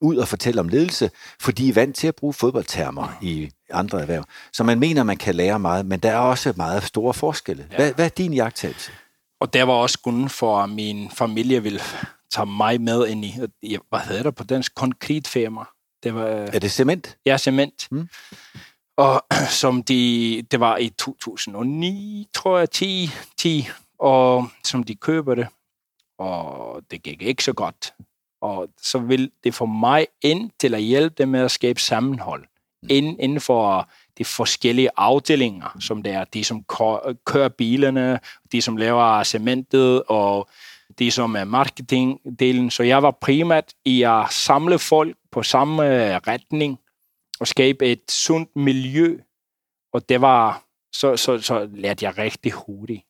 ud 0.00 0.16
og 0.16 0.28
fortælle 0.28 0.60
om 0.60 0.68
ledelse, 0.68 1.10
fordi 1.40 1.62
de 1.64 1.68
er 1.68 1.72
vant 1.72 1.96
til 1.96 2.06
at 2.06 2.14
bruge 2.14 2.34
fodboldtermer 2.34 3.18
i 3.22 3.50
andre 3.70 4.00
erhverv. 4.00 4.24
Så 4.52 4.64
man 4.64 4.78
mener, 4.78 5.02
man 5.02 5.16
kan 5.16 5.34
lære 5.34 5.58
meget, 5.58 5.86
men 5.86 6.00
der 6.00 6.10
er 6.10 6.18
også 6.18 6.52
meget 6.56 6.82
store 6.82 7.14
forskelle. 7.14 7.66
Hvad, 7.76 7.92
hvad 7.94 8.04
er 8.04 8.08
din 8.08 8.34
jagttagelse? 8.34 8.92
Og 9.40 9.52
der 9.54 9.62
var 9.62 9.72
også 9.72 9.98
grunden 10.02 10.28
for, 10.28 10.66
min 10.66 11.10
familie 11.10 11.62
ville 11.62 11.80
tage 12.34 12.46
mig 12.46 12.80
med 12.80 13.06
ind 13.06 13.24
i, 13.24 13.34
hvad 13.88 14.00
hedder 14.00 14.22
det 14.22 14.34
på 14.34 14.44
dansk, 14.44 14.74
konkretfirma. 14.74 15.60
Det 16.02 16.14
var, 16.14 16.24
er 16.26 16.58
det 16.58 16.72
cement? 16.72 17.16
Ja, 17.26 17.38
cement. 17.38 17.88
Mm. 17.90 18.08
Og 18.96 19.24
som 19.60 19.82
de, 19.82 20.42
det 20.50 20.60
var 20.60 20.76
i 20.76 20.88
2009, 20.88 22.28
tror 22.34 22.58
jeg, 22.58 22.70
10, 22.70 23.10
10, 23.38 23.66
og 23.98 24.48
som 24.64 24.84
de 24.84 24.94
køber 24.94 25.34
det, 25.34 25.46
og 26.18 26.82
det 26.90 27.02
gik 27.02 27.22
ikke 27.22 27.44
så 27.44 27.52
godt. 27.52 27.94
Og 28.40 28.68
så 28.82 28.98
vil 28.98 29.30
det 29.44 29.54
få 29.54 29.66
mig 29.66 30.06
ind 30.22 30.50
til 30.60 30.74
at 30.74 30.82
hjælpe 30.82 31.14
dem 31.18 31.28
med 31.28 31.40
at 31.40 31.50
skabe 31.50 31.80
sammenhold. 31.80 32.44
Mm. 32.82 32.88
Ind, 32.90 33.20
inden 33.20 33.40
for 33.40 33.88
de 34.18 34.24
forskellige 34.24 34.90
afdelinger, 34.96 35.76
som 35.80 36.02
det 36.02 36.12
er. 36.12 36.24
De, 36.24 36.44
som 36.44 36.64
kører 37.24 37.48
bilerne, 37.48 38.20
de, 38.52 38.62
som 38.62 38.76
laver 38.76 39.22
cementet, 39.22 40.02
og 40.02 40.48
det, 40.98 41.12
som 41.12 41.36
er 41.36 41.44
marketingdelen. 41.44 42.70
Så 42.70 42.82
jeg 42.82 43.02
var 43.02 43.10
primært 43.10 43.74
i 43.84 44.02
at 44.02 44.26
samle 44.30 44.78
folk 44.78 45.16
på 45.32 45.42
samme 45.42 45.82
øh, 45.86 46.16
retning 46.16 46.78
og 47.40 47.46
skabe 47.46 47.86
et 47.86 48.10
sundt 48.10 48.56
miljø. 48.56 49.18
Og 49.92 50.08
det 50.08 50.20
var, 50.20 50.64
så, 50.92 51.16
så, 51.16 51.38
så 51.38 51.68
lærte 51.72 52.04
jeg 52.04 52.18
rigtig 52.18 52.52
hurtigt, 52.52 53.02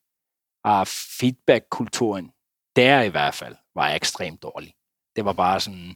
af 0.63 0.87
feedback-kulturen, 0.87 2.31
der 2.75 3.01
i 3.01 3.09
hvert 3.09 3.33
fald, 3.33 3.55
var 3.75 3.89
ekstremt 3.89 4.43
dårlig. 4.43 4.73
Det 5.15 5.25
var 5.25 5.33
bare 5.33 5.59
sådan, 5.59 5.95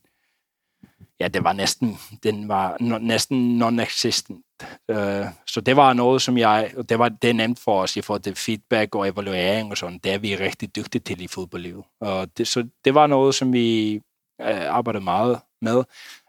ja, 1.19 1.27
det 1.27 1.43
var 1.43 1.53
næsten, 1.53 1.97
den 2.23 2.47
var 2.47 2.77
næsten 2.99 3.63
non-existent. 3.63 4.41
Uh, 4.89 5.25
så 5.47 5.61
det 5.61 5.75
var 5.75 5.93
noget, 5.93 6.21
som 6.21 6.37
jeg, 6.37 6.71
og 6.77 6.89
det 6.89 6.99
var 6.99 7.09
det 7.09 7.29
er 7.29 7.33
nemt 7.33 7.59
for 7.59 7.81
os 7.81 7.97
i 7.97 8.01
forhold 8.01 8.21
til 8.21 8.35
feedback 8.35 8.95
og 8.95 9.07
evaluering 9.07 9.71
og 9.71 9.77
sådan, 9.77 9.99
det 10.03 10.13
er 10.13 10.17
vi 10.17 10.35
rigtig 10.35 10.75
dygtige 10.75 11.01
til 11.01 11.21
i 11.21 11.27
fodboldlivet. 11.27 11.83
Og 12.01 12.37
det, 12.37 12.47
så 12.47 12.67
det 12.85 12.93
var 12.93 13.07
noget, 13.07 13.35
som 13.35 13.53
vi 13.53 13.99
uh, 14.43 14.75
arbejdede 14.75 15.03
meget 15.03 15.39
med. 15.61 15.83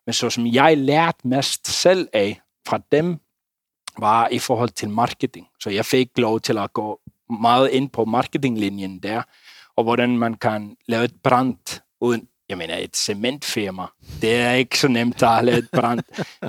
Men 0.06 0.12
så 0.12 0.30
som 0.30 0.46
jeg 0.46 0.78
lærte 0.78 1.28
mest 1.28 1.66
selv 1.66 2.08
af 2.12 2.40
fra 2.68 2.80
dem, 2.92 3.18
var 3.98 4.28
i 4.28 4.38
forhold 4.38 4.68
til 4.68 4.90
marketing. 4.90 5.46
Så 5.60 5.70
jeg 5.70 5.84
fik 5.84 6.18
lov 6.18 6.40
til 6.40 6.58
at 6.58 6.72
gå 6.72 7.00
meget 7.40 7.70
ind 7.70 7.90
på 7.90 8.04
marketinglinjen 8.04 8.98
der, 8.98 9.22
og 9.76 9.84
hvordan 9.84 10.18
man 10.18 10.34
kan 10.34 10.76
lave 10.88 11.04
et 11.04 11.14
brand 11.22 11.82
uden 12.00 12.28
Jamen, 12.50 12.70
et 12.70 12.96
cementfirma, 12.96 13.82
det 14.22 14.34
er 14.34 14.52
ikke 14.52 14.78
så 14.78 14.88
nemt 14.88 15.22
at 15.22 15.44
lave 15.44 15.58
et 15.58 15.68
brand. 15.72 16.00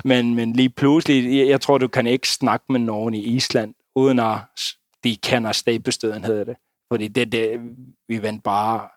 men, 0.04 0.34
men 0.34 0.52
lige 0.52 0.70
pludselig, 0.70 1.38
jeg, 1.38 1.48
jeg 1.48 1.60
tror, 1.60 1.78
du 1.78 1.88
kan 1.88 2.06
ikke 2.06 2.28
snakke 2.28 2.64
med 2.68 2.80
nogen 2.80 3.14
i 3.14 3.20
Island, 3.20 3.74
uden 3.94 4.18
at 4.18 4.38
de 5.04 5.16
kender 5.16 5.52
stabestøden, 5.52 6.24
hedder 6.24 6.44
det. 6.44 6.56
Fordi 6.92 7.08
det, 7.08 7.32
det, 7.32 7.60
vi 8.08 8.22
vandt 8.22 8.42
bare, 8.42 8.88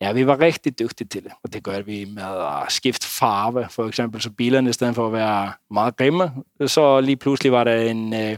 ja, 0.00 0.12
vi 0.12 0.26
var 0.26 0.40
rigtig 0.40 0.78
dygtige 0.78 1.08
til 1.08 1.24
det, 1.24 1.32
og 1.44 1.52
det 1.52 1.64
gør 1.64 1.82
vi 1.82 2.04
med 2.04 2.22
at 2.22 2.72
skifte 2.72 3.06
farve, 3.06 3.66
for 3.70 3.88
eksempel, 3.88 4.22
så 4.22 4.30
bilerne 4.30 4.70
i 4.70 4.72
stedet 4.72 4.94
for 4.94 5.06
at 5.06 5.12
være 5.12 5.52
meget 5.70 5.96
grimme, 5.96 6.32
så 6.66 7.00
lige 7.00 7.16
pludselig 7.16 7.52
var 7.52 7.64
der 7.64 7.80
en, 7.80 8.14
øh, 8.14 8.36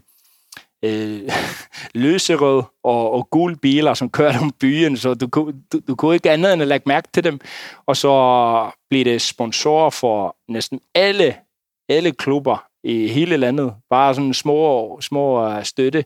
øh, 0.84 1.20
løserød 2.04 2.62
og, 2.82 3.12
og 3.12 3.30
gul 3.30 3.56
biler, 3.56 3.94
som 3.94 4.10
kørte 4.10 4.36
om 4.36 4.52
byen, 4.60 4.96
så 4.96 5.14
du, 5.14 5.26
du, 5.72 5.80
du 5.88 5.94
kunne 5.94 6.14
ikke 6.14 6.30
andet 6.30 6.52
end 6.52 6.62
at 6.62 6.68
lægge 6.68 6.88
mærke 6.88 7.08
til 7.14 7.24
dem. 7.24 7.40
Og 7.86 7.96
så 7.96 8.70
blev 8.90 9.04
det 9.04 9.22
sponsorer 9.22 9.90
for 9.90 10.36
næsten 10.48 10.80
alle, 10.94 11.36
alle 11.88 12.12
klubber 12.12 12.68
i 12.84 13.08
hele 13.08 13.36
landet. 13.36 13.74
Bare 13.90 14.14
sådan 14.14 14.34
små, 14.34 14.98
små 15.00 15.48
øh, 15.48 15.64
støtte. 15.64 16.04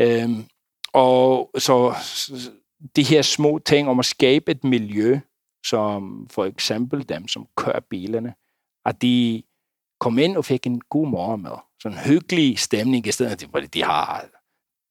Øhm, 0.00 0.44
og 0.92 1.50
så 1.58 1.94
de 2.96 3.02
her 3.02 3.22
små 3.22 3.58
ting 3.58 3.88
om 3.88 3.98
at 3.98 4.04
skabe 4.04 4.50
et 4.50 4.64
miljø, 4.64 5.20
som 5.66 6.28
for 6.30 6.44
eksempel 6.44 7.08
dem, 7.08 7.28
som 7.28 7.46
kører 7.56 7.80
bilerne, 7.80 8.34
at 8.86 9.02
de 9.02 9.42
kom 10.02 10.18
ind 10.18 10.36
og 10.36 10.44
fik 10.44 10.66
en 10.66 10.80
god 10.90 11.06
morgenmad. 11.08 11.58
Sådan 11.82 11.98
en 11.98 12.04
hyggelig 12.04 12.58
stemning 12.58 13.06
i 13.06 13.12
stedet, 13.12 13.48
fordi 13.50 13.66
de 13.66 13.84
har 13.84 14.24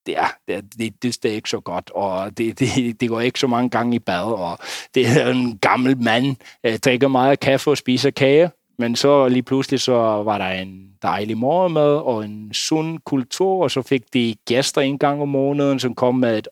det 0.06 0.18
er, 0.18 0.28
det, 0.48 0.56
er, 0.56 0.62
det, 0.62 1.04
det, 1.04 1.24
det 1.24 1.32
er 1.32 1.36
ikke 1.36 1.50
så 1.50 1.60
godt, 1.60 1.92
og 1.96 2.38
det, 2.38 2.60
det, 2.60 3.02
det 3.02 3.10
går 3.10 3.22
ikke 3.22 3.40
så 3.40 3.48
mange 3.48 3.70
gange 3.70 3.96
i 3.96 4.00
bad, 4.00 4.24
og 4.24 4.58
det 4.96 5.08
er 5.08 5.30
en 5.32 5.58
gammel 5.58 6.04
mand, 6.04 6.36
der 6.64 6.78
drikker 6.78 7.08
meget 7.08 7.40
kaffe 7.40 7.70
og 7.70 7.78
spiser 7.78 8.12
kage, 8.12 8.52
men 8.78 8.96
så 8.96 9.28
lige 9.28 9.44
pludselig 9.44 9.80
så 9.80 9.94
var 10.24 10.38
der 10.38 10.50
en 10.50 10.90
dejlig 11.02 11.38
morgenmad 11.38 11.96
og 11.98 12.26
en 12.26 12.54
sund 12.54 13.00
kultur, 13.00 13.64
og 13.64 13.72
så 13.72 13.82
fik 13.82 14.14
de 14.14 14.36
gæster 14.46 14.82
en 14.82 14.98
gang 14.98 15.22
om 15.22 15.30
måneden, 15.30 15.80
som 15.80 15.96
kom 15.96 16.16
med 16.16 16.38
et 16.38 16.48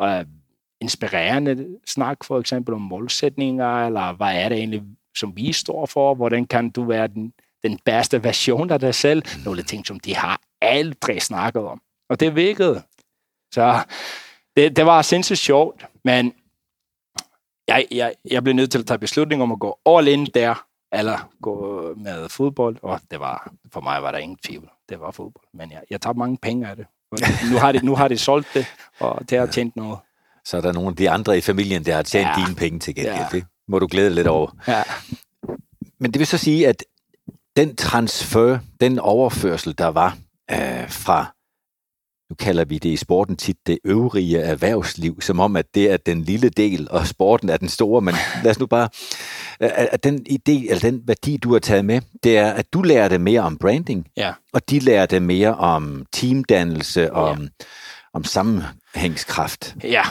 øh, 0.00 0.24
inspirerende 0.80 1.66
snak, 1.86 2.24
for 2.24 2.40
eksempel 2.40 2.74
om 2.74 2.80
målsætninger, 2.80 3.86
eller 3.86 4.12
hvad 4.12 4.32
er 4.34 4.48
det 4.48 4.58
egentlig, 4.58 4.82
som 5.16 5.36
vi 5.36 5.52
står 5.52 5.86
for, 5.86 6.14
hvordan 6.14 6.46
kan 6.46 6.70
du 6.70 6.84
være 6.84 7.06
den, 7.06 7.32
den 7.62 7.78
bedste 7.84 8.24
version 8.24 8.70
af 8.70 8.80
dig 8.80 8.94
selv, 8.94 9.22
nogle 9.44 9.62
ting, 9.62 9.86
som 9.86 10.00
de 10.00 10.14
har 10.14 10.40
aldrig 10.60 11.22
snakket 11.22 11.62
om. 11.62 11.80
Og 12.10 12.20
det 12.20 12.36
virkede. 12.36 12.82
Så 13.54 13.84
det, 14.56 14.76
det 14.76 14.86
var 14.86 15.02
sindssygt 15.02 15.38
sjovt, 15.38 15.86
men 16.04 16.32
jeg, 17.68 17.86
jeg, 17.90 18.14
jeg 18.30 18.42
blev 18.44 18.54
nødt 18.54 18.70
til 18.70 18.78
at 18.78 18.86
tage 18.86 18.98
beslutning 18.98 19.42
om 19.42 19.52
at 19.52 19.60
gå 19.60 19.78
all 19.86 20.08
in 20.08 20.26
der, 20.26 20.64
eller 20.92 21.30
gå 21.42 21.82
med 21.96 22.28
fodbold, 22.28 22.76
og 22.82 23.00
det 23.10 23.20
var, 23.20 23.52
for 23.72 23.80
mig 23.80 24.02
var 24.02 24.10
der 24.10 24.18
ingen 24.18 24.38
tvivl. 24.44 24.70
Det 24.88 25.00
var 25.00 25.10
fodbold, 25.10 25.44
men 25.54 25.72
jeg, 25.72 25.82
jeg 25.90 26.00
tabte 26.00 26.18
mange 26.18 26.36
penge 26.42 26.68
af 26.68 26.76
det. 26.76 26.86
Nu 27.52 27.58
har 27.58 27.72
de, 27.72 27.86
nu 27.86 27.94
har 27.94 28.08
de 28.08 28.18
solgt 28.18 28.48
det, 28.54 28.66
og 28.98 29.30
det 29.30 29.38
har 29.38 29.46
tjent 29.46 29.76
noget. 29.76 29.98
Så 30.44 30.56
er 30.56 30.60
der 30.60 30.72
nogle 30.72 30.88
af 30.88 30.96
de 30.96 31.10
andre 31.10 31.38
i 31.38 31.40
familien, 31.40 31.84
der 31.84 31.94
har 31.94 32.02
tjent 32.02 32.28
ja. 32.28 32.44
dine 32.44 32.56
penge 32.56 32.78
til 32.78 32.94
gengæld. 32.94 33.16
Ja. 33.16 33.26
Det 33.32 33.44
må 33.68 33.78
du 33.78 33.86
glæde 33.90 34.10
lidt 34.10 34.26
over. 34.26 34.50
Ja. 34.68 34.82
Men 36.00 36.12
det 36.12 36.18
vil 36.18 36.26
så 36.26 36.38
sige, 36.38 36.68
at 36.68 36.84
den 37.58 37.76
transfer, 37.76 38.58
den 38.80 38.98
overførsel, 38.98 39.78
der 39.78 39.86
var 39.86 40.16
øh, 40.50 40.90
fra 40.90 41.34
nu 42.30 42.34
kalder 42.34 42.64
vi 42.64 42.78
det 42.78 42.88
i 42.88 42.96
sporten 42.96 43.36
tit 43.36 43.56
det 43.66 43.78
øvrige 43.84 44.38
erhvervsliv, 44.38 45.20
som 45.20 45.40
om, 45.40 45.56
at 45.56 45.74
det 45.74 45.92
er 45.92 45.96
den 45.96 46.22
lille 46.22 46.48
del, 46.48 46.88
og 46.90 47.06
sporten 47.06 47.48
er 47.48 47.56
den 47.56 47.68
store, 47.68 48.00
men 48.00 48.14
lad 48.44 48.50
os 48.50 48.58
nu 48.58 48.66
bare, 48.66 48.88
at 49.60 50.04
den 50.04 50.26
idé, 50.30 50.70
eller 50.70 50.78
den 50.78 51.02
værdi, 51.06 51.36
du 51.36 51.52
har 51.52 51.58
taget 51.58 51.84
med, 51.84 52.00
det 52.22 52.38
er, 52.38 52.52
at 52.52 52.72
du 52.72 52.82
lærte 52.82 53.18
mere 53.18 53.40
om 53.40 53.58
branding, 53.58 54.06
ja. 54.16 54.32
og 54.52 54.70
de 54.70 54.78
lærte 54.78 55.20
mere 55.20 55.54
om 55.54 56.06
teamdannelse, 56.12 57.12
om, 57.12 57.42
ja. 57.42 57.48
om 58.14 58.24
sammenhængskraft. 58.24 59.76
Ja, 59.84 60.02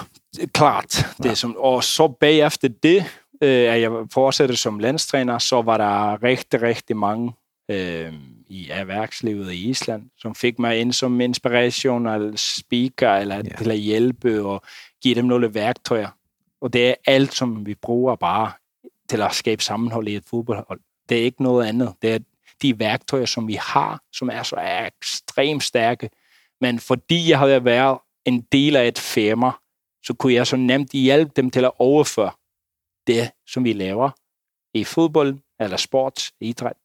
klart. 0.53 1.07
Det 1.23 1.31
er 1.31 1.35
som, 1.35 1.55
og 1.57 1.83
så 1.83 2.07
bagefter 2.07 2.69
det, 2.83 2.95
øh, 2.97 3.05
at 3.41 3.81
jeg 3.81 3.91
fortsatte 4.13 4.55
som 4.55 4.79
landstræner, 4.79 5.37
så 5.37 5.61
var 5.61 5.77
der 5.77 6.23
rigtig, 6.23 6.61
rigtig 6.61 6.97
mange 6.97 7.33
øh, 7.69 8.13
i 8.47 8.69
erhvervslivet 8.69 9.51
i 9.51 9.69
Island, 9.69 10.09
som 10.17 10.35
fik 10.35 10.59
mig 10.59 10.79
ind 10.79 10.93
som 10.93 11.21
inspiration 11.21 12.07
eller 12.07 12.33
speaker, 12.35 13.11
eller 13.11 13.35
ja. 13.35 13.41
til 13.57 13.71
at 13.71 13.77
hjælpe 13.77 14.45
og 14.45 14.61
give 15.03 15.15
dem 15.15 15.25
nogle 15.25 15.53
værktøjer. 15.53 16.09
Og 16.61 16.73
det 16.73 16.89
er 16.89 16.93
alt, 17.05 17.33
som 17.33 17.65
vi 17.65 17.75
bruger 17.75 18.15
bare 18.15 18.51
til 19.09 19.21
at 19.21 19.33
skabe 19.33 19.63
sammenhold 19.63 20.07
i 20.07 20.15
et 20.15 20.23
fodboldhold. 20.29 20.79
Det 21.09 21.19
er 21.19 21.23
ikke 21.23 21.43
noget 21.43 21.67
andet. 21.67 21.93
Det 22.01 22.13
er 22.13 22.19
de 22.61 22.79
værktøjer, 22.79 23.25
som 23.25 23.47
vi 23.47 23.57
har, 23.61 24.01
som 24.13 24.29
er 24.29 24.43
så 24.43 24.55
ekstremt 24.87 25.63
stærke. 25.63 26.09
Men 26.61 26.79
fordi 26.79 27.29
jeg 27.29 27.39
havde 27.39 27.65
været 27.65 27.97
en 28.25 28.41
del 28.51 28.75
af 28.75 28.87
et 28.87 28.99
firma, 28.99 29.51
så 30.03 30.13
kunne 30.13 30.33
jeg 30.33 30.47
så 30.47 30.55
nemt 30.55 30.91
hjælpe 30.91 31.31
dem 31.35 31.49
til 31.49 31.65
at 31.65 31.71
overføre 31.79 32.31
det, 33.07 33.31
som 33.47 33.63
vi 33.63 33.73
laver 33.73 34.09
i 34.73 34.83
fodbold, 34.83 35.37
eller 35.59 35.77
sport, 35.77 36.31
idræt, 36.41 36.77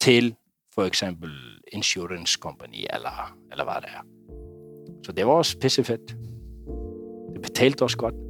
til 0.00 0.34
for 0.74 0.84
eksempel 0.84 1.30
insurance 1.72 2.38
company, 2.40 2.84
eller, 2.94 3.36
eller 3.50 3.64
hvad 3.64 3.74
det 3.74 3.88
er. 3.94 4.04
Så 5.04 5.12
det 5.12 5.26
var 5.26 5.32
også 5.32 5.58
pissefedt. 5.58 6.16
Det 7.34 7.42
betalte 7.42 7.82
også 7.82 7.96
godt. 7.96 8.14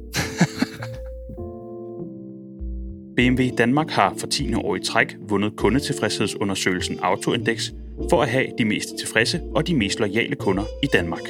BMW 3.15 3.55
Danmark 3.57 3.89
har 3.89 4.13
for 4.17 4.27
10. 4.27 4.53
år 4.53 4.75
i 4.75 4.79
træk 4.83 5.15
vundet 5.29 5.55
kundetilfredshedsundersøgelsen 5.57 6.99
Autoindex 6.99 7.69
for 8.09 8.21
at 8.21 8.29
have 8.29 8.47
de 8.57 8.65
mest 8.65 8.89
tilfredse 8.99 9.41
og 9.55 9.67
de 9.67 9.75
mest 9.75 9.99
lojale 9.99 10.35
kunder 10.35 10.63
i 10.83 10.87
Danmark. 10.93 11.23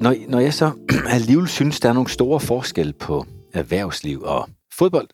Når, 0.00 0.14
når 0.28 0.40
jeg 0.40 0.54
så 0.54 0.70
alligevel 1.16 1.48
synes, 1.48 1.80
der 1.80 1.88
er 1.88 1.92
nogle 1.92 2.10
store 2.10 2.40
forskelle 2.40 2.92
på 2.92 3.26
erhvervsliv 3.52 4.22
og 4.22 4.48
fodbold, 4.72 5.08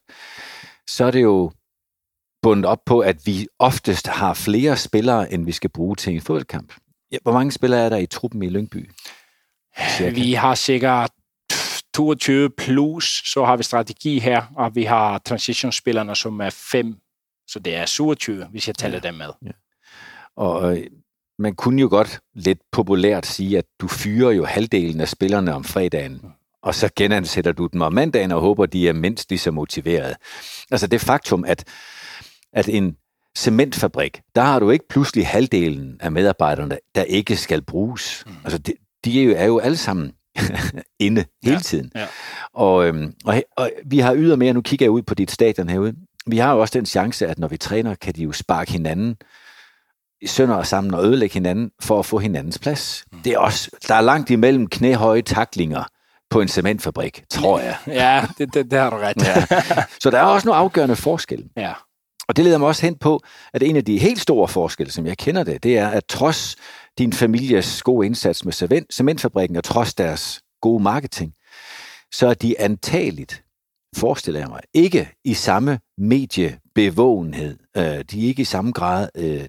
så 0.88 1.04
er 1.04 1.10
det 1.10 1.22
jo 1.22 1.52
bundet 2.42 2.66
op 2.66 2.84
på, 2.86 3.00
at 3.00 3.26
vi 3.26 3.48
oftest 3.58 4.06
har 4.06 4.34
flere 4.34 4.76
spillere, 4.76 5.32
end 5.32 5.44
vi 5.44 5.52
skal 5.52 5.70
bruge 5.70 5.96
til 5.96 6.14
en 6.14 6.20
fodboldkamp. 6.20 6.72
Ja, 7.12 7.16
hvor 7.22 7.32
mange 7.32 7.52
spillere 7.52 7.80
er 7.80 7.88
der 7.88 7.96
i 7.96 8.06
truppen 8.06 8.42
i 8.42 8.48
Lyngby? 8.48 8.90
Cirka? 9.96 10.14
Vi 10.14 10.32
har 10.32 10.54
sikkert 10.54 11.10
22 11.94 12.50
plus, 12.50 13.22
så 13.32 13.44
har 13.44 13.56
vi 13.56 13.62
strategi 13.62 14.18
her, 14.18 14.42
og 14.56 14.74
vi 14.74 14.84
har 14.84 15.18
transitionsspillerne, 15.18 16.16
som 16.16 16.40
er 16.40 16.50
5, 16.50 16.96
så 17.48 17.58
det 17.58 17.74
er 17.74 17.86
27, 17.86 18.44
hvis 18.44 18.66
jeg 18.68 18.74
tæller 18.74 19.00
ja. 19.02 19.08
dem 19.08 19.14
med. 19.14 19.30
Ja. 19.46 19.50
Og 20.36 20.78
øh, 20.78 20.86
man 21.38 21.54
kunne 21.54 21.80
jo 21.80 21.88
godt 21.88 22.20
lidt 22.34 22.58
populært 22.72 23.26
sige, 23.26 23.58
at 23.58 23.64
du 23.80 23.88
fyrer 23.88 24.30
jo 24.30 24.44
halvdelen 24.44 25.00
af 25.00 25.08
spillerne 25.08 25.54
om 25.54 25.64
fredagen, 25.64 26.20
og 26.66 26.74
så 26.74 26.88
genansætter 26.96 27.52
du 27.52 27.66
dem 27.66 27.80
om 27.80 27.92
mandagen 27.92 28.32
og 28.32 28.40
håber, 28.40 28.66
de 28.66 28.88
er 28.88 28.92
mindst 28.92 29.30
lige 29.30 29.38
så 29.38 29.50
motiverede. 29.50 30.14
Altså 30.70 30.86
det 30.86 31.00
faktum, 31.00 31.44
at 31.44 31.64
at 32.52 32.68
en 32.68 32.96
cementfabrik, 33.36 34.20
der 34.34 34.42
har 34.42 34.58
du 34.58 34.70
ikke 34.70 34.88
pludselig 34.88 35.26
halvdelen 35.26 35.96
af 36.00 36.12
medarbejderne, 36.12 36.78
der 36.94 37.02
ikke 37.02 37.36
skal 37.36 37.62
bruges. 37.62 38.24
Mm. 38.26 38.32
Altså, 38.44 38.58
de, 38.58 38.72
de 39.04 39.20
er 39.20 39.24
jo, 39.24 39.34
er 39.36 39.44
jo 39.44 39.58
alle 39.58 39.76
sammen 39.76 40.12
inde 40.98 41.24
hele 41.42 41.56
ja, 41.56 41.60
tiden. 41.60 41.90
Ja. 41.94 42.06
Og, 42.54 42.86
øhm, 42.86 43.14
og, 43.24 43.42
og 43.56 43.70
vi 43.86 43.98
har 43.98 44.14
ydermere, 44.16 44.52
nu 44.52 44.62
kigger 44.62 44.86
jeg 44.86 44.90
ud 44.90 45.02
på 45.02 45.14
dit 45.14 45.30
stadion 45.30 45.68
herude, 45.68 45.94
vi 46.26 46.38
har 46.38 46.52
jo 46.52 46.60
også 46.60 46.78
den 46.78 46.86
chance, 46.86 47.26
at 47.26 47.38
når 47.38 47.48
vi 47.48 47.56
træner, 47.56 47.94
kan 47.94 48.14
de 48.14 48.22
jo 48.22 48.32
sparke 48.32 48.72
hinanden 48.72 49.16
sønder 50.26 50.54
og 50.54 50.66
sammen 50.66 50.94
og 50.94 51.04
ødelægge 51.04 51.34
hinanden 51.34 51.70
for 51.80 51.98
at 51.98 52.06
få 52.06 52.18
hinandens 52.18 52.58
plads. 52.58 53.04
Mm. 53.12 53.18
Det 53.18 53.32
er 53.32 53.38
også, 53.38 53.70
der 53.88 53.94
er 53.94 54.00
langt 54.00 54.30
imellem 54.30 54.66
knæhøje 54.66 55.22
taklinger 55.22 55.84
på 56.30 56.40
en 56.40 56.48
cementfabrik, 56.48 57.24
tror 57.30 57.60
jeg. 57.60 57.76
Ja, 57.86 58.26
det, 58.38 58.54
det, 58.54 58.70
det 58.70 58.78
har 58.78 58.90
du 58.90 58.96
ret. 58.96 59.22
ja. 59.26 59.46
Så 60.00 60.10
der 60.10 60.18
er 60.18 60.22
også 60.22 60.46
nogle 60.46 60.58
afgørende 60.58 60.96
forskelle. 60.96 61.48
Ja. 61.56 61.72
Og 62.28 62.36
det 62.36 62.44
leder 62.44 62.58
mig 62.58 62.68
også 62.68 62.82
hen 62.86 62.98
på, 62.98 63.20
at 63.52 63.62
en 63.62 63.76
af 63.76 63.84
de 63.84 63.98
helt 63.98 64.20
store 64.20 64.48
forskelle, 64.48 64.92
som 64.92 65.06
jeg 65.06 65.18
kender 65.18 65.44
det, 65.44 65.62
det 65.62 65.78
er, 65.78 65.88
at 65.88 66.04
trods 66.08 66.56
din 66.98 67.12
families 67.12 67.82
gode 67.82 68.06
indsats 68.06 68.44
med 68.44 68.82
cementfabrikken, 68.92 69.56
og 69.56 69.64
trods 69.64 69.94
deres 69.94 70.40
gode 70.62 70.82
marketing, 70.82 71.32
så 72.12 72.26
er 72.26 72.34
de 72.34 72.60
antageligt, 72.60 73.44
forestiller 73.96 74.40
jeg 74.40 74.48
mig, 74.48 74.60
ikke 74.74 75.12
i 75.24 75.34
samme 75.34 75.80
mediebevågenhed. 75.98 77.58
Øh, 77.76 77.82
de 77.82 78.24
er 78.24 78.28
ikke 78.28 78.42
i 78.42 78.44
samme 78.44 78.72
grad 78.72 79.08
øh, 79.16 79.44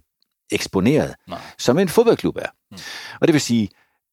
eksponeret, 0.51 1.15
Nej. 1.28 1.39
som 1.57 1.80
en 1.80 1.89
fodboldklub 1.89 2.36
er. 2.38 2.49
Mm. 2.71 2.78
Og 3.21 3.28
det 3.28 3.34
vil 3.34 3.41
sige, 3.41 3.69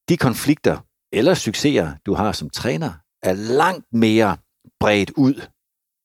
de 0.09 0.17
konflikter 0.17 0.79
eller 1.15 1.35
succeser, 1.35 1.93
du 2.07 2.15
har 2.15 2.33
som 2.33 2.51
træner, 2.51 2.93
er 3.23 3.33
langt 3.33 3.87
mere 3.93 4.37
bredt 4.81 5.11
ud, 5.17 5.47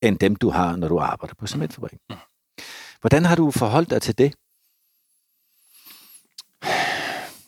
end 0.01 0.19
dem, 0.19 0.35
du 0.35 0.49
har, 0.49 0.75
når 0.75 0.87
du 0.87 0.99
arbejder 0.99 1.35
på 1.35 1.47
cementfabrikken. 1.47 1.99
Mm. 2.09 2.15
Hvordan 3.01 3.25
har 3.25 3.35
du 3.35 3.51
forholdt 3.51 3.89
dig 3.89 4.01
til 4.01 4.17
det? 4.17 4.33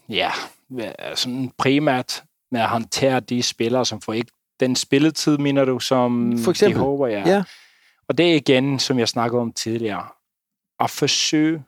Ja, 0.10 0.32
sådan 1.16 1.52
primært 1.58 2.24
med 2.52 2.62
at 2.62 2.70
håndtere 2.70 3.20
de 3.20 3.44
spillere, 3.44 3.86
som 3.86 4.02
får 4.02 4.14
ikke 4.14 4.32
den 4.60 4.76
spilletid, 4.76 5.38
mener 5.38 5.66
du, 5.66 5.80
som 5.80 6.38
For 6.38 6.52
eksempel. 6.52 6.76
de 6.76 6.80
håber, 6.80 7.08
ja. 7.08 7.30
ja. 7.30 7.44
Og 8.08 8.18
det 8.18 8.32
er 8.32 8.36
igen, 8.36 8.80
som 8.80 9.00
jeg 9.00 9.08
snakkede 9.08 9.42
om 9.42 9.54
tidligere, 9.54 10.08
at 10.80 10.90
forsøge 10.90 11.64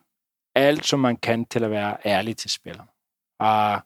alt, 0.54 0.86
som 0.86 1.00
man 1.00 1.16
kan 1.16 1.44
til 1.44 1.64
at 1.64 1.70
være 1.70 1.96
ærlig 2.04 2.36
til 2.36 2.50
spillere. 2.50 2.86
Og 3.38 3.80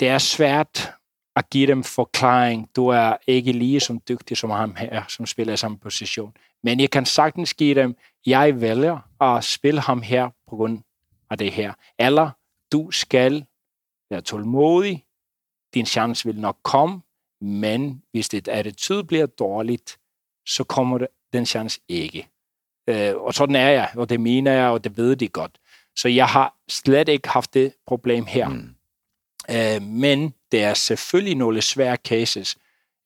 det 0.00 0.08
er 0.08 0.18
svært 0.18 0.92
at 1.36 1.50
give 1.50 1.66
dem 1.66 1.84
forklaring. 1.84 2.70
Du 2.76 2.88
er 2.88 3.16
ikke 3.26 3.52
lige 3.52 3.80
så 3.80 3.98
dygtig 4.08 4.36
som 4.36 4.50
ham 4.50 4.76
her, 4.76 5.04
som 5.08 5.26
spiller 5.26 5.54
i 5.54 5.56
samme 5.56 5.78
position. 5.78 6.36
Men 6.62 6.80
jeg 6.80 6.90
kan 6.90 7.06
sagtens 7.06 7.54
give 7.54 7.74
dem, 7.74 7.96
jeg 8.26 8.60
vælger 8.60 9.22
at 9.22 9.44
spille 9.44 9.80
ham 9.80 10.02
her 10.02 10.28
på 10.48 10.56
grund 10.56 10.82
af 11.30 11.38
det 11.38 11.52
her. 11.52 11.72
Eller 11.98 12.30
du 12.72 12.90
skal 12.90 13.44
være 14.10 14.20
tålmodig, 14.20 15.04
din 15.74 15.86
chance 15.86 16.24
vil 16.24 16.40
nok 16.40 16.58
komme, 16.62 17.00
men 17.40 18.02
hvis 18.12 18.28
dit 18.28 18.48
attitude 18.48 19.04
bliver 19.04 19.26
dårligt, 19.26 19.98
så 20.46 20.64
kommer 20.64 20.98
det, 20.98 21.08
den 21.32 21.46
chance 21.46 21.80
ikke. 21.88 22.28
Øh, 22.86 23.16
og 23.16 23.34
sådan 23.34 23.56
er 23.56 23.68
jeg, 23.68 23.90
og 23.96 24.08
det 24.08 24.20
mener 24.20 24.52
jeg, 24.52 24.68
og 24.68 24.84
det 24.84 24.96
ved 24.96 25.16
de 25.16 25.28
godt. 25.28 25.58
Så 25.96 26.08
jeg 26.08 26.26
har 26.26 26.54
slet 26.68 27.08
ikke 27.08 27.28
haft 27.28 27.54
det 27.54 27.74
problem 27.86 28.26
her. 28.26 28.48
Mm. 28.48 28.74
Øh, 29.50 29.82
men 29.82 30.34
det 30.52 30.62
er 30.62 30.74
selvfølgelig 30.74 31.34
nogle 31.34 31.62
svære 31.62 31.96
cases. 31.96 32.56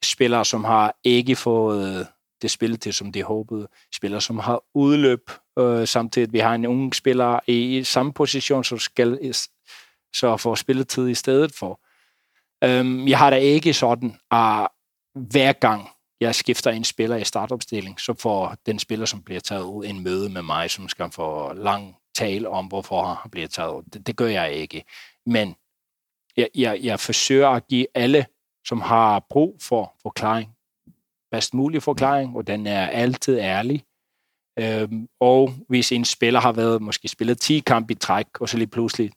Spillere, 0.04 0.44
som 0.44 0.64
har 0.64 0.96
ikke 1.04 1.36
fået 1.36 1.98
øh, 1.98 2.06
det 2.42 2.50
spil 2.50 2.78
til, 2.78 2.94
som 2.94 3.12
de 3.12 3.22
håbede. 3.22 3.68
Spillere, 3.94 4.20
som 4.20 4.38
har 4.38 4.62
udløb 4.74 5.30
øh, 5.58 5.86
samtidig 5.86 6.32
vi 6.32 6.38
har 6.38 6.54
en 6.54 6.66
ung 6.66 6.94
spiller 6.94 7.40
i, 7.46 7.78
i 7.78 7.84
samme 7.84 8.12
position, 8.12 8.64
som 8.64 8.78
skal 8.78 9.18
øh, 9.22 9.34
så 10.14 10.36
få 10.36 10.56
spilletid 10.56 11.08
i 11.08 11.14
stedet 11.14 11.54
for. 11.54 11.80
Øhm, 12.64 13.08
jeg 13.08 13.18
har 13.18 13.30
da 13.30 13.36
ikke 13.36 13.72
sådan, 13.72 14.16
at 14.30 14.68
hver 15.14 15.52
gang 15.52 15.88
jeg 16.20 16.34
skifter 16.34 16.70
en 16.70 16.84
spiller 16.84 17.16
i 17.16 17.24
startopstilling, 17.24 18.00
så 18.00 18.14
får 18.14 18.56
den 18.66 18.78
spiller, 18.78 19.06
som 19.06 19.22
bliver 19.22 19.40
taget 19.40 19.64
ud, 19.64 19.84
en 19.84 20.02
møde 20.02 20.28
med 20.28 20.42
mig, 20.42 20.70
som 20.70 20.88
skal 20.88 21.10
få 21.10 21.52
lang 21.52 21.96
tale 22.14 22.48
om, 22.48 22.66
hvorfor 22.66 23.04
han 23.04 23.30
bliver 23.30 23.48
taget 23.48 23.72
ud. 23.72 23.82
Det, 23.82 24.06
det 24.06 24.16
gør 24.16 24.26
jeg 24.26 24.52
ikke. 24.52 24.84
Men 25.26 25.54
jeg, 26.36 26.48
jeg, 26.54 26.80
jeg 26.82 27.00
forsøger 27.00 27.48
at 27.48 27.66
give 27.66 27.86
alle, 27.94 28.26
som 28.66 28.80
har 28.80 29.26
brug 29.30 29.56
for 29.62 29.94
forklaring, 30.02 30.56
bedst 31.30 31.54
mulig 31.54 31.82
forklaring, 31.82 32.36
og 32.36 32.46
den 32.46 32.66
er 32.66 32.86
altid 32.86 33.38
ærlig. 33.38 33.84
Øhm, 34.58 35.08
og 35.20 35.50
hvis 35.68 35.92
en 35.92 36.04
spiller 36.04 36.40
har 36.40 36.52
været 36.52 36.82
måske 36.82 37.08
spillet 37.08 37.40
10 37.40 37.58
kampe 37.58 37.92
i 37.92 37.96
træk, 37.96 38.40
og 38.40 38.48
så 38.48 38.56
lige 38.58 38.66
pludselig 38.66 39.12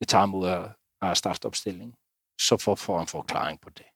det 0.00 0.08
tager 0.08 0.20
ham 0.20 0.34
ud 0.34 0.46
af, 0.46 0.68
af 1.02 1.16
startopstillingen, 1.16 1.94
så 2.40 2.56
får, 2.56 2.74
får 2.74 3.00
en 3.00 3.06
forklaring 3.06 3.60
på 3.60 3.70
det. 3.70 3.86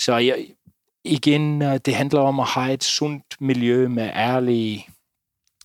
Så 0.00 0.16
jeg, 0.16 0.46
igen, 1.04 1.62
øh, 1.62 1.78
det 1.84 1.94
handler 1.94 2.20
om 2.20 2.40
at 2.40 2.46
have 2.46 2.72
et 2.72 2.84
sundt 2.84 3.40
miljø 3.40 3.88
med 3.88 4.10
ærlig 4.14 4.88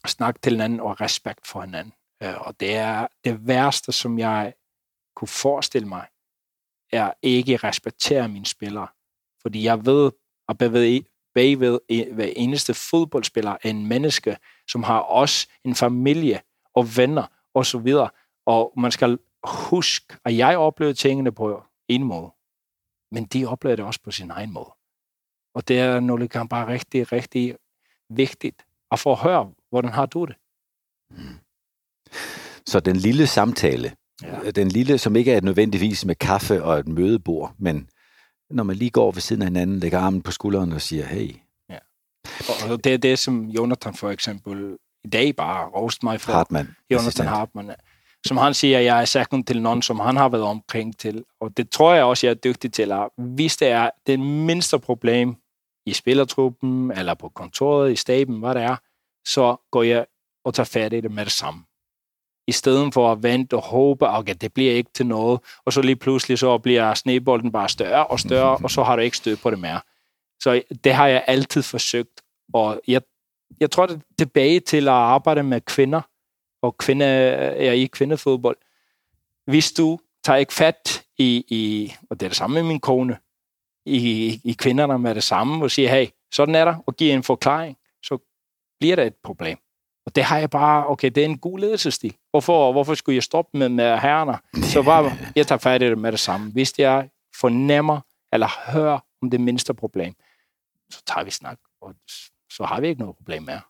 snak 0.05 0.41
til 0.41 0.51
hinanden 0.51 0.79
og 0.79 1.01
respekt 1.01 1.47
for 1.47 1.61
hinanden. 1.61 1.93
Øh, 2.23 2.41
og 2.41 2.59
det 2.59 2.75
er 2.75 3.07
det 3.23 3.47
værste, 3.47 3.91
som 3.91 4.19
jeg 4.19 4.53
kunne 5.15 5.27
forestille 5.27 5.87
mig, 5.87 6.07
er 6.91 7.13
ikke 7.21 7.57
respektere 7.57 8.29
mine 8.29 8.45
spillere. 8.45 8.87
Fordi 9.41 9.63
jeg 9.63 9.85
ved, 9.85 10.11
at 10.49 10.57
bagved, 10.57 11.01
bagved 11.33 11.79
hver 12.13 12.33
eneste 12.35 12.73
fodboldspiller 12.73 13.51
er 13.51 13.69
en 13.69 13.87
menneske, 13.87 14.37
som 14.67 14.83
har 14.83 14.99
også 14.99 15.47
en 15.63 15.75
familie 15.75 16.41
og 16.73 16.97
venner 16.97 17.27
og 17.53 17.65
så 17.65 17.77
videre. 17.77 18.09
Og 18.45 18.73
man 18.77 18.91
skal 18.91 19.19
huske, 19.43 20.17
at 20.25 20.37
jeg 20.37 20.57
oplevede 20.57 20.97
tingene 20.97 21.31
på 21.31 21.63
en 21.87 22.03
måde, 22.03 22.31
men 23.11 23.25
de 23.25 23.45
oplevede 23.45 23.77
det 23.77 23.85
også 23.85 24.01
på 24.01 24.11
sin 24.11 24.31
egen 24.31 24.53
måde. 24.53 24.73
Og 25.55 25.67
det 25.67 25.79
er 25.79 25.99
noget, 25.99 26.29
kan 26.29 26.47
bare 26.47 26.67
rigtig, 26.67 27.11
rigtig 27.11 27.55
vigtigt 28.09 28.65
at 28.91 28.99
få 28.99 29.11
at 29.11 29.17
høre, 29.17 29.53
hvordan 29.69 29.91
har 29.91 30.05
du 30.05 30.25
det? 30.25 30.35
Så 32.65 32.79
den 32.79 32.95
lille 32.95 33.27
samtale, 33.27 33.95
ja. 34.23 34.51
den 34.51 34.67
lille, 34.67 34.97
som 34.97 35.15
ikke 35.15 35.31
er 35.31 35.41
nødvendigvis 35.41 36.05
med 36.05 36.15
kaffe 36.15 36.63
og 36.63 36.79
et 36.79 36.87
mødebord, 36.87 37.53
men 37.57 37.89
når 38.49 38.63
man 38.63 38.75
lige 38.75 38.91
går 38.91 39.11
ved 39.11 39.21
siden 39.21 39.41
af 39.41 39.47
hinanden, 39.47 39.79
lægger 39.79 39.99
armen 39.99 40.21
på 40.21 40.31
skulderen 40.31 40.71
og 40.71 40.81
siger, 40.81 41.05
hey. 41.05 41.35
Ja. 41.69 41.77
Og 42.71 42.83
det 42.83 42.93
er 42.93 42.97
det, 42.97 43.19
som 43.19 43.45
Jonathan 43.45 43.93
for 43.93 44.09
eksempel 44.09 44.77
i 45.03 45.07
dag 45.07 45.35
bare 45.35 45.67
rost 45.67 46.03
mig 46.03 46.21
for. 46.21 46.31
Hartmann. 46.31 46.75
Jonathan 46.91 47.07
assistent. 47.07 47.29
Hartmann. 47.29 47.71
Som 48.25 48.37
han 48.37 48.53
siger, 48.53 48.79
jeg 48.79 49.01
er 49.01 49.05
second 49.05 49.43
til 49.43 49.61
nogen, 49.61 49.81
som 49.81 49.99
han 49.99 50.15
har 50.15 50.29
været 50.29 50.43
omkring 50.43 50.97
til. 50.97 51.23
Og 51.41 51.57
det 51.57 51.69
tror 51.69 51.93
jeg 51.93 52.03
også, 52.03 52.27
jeg 52.27 52.31
er 52.31 52.35
dygtig 52.35 52.73
til. 52.73 52.91
At 52.91 53.09
hvis 53.17 53.57
det 53.57 53.67
er 53.67 53.89
det 54.07 54.19
mindste 54.19 54.79
problem 54.79 55.35
i 55.85 55.93
spillertruppen, 55.93 56.91
eller 56.91 57.13
på 57.13 57.29
kontoret, 57.29 57.91
i 57.91 57.95
staben, 57.95 58.39
hvad 58.39 58.55
det 58.55 58.63
er, 58.63 58.75
så 59.27 59.55
går 59.71 59.83
jeg 59.83 60.05
og 60.45 60.53
tager 60.53 60.65
fat 60.65 60.93
i 60.93 61.01
det 61.01 61.11
med 61.11 61.25
det 61.25 61.33
samme. 61.33 61.63
I 62.49 62.51
stedet 62.51 62.93
for 62.93 63.11
at 63.11 63.23
vente 63.23 63.53
og 63.53 63.61
håbe, 63.61 64.07
okay, 64.07 64.35
det 64.41 64.53
bliver 64.53 64.73
ikke 64.73 64.89
til 64.93 65.05
noget, 65.05 65.39
og 65.65 65.73
så 65.73 65.81
lige 65.81 65.95
pludselig 65.95 66.39
så 66.39 66.57
bliver 66.57 66.93
snebolden 66.93 67.51
bare 67.51 67.69
større 67.69 68.07
og 68.07 68.19
større, 68.19 68.57
og 68.63 68.71
så 68.71 68.83
har 68.83 68.95
du 68.95 69.01
ikke 69.01 69.17
stød 69.17 69.37
på 69.37 69.51
det 69.51 69.59
mere. 69.59 69.81
Så 70.39 70.61
det 70.83 70.93
har 70.93 71.07
jeg 71.07 71.23
altid 71.27 71.63
forsøgt, 71.63 72.21
og 72.53 72.81
jeg, 72.87 73.01
jeg 73.59 73.71
tror, 73.71 73.85
det 73.85 73.95
er 73.95 73.99
tilbage 74.17 74.59
til 74.59 74.87
at 74.87 74.93
arbejde 74.93 75.43
med 75.43 75.61
kvinder, 75.61 76.01
og 76.61 76.77
kvinde, 76.77 77.05
er 77.05 77.71
i 77.71 77.85
kvindefodbold. 77.85 78.57
Hvis 79.45 79.71
du 79.71 79.99
tager 80.23 80.37
ikke 80.37 80.53
fat 80.53 81.03
i, 81.17 81.45
i, 81.47 81.93
og 82.09 82.19
det 82.19 82.25
er 82.25 82.29
det 82.29 82.37
samme 82.37 82.53
med 82.53 82.63
min 82.63 82.79
kone, 82.79 83.17
i, 83.85 84.41
i 84.43 84.53
kvinderne 84.53 84.99
med 84.99 85.15
det 85.15 85.23
samme, 85.23 85.63
og 85.63 85.71
siger, 85.71 85.89
hey, 85.89 86.07
sådan 86.31 86.55
er 86.55 86.65
der, 86.65 86.75
og 86.87 86.95
giver 86.95 87.13
en 87.13 87.23
forklaring, 87.23 87.77
så 88.03 88.17
bliver 88.79 88.95
der 88.95 89.03
et 89.03 89.15
problem. 89.23 89.57
Og 90.09 90.15
det 90.15 90.23
har 90.23 90.37
jeg 90.37 90.49
bare, 90.49 90.87
okay, 90.87 91.11
det 91.15 91.21
er 91.21 91.25
en 91.25 91.37
god 91.37 91.59
ledelsesstil. 91.59 92.15
Hvorfor, 92.29 92.71
hvorfor 92.71 92.93
skulle 92.93 93.15
jeg 93.15 93.23
stoppe 93.23 93.57
med, 93.57 93.69
med 93.69 93.99
herrerne? 93.99 94.37
Så 94.63 94.83
bare, 94.83 95.11
jeg 95.35 95.47
tager 95.47 95.59
fat 95.59 95.81
i 95.81 95.85
det 95.85 95.97
med 95.97 96.11
det 96.11 96.19
samme. 96.19 96.51
Hvis 96.51 96.73
jeg 96.77 97.09
fornemmer, 97.39 98.01
eller 98.33 98.71
hører 98.71 98.99
om 99.21 99.29
det 99.29 99.41
mindste 99.41 99.73
problem, 99.73 100.13
så 100.91 101.03
tager 101.07 101.23
vi 101.23 101.31
snak, 101.31 101.59
og 101.81 101.95
så 102.51 102.63
har 102.63 102.81
vi 102.81 102.87
ikke 102.87 103.01
noget 103.01 103.15
problem 103.15 103.43
mere. 103.43 103.61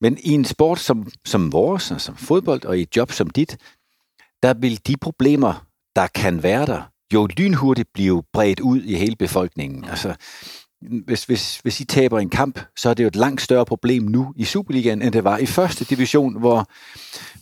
Men 0.00 0.18
i 0.18 0.30
en 0.30 0.44
sport 0.44 0.78
som, 0.78 1.10
som 1.24 1.52
vores, 1.52 1.90
altså 1.90 2.06
som 2.06 2.16
fodbold, 2.16 2.64
og 2.64 2.78
i 2.78 2.82
et 2.82 2.96
job 2.96 3.12
som 3.12 3.30
dit, 3.30 3.58
der 4.42 4.54
vil 4.54 4.86
de 4.86 4.96
problemer, 4.96 5.66
der 5.96 6.06
kan 6.06 6.42
være 6.42 6.66
der, 6.66 6.82
jo 7.12 7.26
lynhurtigt 7.26 7.92
blive 7.92 8.22
bredt 8.32 8.60
ud 8.60 8.82
i 8.82 8.94
hele 8.94 9.16
befolkningen. 9.16 9.84
Altså, 9.84 10.14
hvis, 11.04 11.24
hvis, 11.24 11.58
hvis 11.58 11.80
I 11.80 11.84
taber 11.84 12.18
en 12.18 12.30
kamp, 12.30 12.60
så 12.76 12.90
er 12.90 12.94
det 12.94 13.02
jo 13.02 13.08
et 13.08 13.16
langt 13.16 13.42
større 13.42 13.66
problem 13.66 14.02
nu 14.02 14.34
i 14.36 14.44
Superligaen, 14.44 15.02
end 15.02 15.12
det 15.12 15.24
var 15.24 15.38
i 15.38 15.46
første 15.46 15.84
division, 15.84 16.38
hvor 16.38 16.68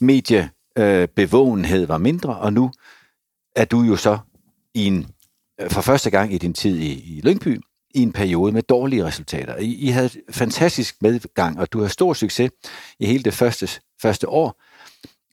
mediebevågenhed 0.04 1.82
øh, 1.82 1.88
var 1.88 1.98
mindre, 1.98 2.36
og 2.36 2.52
nu 2.52 2.70
er 3.56 3.64
du 3.64 3.80
jo 3.80 3.96
så 3.96 4.18
i 4.74 4.86
en, 4.86 5.06
øh, 5.60 5.70
for 5.70 5.80
første 5.80 6.10
gang 6.10 6.34
i 6.34 6.38
din 6.38 6.54
tid 6.54 6.78
i, 6.78 7.16
i 7.16 7.20
Lyngby, 7.20 7.60
i 7.94 8.02
en 8.02 8.12
periode 8.12 8.52
med 8.52 8.62
dårlige 8.62 9.04
resultater. 9.04 9.56
I, 9.56 9.74
I 9.74 9.88
havde 9.88 10.10
fantastisk 10.30 11.02
medgang, 11.02 11.60
og 11.60 11.72
du 11.72 11.80
har 11.80 11.88
stor 11.88 12.12
succes 12.12 12.50
i 12.98 13.06
hele 13.06 13.22
det 13.22 13.34
første, 13.34 13.68
første 14.02 14.28
år. 14.28 14.62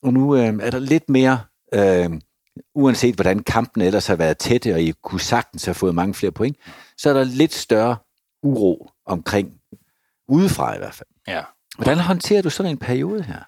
Og 0.04 0.14
nu 0.14 0.36
øh, 0.36 0.54
er 0.62 0.72
der 0.72 0.80
lidt 0.80 1.10
mere, 1.10 1.40
øh, 1.74 2.10
uanset 2.76 3.16
hvordan 3.16 3.44
kampen 3.44 3.82
ellers 3.82 4.08
har 4.08 4.16
været 4.16 4.38
tætte, 4.38 4.74
og 4.74 4.82
I 4.82 4.94
kunne 5.04 5.22
sagtens 5.22 5.66
have 5.66 5.76
fået 5.76 5.96
mange 5.96 6.14
flere 6.14 6.32
point, 6.32 6.58
så 6.98 7.10
er 7.10 7.14
der 7.14 7.24
lidt 7.24 7.54
større 7.54 7.98
uro 8.44 8.92
omkring, 9.06 9.62
udefra 10.28 10.76
i 10.76 10.78
hvert 10.78 10.94
fald. 10.94 11.10
Ja. 11.28 11.44
Hvordan 11.76 11.98
håndterer 11.98 12.42
du 12.42 12.50
sådan 12.50 12.72
en 12.72 12.78
periode 12.78 13.24
her? 13.24 13.44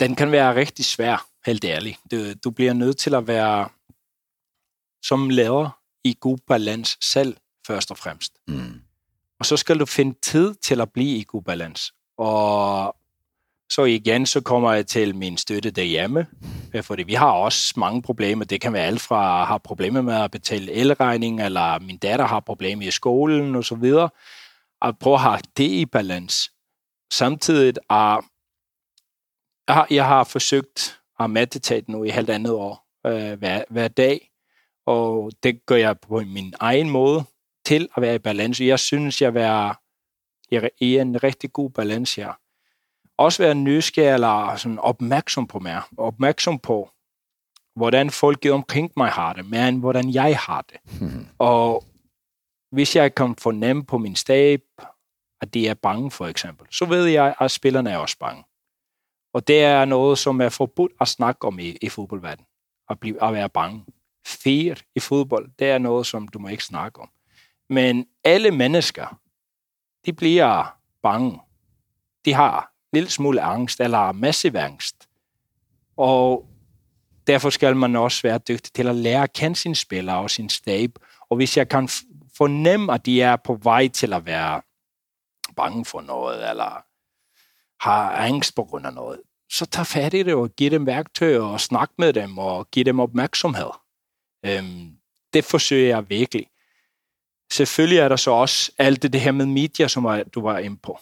Den 0.00 0.14
kan 0.14 0.32
være 0.32 0.54
rigtig 0.54 0.84
svær, 0.84 1.26
helt 1.46 1.64
ærligt. 1.64 1.98
Du, 2.10 2.32
du 2.44 2.50
bliver 2.50 2.72
nødt 2.72 2.96
til 2.98 3.14
at 3.14 3.26
være 3.26 3.68
som 5.04 5.30
leder 5.30 5.78
i 6.04 6.16
god 6.20 6.38
balance 6.46 6.98
selv 7.02 7.36
først 7.66 7.90
og 7.90 7.98
fremmest. 7.98 8.32
Mm. 8.48 8.80
Og 9.40 9.46
så 9.46 9.56
skal 9.56 9.78
du 9.78 9.86
finde 9.86 10.18
tid 10.22 10.54
til 10.54 10.80
at 10.80 10.92
blive 10.92 11.18
i 11.18 11.24
god 11.28 11.42
balance. 11.42 11.92
Og 12.18 12.96
så 13.70 13.84
igen, 13.84 14.26
så 14.26 14.40
kommer 14.40 14.72
jeg 14.72 14.86
til 14.86 15.16
min 15.16 15.36
støtte 15.36 15.70
derhjemme, 15.70 16.26
øh, 16.74 16.82
fordi 16.82 17.02
vi 17.02 17.14
har 17.14 17.30
også 17.30 17.74
mange 17.76 18.02
problemer. 18.02 18.44
Det 18.44 18.60
kan 18.60 18.72
være 18.72 18.86
alt 18.86 19.00
fra 19.00 19.40
at 19.40 19.46
have 19.46 19.60
problemer 19.60 20.02
med 20.02 20.14
at 20.14 20.30
betale 20.30 20.72
elregning, 20.72 21.42
eller 21.42 21.78
min 21.78 21.98
datter 21.98 22.26
har 22.26 22.40
problemer 22.40 22.86
i 22.86 22.90
skolen 22.90 23.54
og 23.54 23.64
så 23.64 23.74
videre. 23.74 24.10
At 24.82 24.98
prøve 24.98 25.14
at 25.14 25.20
have 25.20 25.38
det 25.56 25.70
i 25.70 25.86
balance. 25.86 26.50
Samtidig 27.12 27.74
er, 27.90 28.24
jeg 29.68 29.74
har, 29.74 29.86
jeg 29.90 30.06
har 30.06 30.24
forsøgt 30.24 31.00
at 31.20 31.30
meditere 31.30 31.82
nu 31.88 32.04
i 32.04 32.08
halvandet 32.08 32.52
år 32.52 32.86
øh, 33.06 33.38
hver, 33.38 33.64
hver 33.70 33.88
dag, 33.88 34.30
og 34.86 35.32
det 35.42 35.66
gør 35.66 35.76
jeg 35.76 36.00
på 36.00 36.20
min 36.20 36.54
egen 36.60 36.90
måde 36.90 37.24
til 37.64 37.88
at 37.96 38.02
være 38.02 38.14
i 38.14 38.18
balance. 38.18 38.64
Jeg 38.64 38.78
synes, 38.78 39.22
jeg 39.22 39.32
er 39.36 39.74
i 40.80 40.98
en 40.98 41.22
rigtig 41.22 41.52
god 41.52 41.70
balance 41.70 42.20
her. 42.20 42.32
Også 43.18 43.42
være 43.42 43.54
nysgerrig 43.54 44.14
eller 44.14 44.56
sådan 44.56 44.78
opmærksom 44.78 45.46
på 45.46 45.58
mig. 45.58 45.82
Opmærksom 45.96 46.58
på, 46.58 46.90
hvordan 47.76 48.10
folk 48.10 48.46
omkring 48.52 48.92
mig 48.96 49.10
har 49.10 49.32
det, 49.32 49.50
mere 49.50 49.68
end 49.68 49.80
hvordan 49.80 50.10
jeg 50.10 50.38
har 50.38 50.62
det. 50.62 51.00
Mm. 51.00 51.26
Og 51.38 51.84
hvis 52.70 52.96
jeg 52.96 53.14
kan 53.14 53.34
fornemme 53.36 53.84
på 53.84 53.98
min 53.98 54.16
stab, 54.16 54.60
at 55.40 55.54
de 55.54 55.68
er 55.68 55.74
bange 55.74 56.10
for 56.10 56.26
eksempel, 56.26 56.66
så 56.70 56.84
ved 56.84 57.04
jeg, 57.04 57.34
at 57.40 57.50
spillerne 57.50 57.90
er 57.90 57.96
også 57.96 58.18
bange. 58.18 58.44
Og 59.34 59.48
det 59.48 59.64
er 59.64 59.84
noget, 59.84 60.18
som 60.18 60.40
er 60.40 60.48
forbudt 60.48 60.92
at 61.00 61.08
snakke 61.08 61.46
om 61.46 61.58
i, 61.58 61.76
i 61.82 61.88
fodboldverdenen. 61.88 62.46
At, 62.90 63.00
blive, 63.00 63.24
at 63.24 63.32
være 63.32 63.48
bange. 63.48 63.84
Fear 64.26 64.80
i 64.94 65.00
fodbold, 65.00 65.50
det 65.58 65.70
er 65.70 65.78
noget, 65.78 66.06
som 66.06 66.28
du 66.28 66.38
må 66.38 66.48
ikke 66.48 66.64
snakke 66.64 67.00
om. 67.00 67.10
Men 67.70 68.06
alle 68.24 68.50
mennesker, 68.50 69.20
de 70.06 70.12
bliver 70.12 70.76
bange. 71.02 71.40
De 72.24 72.32
har 72.32 72.72
lille 72.92 73.10
smule 73.10 73.42
angst, 73.42 73.80
eller 73.80 74.12
massiv 74.12 74.54
angst. 74.56 75.08
Og 75.96 76.48
derfor 77.26 77.50
skal 77.50 77.76
man 77.76 77.96
også 77.96 78.22
være 78.22 78.38
dygtig 78.38 78.72
til 78.72 78.88
at 78.88 78.96
lære 78.96 79.22
at 79.22 79.32
kende 79.32 79.56
sine 79.56 79.74
spillere 79.74 80.18
og 80.18 80.30
sin 80.30 80.48
stab. 80.48 80.90
Og 81.30 81.36
hvis 81.36 81.56
jeg 81.56 81.68
kan 81.68 81.88
fornemme, 82.36 82.92
at 82.92 83.06
de 83.06 83.22
er 83.22 83.36
på 83.36 83.54
vej 83.62 83.88
til 83.88 84.12
at 84.12 84.26
være 84.26 84.62
bange 85.56 85.84
for 85.84 86.00
noget, 86.00 86.50
eller 86.50 86.84
har 87.80 88.12
angst 88.12 88.54
på 88.54 88.64
grund 88.64 88.86
af 88.86 88.92
noget, 88.92 89.20
så 89.50 89.66
tag 89.66 89.86
fat 89.86 90.14
i 90.14 90.22
det 90.22 90.34
og 90.34 90.50
giv 90.50 90.70
dem 90.70 90.86
værktøjer 90.86 91.40
og 91.40 91.60
snak 91.60 91.90
med 91.98 92.12
dem 92.12 92.38
og 92.38 92.70
giv 92.70 92.84
dem 92.84 93.00
opmærksomhed. 93.00 93.70
Øhm, 94.46 94.96
det 95.32 95.44
forsøger 95.44 95.88
jeg 95.88 96.10
virkelig. 96.10 96.46
Selvfølgelig 97.52 97.98
er 97.98 98.08
der 98.08 98.16
så 98.16 98.30
også 98.30 98.72
alt 98.78 99.02
det, 99.02 99.12
det 99.12 99.20
her 99.20 99.32
med 99.32 99.46
media, 99.46 99.88
som 99.88 100.22
du 100.34 100.40
var 100.40 100.58
inde 100.58 100.76
på 100.76 101.00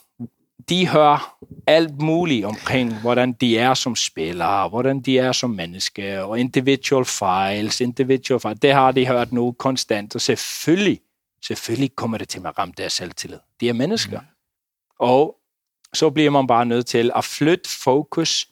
de 0.68 0.88
hører 0.88 1.36
alt 1.66 2.02
muligt 2.02 2.44
omkring, 2.44 3.00
hvordan 3.00 3.32
de 3.32 3.58
er 3.58 3.74
som 3.74 3.96
spillere, 3.96 4.68
hvordan 4.68 5.00
de 5.00 5.18
er 5.18 5.32
som 5.32 5.50
mennesker, 5.50 6.20
og 6.20 6.40
individual 6.40 7.04
files, 7.04 7.80
individual 7.80 8.40
files, 8.40 8.60
det 8.60 8.72
har 8.72 8.92
de 8.92 9.06
hørt 9.06 9.32
nu 9.32 9.52
konstant, 9.52 10.14
og 10.14 10.20
selvfølgelig, 10.20 11.00
selvfølgelig 11.46 11.96
kommer 11.96 12.18
det 12.18 12.28
til 12.28 12.46
at 12.46 12.58
ramme 12.58 12.74
deres 12.76 12.92
selvtillid. 12.92 13.38
De 13.60 13.68
er 13.68 13.72
mennesker. 13.72 14.20
Mm. 14.20 14.26
Og 14.98 15.36
så 15.94 16.10
bliver 16.10 16.30
man 16.30 16.46
bare 16.46 16.66
nødt 16.66 16.86
til 16.86 17.10
at 17.16 17.24
flytte 17.24 17.70
fokus 17.84 18.48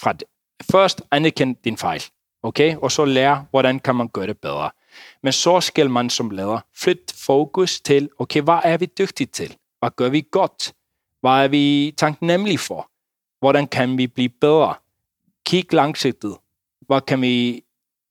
fra 0.00 0.12
det. 0.12 0.24
først 0.70 1.02
anerkende 1.10 1.60
din 1.64 1.76
fejl, 1.76 2.02
okay? 2.42 2.76
Og 2.76 2.92
så 2.92 3.04
lære, 3.04 3.46
hvordan 3.50 3.80
kan 3.80 3.94
man 3.94 4.08
gøre 4.08 4.26
det 4.26 4.38
bedre. 4.38 4.70
Men 5.22 5.32
så 5.32 5.60
skal 5.60 5.90
man 5.90 6.10
som 6.10 6.30
leder 6.30 6.60
flytte 6.74 7.14
fokus 7.14 7.80
til, 7.80 8.08
okay, 8.18 8.42
hvad 8.42 8.58
er 8.64 8.76
vi 8.76 8.86
dygtige 8.98 9.26
til? 9.26 9.56
Hvad 9.78 9.90
gør 9.96 10.08
vi 10.08 10.24
godt? 10.30 10.72
Hvad 11.26 11.44
er 11.44 11.48
vi 11.48 11.94
taknemmelige 11.96 12.58
for? 12.58 12.90
Hvordan 13.38 13.66
kan 13.66 13.98
vi 13.98 14.06
blive 14.06 14.28
bedre? 14.28 14.74
Kig 15.46 15.72
langsigtet. 15.72 16.36
Hvad 16.86 17.00
kan 17.00 17.22
vi 17.22 17.62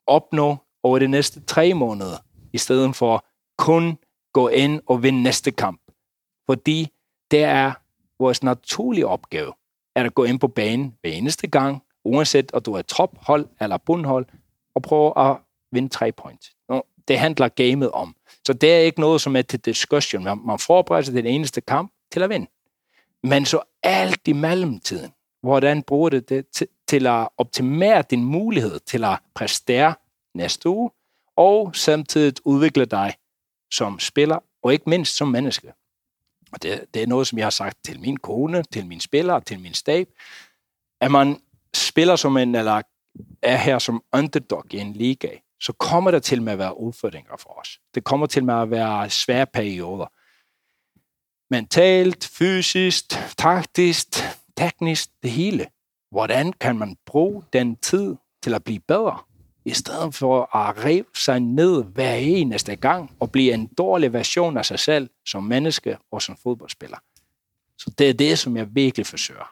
opnå 0.06 0.56
over 0.82 0.98
de 0.98 1.08
næste 1.08 1.40
tre 1.40 1.74
måneder, 1.74 2.16
i 2.52 2.58
stedet 2.58 2.96
for 2.96 3.24
kun 3.58 3.98
gå 4.32 4.48
ind 4.48 4.80
og 4.86 5.02
vinde 5.02 5.22
næste 5.22 5.50
kamp? 5.50 5.80
Fordi 6.46 6.88
det 7.30 7.42
er 7.42 7.72
vores 8.18 8.42
naturlige 8.42 9.06
opgave, 9.06 9.52
at 9.94 10.14
gå 10.14 10.24
ind 10.24 10.40
på 10.40 10.48
banen 10.48 10.94
hver 11.00 11.10
eneste 11.10 11.46
gang, 11.46 11.82
uanset 12.04 12.52
om 12.52 12.62
du 12.62 12.72
er 12.72 12.82
tophold 12.82 13.48
eller 13.60 13.76
bundhold, 13.76 14.26
og 14.74 14.82
prøve 14.82 15.18
at 15.18 15.36
vinde 15.72 15.88
tre 15.88 16.12
points. 16.12 16.56
Det 17.08 17.18
handler 17.18 17.48
gamet 17.48 17.90
om. 17.90 18.16
Så 18.46 18.52
det 18.52 18.74
er 18.74 18.78
ikke 18.78 19.00
noget, 19.00 19.20
som 19.20 19.36
er 19.36 19.42
til 19.42 19.60
discussion. 19.60 20.24
Man 20.24 20.58
forbereder 20.58 21.04
sig 21.04 21.14
til 21.14 21.24
den 21.24 21.32
eneste 21.32 21.60
kamp 21.60 21.92
til 22.12 22.22
at 22.22 22.30
vinde. 22.30 22.46
Men 23.22 23.44
så 23.44 23.60
alt 23.82 24.20
i 24.28 24.32
mellemtiden, 24.32 25.12
hvordan 25.42 25.82
bruger 25.82 26.08
du 26.08 26.18
det 26.18 26.48
til, 26.48 26.68
til 26.88 27.06
at 27.06 27.28
optimere 27.36 28.04
din 28.10 28.24
mulighed 28.24 28.78
til 28.78 29.04
at 29.04 29.18
præstere 29.34 29.94
næste 30.34 30.68
uge, 30.68 30.90
og 31.36 31.76
samtidig 31.76 32.32
udvikle 32.44 32.84
dig 32.84 33.14
som 33.72 33.98
spiller, 33.98 34.38
og 34.62 34.72
ikke 34.72 34.90
mindst 34.90 35.16
som 35.16 35.28
menneske. 35.28 35.72
Og 36.52 36.62
det, 36.62 36.84
det 36.94 37.02
er 37.02 37.06
noget, 37.06 37.26
som 37.26 37.38
jeg 37.38 37.44
har 37.44 37.50
sagt 37.50 37.78
til 37.84 38.00
min 38.00 38.16
kone, 38.16 38.62
til 38.62 38.86
min 38.86 39.00
spiller, 39.00 39.40
til 39.40 39.60
min 39.60 39.74
stab, 39.74 40.08
at 41.00 41.10
man 41.10 41.40
spiller 41.74 42.16
som 42.16 42.36
en, 42.36 42.54
eller 42.54 42.82
er 43.42 43.56
her 43.56 43.78
som 43.78 44.02
underdog 44.12 44.64
i 44.70 44.78
en 44.78 44.92
liga, 44.92 45.28
så 45.60 45.72
kommer 45.72 46.10
der 46.10 46.18
til 46.18 46.42
med 46.42 46.52
at 46.52 46.58
være 46.58 46.80
udfordringer 46.80 47.36
for 47.36 47.60
os. 47.60 47.80
Det 47.94 48.04
kommer 48.04 48.26
til 48.26 48.44
med 48.44 48.54
at 48.54 48.70
være 48.70 49.10
svære 49.10 49.46
perioder. 49.46 50.06
Mentalt, 51.50 52.30
fysisk, 52.32 53.04
taktisk, 53.38 54.06
teknisk, 54.56 55.08
det 55.22 55.30
hele. 55.30 55.66
Hvordan 56.10 56.52
kan 56.52 56.78
man 56.78 56.96
bruge 57.06 57.42
den 57.52 57.76
tid 57.76 58.16
til 58.42 58.54
at 58.54 58.64
blive 58.64 58.80
bedre, 58.88 59.18
i 59.64 59.74
stedet 59.74 60.14
for 60.14 60.56
at 60.56 60.84
rive 60.84 61.04
sig 61.14 61.40
ned 61.40 61.84
hver 61.84 62.14
eneste 62.14 62.76
gang 62.76 63.10
og 63.20 63.32
blive 63.32 63.54
en 63.54 63.66
dårlig 63.78 64.12
version 64.12 64.56
af 64.56 64.66
sig 64.66 64.78
selv 64.78 65.10
som 65.26 65.42
menneske 65.42 65.96
og 66.12 66.22
som 66.22 66.36
fodboldspiller. 66.42 66.96
Så 67.78 67.90
det 67.98 68.10
er 68.10 68.14
det, 68.14 68.38
som 68.38 68.56
jeg 68.56 68.66
virkelig 68.74 69.06
forsøger. 69.06 69.50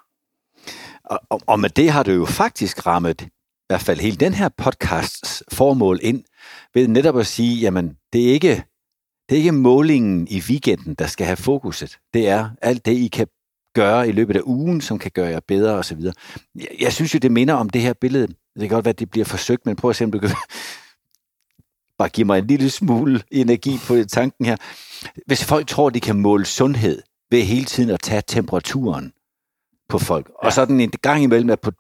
Og, 1.05 1.41
og 1.47 1.61
med 1.61 1.71
det 1.71 1.91
har 1.91 2.03
du 2.03 2.11
jo 2.11 2.25
faktisk 2.25 2.87
rammet 2.87 3.23
i 3.23 3.67
hvert 3.69 3.81
fald 3.81 4.01
hele 4.01 4.17
den 4.17 4.35
her 4.35 4.49
podcasts 4.49 5.43
formål 5.53 6.01
ind, 6.03 6.25
ved 6.75 6.89
netop 6.89 7.19
at 7.19 7.27
sige, 7.27 7.61
jamen, 7.61 7.99
det 8.13 8.29
er 8.29 8.33
ikke, 8.33 8.65
det 9.29 9.35
er 9.35 9.39
ikke 9.39 9.53
målingen 9.53 10.29
i 10.31 10.43
weekenden, 10.49 10.95
der 10.95 11.07
skal 11.07 11.27
have 11.27 11.37
fokuset. 11.37 11.99
Det 12.15 12.29
er 12.29 12.51
alt 12.63 12.87
det, 12.87 12.93
I 12.93 13.09
kan 13.09 13.27
gøre 13.75 14.09
i 14.09 14.13
løbet 14.13 14.37
af 14.37 14.41
ugen, 14.45 14.81
som 14.81 14.99
kan 14.99 15.11
gøre 15.11 15.29
jer 15.29 15.41
bedre 15.49 15.75
osv. 15.75 16.01
Jeg, 16.55 16.69
jeg 16.81 16.93
synes 16.93 17.15
jo, 17.15 17.19
det 17.19 17.33
minder 17.33 17.55
om 17.55 17.71
det 17.71 17.81
her 17.81 17.93
billede. 17.93 18.27
Det 18.27 18.61
kan 18.61 18.69
godt 18.69 18.85
være, 18.85 18.93
at 18.93 18.99
det 18.99 19.11
bliver 19.11 19.25
forsøgt, 19.25 19.67
men 19.67 19.77
prøv 19.77 19.91
at 19.91 19.97
se, 19.97 20.05
om 20.05 20.13
du 20.13 20.19
kan 20.19 20.31
bare 21.99 22.09
give 22.09 22.25
mig 22.25 22.39
en 22.39 22.47
lille 22.47 22.71
smule 22.71 23.23
energi 23.31 23.79
på 23.87 23.97
tanken 24.09 24.47
her. 24.47 24.57
Hvis 25.27 25.45
folk 25.45 25.69
tror, 25.69 25.91
de 25.91 26.01
kan 26.01 26.21
måle 26.21 26.45
sundhed 26.45 27.03
ved 27.31 27.43
hele 27.43 27.65
tiden 27.65 27.91
at 27.91 28.01
tage 28.01 28.23
temperaturen, 28.27 29.13
på 29.89 29.99
folk. 29.99 30.29
Ja. 30.29 30.47
Og 30.47 30.53
så 30.53 30.65
den 30.65 30.81
en 30.81 30.91
gang 30.91 31.23
imellem 31.23 31.51
er 31.51 31.57
på 31.57 31.71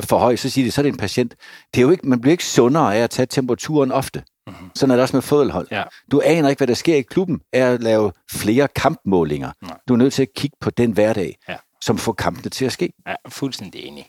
for 0.00 0.18
høj, 0.18 0.36
så 0.36 0.50
siger 0.50 0.66
de, 0.66 0.70
så 0.70 0.80
er 0.80 0.82
det 0.82 0.92
en 0.92 0.96
patient. 0.96 1.34
Det 1.74 1.80
er 1.80 1.82
jo 1.82 1.90
ikke, 1.90 2.08
man 2.08 2.20
bliver 2.20 2.32
ikke 2.32 2.44
sundere 2.44 2.96
af 2.96 3.00
at 3.00 3.10
tage 3.10 3.26
temperaturen 3.26 3.92
ofte. 3.92 4.22
Mm-hmm. 4.46 4.70
Sådan 4.74 4.90
er 4.90 4.96
det 4.96 5.02
også 5.02 5.16
med 5.16 5.22
fodboldhold. 5.22 5.68
Ja. 5.70 5.82
Du 6.10 6.22
aner 6.24 6.48
ikke, 6.48 6.60
hvad 6.60 6.66
der 6.66 6.74
sker 6.74 6.96
i 6.96 7.02
klubben, 7.02 7.40
er 7.52 7.74
at 7.74 7.82
lave 7.82 8.12
flere 8.30 8.68
kampmålinger. 8.68 9.52
Nej. 9.62 9.78
Du 9.88 9.94
er 9.94 9.98
nødt 9.98 10.12
til 10.12 10.22
at 10.22 10.34
kigge 10.36 10.56
på 10.60 10.70
den 10.70 10.92
hverdag, 10.92 11.36
ja. 11.48 11.56
som 11.80 11.98
får 11.98 12.12
kampene 12.12 12.50
til 12.50 12.64
at 12.64 12.72
ske. 12.72 12.92
Ja, 13.06 13.14
fuldstændig 13.28 13.84
enig. 13.84 14.08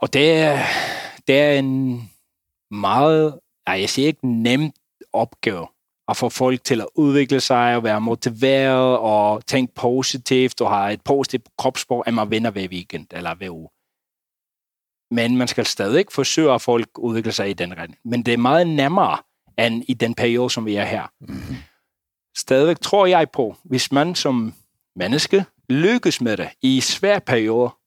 Og 0.00 0.12
det 0.12 0.32
er, 0.32 0.58
det 1.26 1.40
er 1.40 1.52
en 1.52 2.10
meget, 2.70 3.38
jeg 3.66 3.88
siger 3.90 4.06
ikke 4.06 4.28
nemt 4.28 4.74
opgave 5.12 5.66
at 6.08 6.16
få 6.16 6.28
folk 6.28 6.64
til 6.64 6.80
at 6.80 6.86
udvikle 6.94 7.40
sig 7.40 7.76
og 7.76 7.84
være 7.84 8.00
motiveret 8.00 8.98
og 8.98 9.46
tænke 9.46 9.74
positivt 9.74 10.60
og 10.60 10.70
have 10.70 10.92
et 10.92 11.00
positivt 11.04 11.48
kropssprog, 11.58 12.04
at 12.06 12.14
man 12.14 12.30
vinder 12.30 12.50
hver 12.50 12.68
weekend 12.68 13.06
eller 13.10 13.34
hver 13.34 13.50
uge. 13.50 13.68
Men 15.12 15.36
man 15.36 15.48
skal 15.48 15.66
stadig 15.66 16.04
forsøge, 16.10 16.52
at 16.52 16.60
folk 16.60 16.88
udvikler 16.98 17.32
sig 17.32 17.50
i 17.50 17.52
den 17.52 17.78
retning. 17.78 17.98
Men 18.04 18.22
det 18.22 18.34
er 18.34 18.38
meget 18.38 18.66
nemmere 18.66 19.18
end 19.58 19.84
i 19.88 19.94
den 19.94 20.14
periode, 20.14 20.50
som 20.50 20.66
vi 20.66 20.74
er 20.74 20.84
her. 20.84 21.06
Mm-hmm. 21.20 21.56
Stadig 22.36 22.80
tror 22.80 23.06
jeg 23.06 23.30
på, 23.30 23.56
hvis 23.64 23.92
man 23.92 24.14
som 24.14 24.54
menneske 24.96 25.44
lykkes 25.68 26.20
med 26.20 26.36
det 26.36 26.48
i 26.62 26.80
svære 26.80 27.20
perioder, 27.20 27.78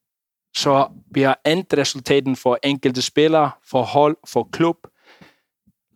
så 0.58 0.88
bliver 1.14 1.34
endresultaten 1.46 2.36
for 2.36 2.60
enkelte 2.64 3.02
spillere, 3.02 3.52
for 3.70 3.84
hold, 3.84 4.18
for 4.28 4.50
klub, 4.52 4.78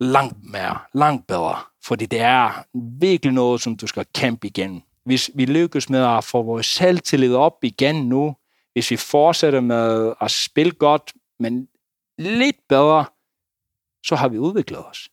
langt 0.00 0.36
mere, 0.52 0.78
langt 0.94 1.26
bedre. 1.26 1.56
Fordi 1.84 2.06
det 2.06 2.20
er 2.20 2.64
virkelig 3.00 3.32
noget, 3.32 3.60
som 3.60 3.76
du 3.76 3.86
skal 3.86 4.06
kæmpe 4.14 4.46
igen. 4.46 4.82
Hvis 5.04 5.30
vi 5.34 5.44
lykkes 5.44 5.90
med 5.90 6.04
at 6.04 6.24
få 6.24 6.42
vores 6.42 6.66
selvtillid 6.66 7.34
op 7.34 7.64
igen 7.64 8.08
nu, 8.08 8.36
hvis 8.72 8.90
vi 8.90 8.96
fortsætter 8.96 9.60
med 9.60 10.12
at 10.20 10.30
spille 10.30 10.72
godt, 10.72 11.12
men 11.40 11.68
lidt 12.18 12.56
bedre, 12.68 13.04
så 14.06 14.16
har 14.16 14.28
vi 14.28 14.38
udviklet 14.38 14.86
os. 14.86 15.10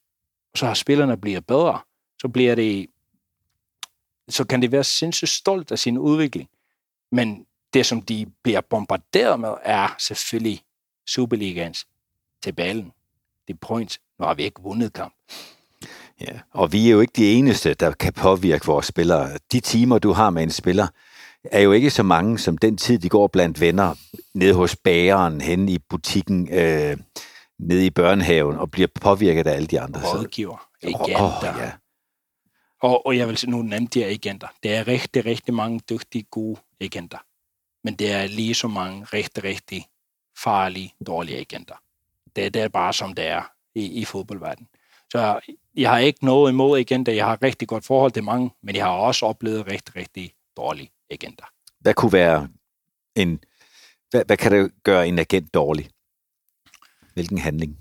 Så 0.55 0.65
har 0.65 0.73
spillerne 0.73 1.17
bliver 1.17 1.39
bedre. 1.39 1.79
Så 2.21 2.27
bliver 2.27 2.55
det 2.55 2.87
så 4.29 4.43
kan 4.43 4.61
det 4.61 4.71
være 4.71 4.83
sindssygt 4.83 5.29
stolt 5.29 5.71
af 5.71 5.79
sin 5.79 5.97
udvikling. 5.97 6.49
Men 7.11 7.45
det, 7.73 7.85
som 7.85 8.01
de 8.01 8.25
bliver 8.43 8.61
bombarderet 8.61 9.39
med, 9.39 9.53
er 9.63 9.95
selvfølgelig 9.99 10.61
Superligans 11.07 11.87
tabellen. 12.41 12.91
Det 13.47 13.53
er 13.53 13.57
points. 13.61 13.99
Nu 14.19 14.25
har 14.25 14.33
vi 14.33 14.43
ikke 14.43 14.61
vundet 14.61 14.93
kamp. 14.93 15.13
Ja, 16.21 16.39
og 16.51 16.71
vi 16.71 16.87
er 16.87 16.91
jo 16.91 17.01
ikke 17.01 17.13
de 17.15 17.31
eneste, 17.31 17.73
der 17.73 17.91
kan 17.91 18.13
påvirke 18.13 18.65
vores 18.65 18.85
spillere. 18.85 19.37
De 19.51 19.59
timer, 19.59 19.99
du 19.99 20.11
har 20.11 20.29
med 20.29 20.43
en 20.43 20.51
spiller, 20.51 20.87
er 21.51 21.59
jo 21.59 21.71
ikke 21.71 21.89
så 21.89 22.03
mange 22.03 22.39
som 22.39 22.57
den 22.57 22.77
tid, 22.77 22.99
de 22.99 23.09
går 23.09 23.27
blandt 23.27 23.61
venner, 23.61 23.95
nede 24.33 24.53
hos 24.53 24.75
bageren, 24.75 25.41
hen 25.41 25.69
i 25.69 25.77
butikken, 25.89 26.53
øh, 26.53 26.97
nede 27.59 27.85
i 27.85 27.89
børnehaven, 27.89 28.57
og 28.57 28.71
bliver 28.71 28.87
påvirket 29.01 29.47
af 29.47 29.55
alle 29.55 29.67
de 29.67 29.79
andre. 29.79 30.01
Rådgiver, 30.01 30.69
agenter. 30.83 31.53
Oh, 31.53 31.59
ja. 31.59 31.71
og, 32.81 33.05
og 33.05 33.17
jeg 33.17 33.27
vil 33.27 33.39
nu 33.47 33.61
nævne 33.61 33.87
de 33.87 34.05
agenter. 34.05 34.47
Det 34.63 34.75
er 34.75 34.87
rigtig, 34.87 35.25
rigtig 35.25 35.53
mange 35.53 35.79
dygtige, 35.89 36.23
gode 36.23 36.59
agenter. 36.81 37.17
Men 37.83 37.95
det 37.95 38.11
er 38.11 38.27
lige 38.27 38.53
så 38.53 38.67
mange 38.67 39.03
rigtig, 39.03 39.43
rigtig 39.43 39.87
farlige, 40.43 40.93
dårlige 41.07 41.37
agenter. 41.37 41.75
Det, 42.35 42.53
det 42.53 42.61
er 42.61 42.67
bare 42.67 42.93
som 42.93 43.13
det 43.13 43.27
er 43.27 43.51
i, 43.75 43.85
i 43.85 44.05
fodboldverdenen. 44.05 44.67
Så 45.11 45.39
jeg 45.75 45.89
har 45.89 45.97
ikke 45.97 46.25
noget 46.25 46.51
imod 46.51 46.79
agenter. 46.79 47.13
Jeg 47.13 47.25
har 47.25 47.43
rigtig 47.43 47.67
godt 47.67 47.85
forhold 47.85 48.11
til 48.11 48.23
mange, 48.23 48.51
men 48.63 48.75
jeg 48.75 48.85
har 48.85 48.91
også 48.91 49.25
oplevet 49.25 49.67
rigtig, 49.67 49.95
rigtig 49.95 50.33
dårlige 50.57 50.91
agenter. 51.11 51.45
Hvad 51.79 51.93
kunne 51.93 52.13
være 52.13 52.47
en... 53.15 53.43
Hvad, 54.09 54.25
hvad 54.25 54.37
kan 54.37 54.51
det 54.51 54.71
gøre 54.83 55.07
en 55.07 55.19
agent 55.19 55.53
dårlig? 55.53 55.89
Hvilken 57.13 57.37
handling? 57.37 57.77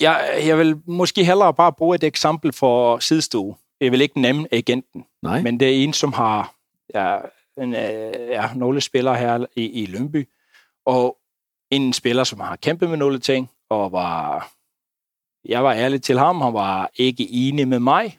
Jeg, 0.00 0.42
jeg 0.46 0.58
vil 0.58 0.76
måske 0.86 1.24
hellere 1.24 1.54
bare 1.54 1.72
bruge 1.72 1.94
et 1.94 2.04
eksempel 2.04 2.52
for 2.52 2.98
sidste 2.98 3.38
Jeg 3.80 3.92
vil 3.92 4.00
ikke 4.00 4.20
nævne 4.20 4.48
agenten, 4.54 5.04
Nej. 5.22 5.42
men 5.42 5.60
det 5.60 5.68
er 5.68 5.84
en, 5.84 5.92
som 5.92 6.12
har 6.12 6.54
ja, 6.94 7.18
en, 7.58 7.74
øh, 7.74 8.28
ja, 8.28 8.54
nogle 8.54 8.80
spillere 8.80 9.16
her 9.16 9.46
i, 9.56 9.82
i 9.82 9.86
Lønby, 9.86 10.28
og 10.86 11.18
en 11.70 11.92
spiller, 11.92 12.24
som 12.24 12.40
har 12.40 12.56
kæmpet 12.56 12.90
med 12.90 12.98
nogle 12.98 13.18
ting, 13.18 13.50
og 13.68 13.92
var 13.92 14.50
jeg 15.44 15.64
var 15.64 15.74
ærlig 15.74 16.02
til 16.02 16.18
ham, 16.18 16.40
han 16.40 16.54
var 16.54 16.90
ikke 16.94 17.30
enig 17.30 17.68
med 17.68 17.78
mig. 17.78 18.18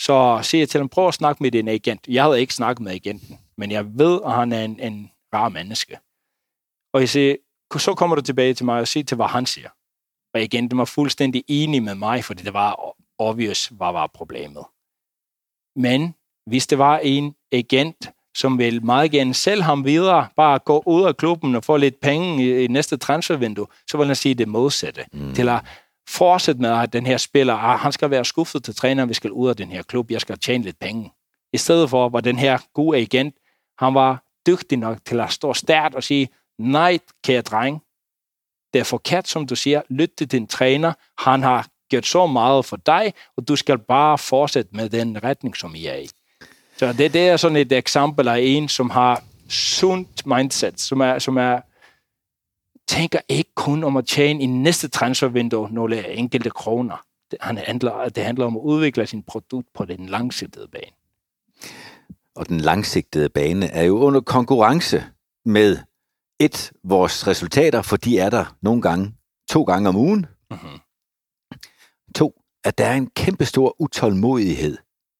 Så 0.00 0.40
siger 0.42 0.62
jeg 0.62 0.68
til 0.68 0.78
ham, 0.78 0.88
prøv 0.88 1.08
at 1.08 1.14
snakke 1.14 1.42
med 1.42 1.50
din 1.50 1.68
agent. 1.68 2.08
Jeg 2.08 2.22
havde 2.22 2.40
ikke 2.40 2.54
snakket 2.54 2.84
med 2.84 2.92
agenten, 2.92 3.38
men 3.56 3.70
jeg 3.70 3.98
ved, 3.98 4.20
at 4.24 4.32
han 4.32 4.52
er 4.52 4.64
en, 4.64 4.80
en 4.80 5.10
rar 5.34 5.48
menneske. 5.48 5.98
Og 6.94 7.00
jeg 7.00 7.08
siger, 7.08 7.36
så 7.78 7.94
kommer 7.94 8.16
du 8.16 8.22
tilbage 8.22 8.54
til 8.54 8.66
mig 8.66 8.80
og 8.80 8.88
siger 8.88 9.04
til, 9.04 9.16
hvad 9.16 9.26
han 9.26 9.46
siger. 9.46 9.68
Og 10.34 10.40
agenten 10.40 10.78
var 10.78 10.84
fuldstændig 10.84 11.44
enig 11.48 11.82
med 11.82 11.94
mig, 11.94 12.24
fordi 12.24 12.42
det 12.42 12.54
var 12.54 12.94
obvious, 13.18 13.66
hvad 13.66 13.92
var 13.92 14.06
problemet. 14.06 14.64
Men 15.76 16.14
hvis 16.46 16.66
det 16.66 16.78
var 16.78 16.98
en 16.98 17.34
agent, 17.52 18.10
som 18.36 18.58
vil 18.58 18.84
meget 18.84 19.10
gerne 19.10 19.34
sælge 19.34 19.62
ham 19.62 19.84
videre, 19.84 20.28
bare 20.36 20.58
gå 20.58 20.82
ud 20.86 21.04
af 21.04 21.16
klubben 21.16 21.54
og 21.54 21.64
få 21.64 21.76
lidt 21.76 22.00
penge 22.00 22.44
i, 22.44 22.64
i 22.64 22.66
næste 22.66 22.96
transfervindue, 22.96 23.66
så 23.90 23.96
vil 23.98 24.06
han 24.06 24.16
sige 24.16 24.34
det 24.34 24.48
modsatte. 24.48 25.04
Mm. 25.12 25.34
Til 25.34 25.48
at 25.48 25.60
fortsætte 26.08 26.60
med, 26.60 26.70
at 26.70 26.92
den 26.92 27.06
her 27.06 27.16
spiller, 27.16 27.54
ah, 27.54 27.78
han 27.78 27.92
skal 27.92 28.10
være 28.10 28.24
skuffet 28.24 28.64
til 28.64 28.74
træneren, 28.74 29.08
vi 29.08 29.14
skal 29.14 29.30
ud 29.30 29.48
af 29.48 29.56
den 29.56 29.68
her 29.68 29.82
klub, 29.82 30.10
jeg 30.10 30.20
skal 30.20 30.38
tjene 30.38 30.64
lidt 30.64 30.78
penge. 30.78 31.12
I 31.52 31.56
stedet 31.56 31.90
for, 31.90 32.08
hvor 32.08 32.20
den 32.20 32.38
her 32.38 32.58
gode 32.74 32.98
agent, 32.98 33.34
han 33.78 33.94
var 33.94 34.22
dygtig 34.46 34.78
nok 34.78 34.98
til 35.04 35.20
at 35.20 35.32
stå 35.32 35.54
stærkt 35.54 35.94
og 35.94 36.04
sige, 36.04 36.28
nej, 36.58 36.98
kære 37.24 37.42
dreng, 37.42 37.82
det 38.72 38.80
er 38.80 38.84
forkert, 38.84 39.28
som 39.28 39.46
du 39.46 39.56
siger, 39.56 39.82
lyt 39.90 40.10
til 40.18 40.32
din 40.32 40.46
træner, 40.46 40.92
han 41.18 41.42
har 41.42 41.66
gjort 41.90 42.06
så 42.06 42.26
meget 42.26 42.64
for 42.64 42.76
dig, 42.76 43.12
og 43.36 43.48
du 43.48 43.56
skal 43.56 43.78
bare 43.78 44.18
fortsætte 44.18 44.70
med 44.76 44.88
den 44.88 45.24
retning, 45.24 45.56
som 45.56 45.74
I 45.74 45.86
er 45.86 45.96
i. 45.96 46.08
Så 46.76 46.92
det, 46.92 47.12
det 47.12 47.28
er 47.28 47.36
sådan 47.36 47.56
et 47.56 47.72
eksempel 47.72 48.28
af 48.28 48.38
en, 48.40 48.68
som 48.68 48.90
har 48.90 49.22
sundt 49.48 50.26
mindset, 50.26 50.80
som 50.80 51.00
er, 51.00 51.18
som 51.18 51.36
er 51.36 51.60
tænker 52.88 53.18
ikke 53.28 53.50
kun 53.54 53.84
om 53.84 53.96
at 53.96 54.06
tjene 54.06 54.42
i 54.42 54.46
næste 54.46 54.88
transfervindue 54.88 55.68
nogle 55.70 56.08
enkelte 56.08 56.50
kroner. 56.50 57.04
Det 57.30 57.38
handler, 57.40 58.08
det 58.08 58.24
handler 58.24 58.46
om 58.46 58.56
at 58.56 58.60
udvikle 58.60 59.06
sin 59.06 59.22
produkt 59.22 59.68
på 59.74 59.84
den 59.84 60.06
langsigtede 60.06 60.68
bane. 60.68 60.92
Og 62.34 62.48
den 62.48 62.60
langsigtede 62.60 63.28
bane 63.28 63.66
er 63.66 63.82
jo 63.82 63.98
under 63.98 64.20
konkurrence 64.20 65.04
med 65.44 65.78
et, 66.40 66.72
vores 66.84 67.26
resultater, 67.26 67.82
for 67.82 67.96
de 67.96 68.18
er 68.18 68.30
der 68.30 68.56
nogle 68.62 68.82
gange, 68.82 69.14
to 69.50 69.62
gange 69.62 69.88
om 69.88 69.96
ugen. 69.96 70.26
Mm-hmm. 70.50 70.80
To, 72.14 72.42
at 72.64 72.78
der 72.78 72.86
er 72.86 72.94
en 72.94 73.10
kæmpe 73.10 73.44
stor 73.44 73.76
utålmodighed 73.78 74.78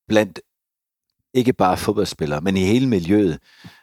blandt 0.08 0.40
ikke 1.34 1.52
bare 1.52 1.76
fodboldspillere, 1.76 2.40
men 2.40 2.56
i 2.56 2.60
hele 2.60 2.88
miljøet. 2.88 3.38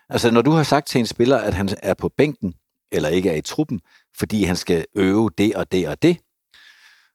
Altså, 0.10 0.32
når 0.32 0.42
du 0.42 0.52
har 0.52 0.64
sagt 0.64 0.88
til 0.88 1.00
en 1.00 1.06
spiller, 1.06 1.38
at 1.38 1.54
han 1.54 1.70
er 1.84 1.94
på 1.94 2.10
bænken, 2.10 2.54
eller 2.92 3.10
ikke 3.10 3.30
er 3.30 3.36
i 3.36 3.42
truppen, 3.42 3.82
fordi 4.18 4.44
han 4.44 4.56
skal 4.56 4.86
øve 4.96 5.30
det 5.38 5.56
og 5.56 5.72
det 5.72 5.88
og 5.88 6.02
det, 6.02 6.18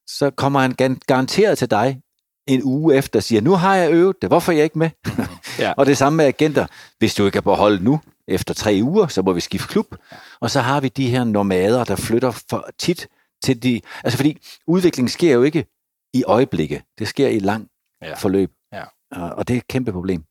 så 0.06 0.30
kommer 0.30 0.60
han 0.60 0.98
garanteret 1.06 1.58
til 1.58 1.70
dig 1.70 2.00
en 2.46 2.60
uge 2.64 2.96
efter 2.96 3.18
og 3.18 3.22
siger, 3.22 3.40
nu 3.40 3.52
har 3.54 3.76
jeg 3.76 3.92
øvet 3.92 4.16
det, 4.22 4.30
hvorfor 4.30 4.52
er 4.52 4.56
jeg 4.56 4.64
ikke 4.64 4.78
med? 4.78 4.90
ja. 5.58 5.72
og 5.76 5.86
det 5.86 5.96
samme 5.96 6.16
med 6.16 6.24
agenter. 6.24 6.66
Hvis 6.98 7.14
du 7.14 7.26
ikke 7.26 7.36
er 7.36 7.42
på 7.42 7.54
hold 7.54 7.80
nu, 7.80 8.00
efter 8.28 8.54
tre 8.54 8.80
uger, 8.82 9.06
så 9.06 9.22
må 9.22 9.32
vi 9.32 9.40
skifte 9.40 9.68
klub. 9.68 9.96
Og 10.40 10.50
så 10.50 10.60
har 10.60 10.80
vi 10.80 10.88
de 10.88 11.10
her 11.10 11.24
nomader, 11.24 11.84
der 11.84 11.96
flytter 11.96 12.30
for 12.30 12.68
tit 12.78 13.08
til 13.42 13.62
de... 13.62 13.80
Altså 14.04 14.16
fordi 14.16 14.38
udviklingen 14.66 15.08
sker 15.08 15.32
jo 15.32 15.42
ikke 15.42 15.66
i 16.14 16.24
øjeblikke. 16.24 16.82
Det 16.98 17.08
sker 17.08 17.28
i 17.28 17.38
lang 17.38 17.68
ja. 18.02 18.14
forløb. 18.14 18.50
Ja. 18.72 18.84
Og 19.12 19.48
det 19.48 19.54
er 19.54 19.58
et 19.58 19.68
kæmpe 19.68 19.92
problem. 19.92 20.24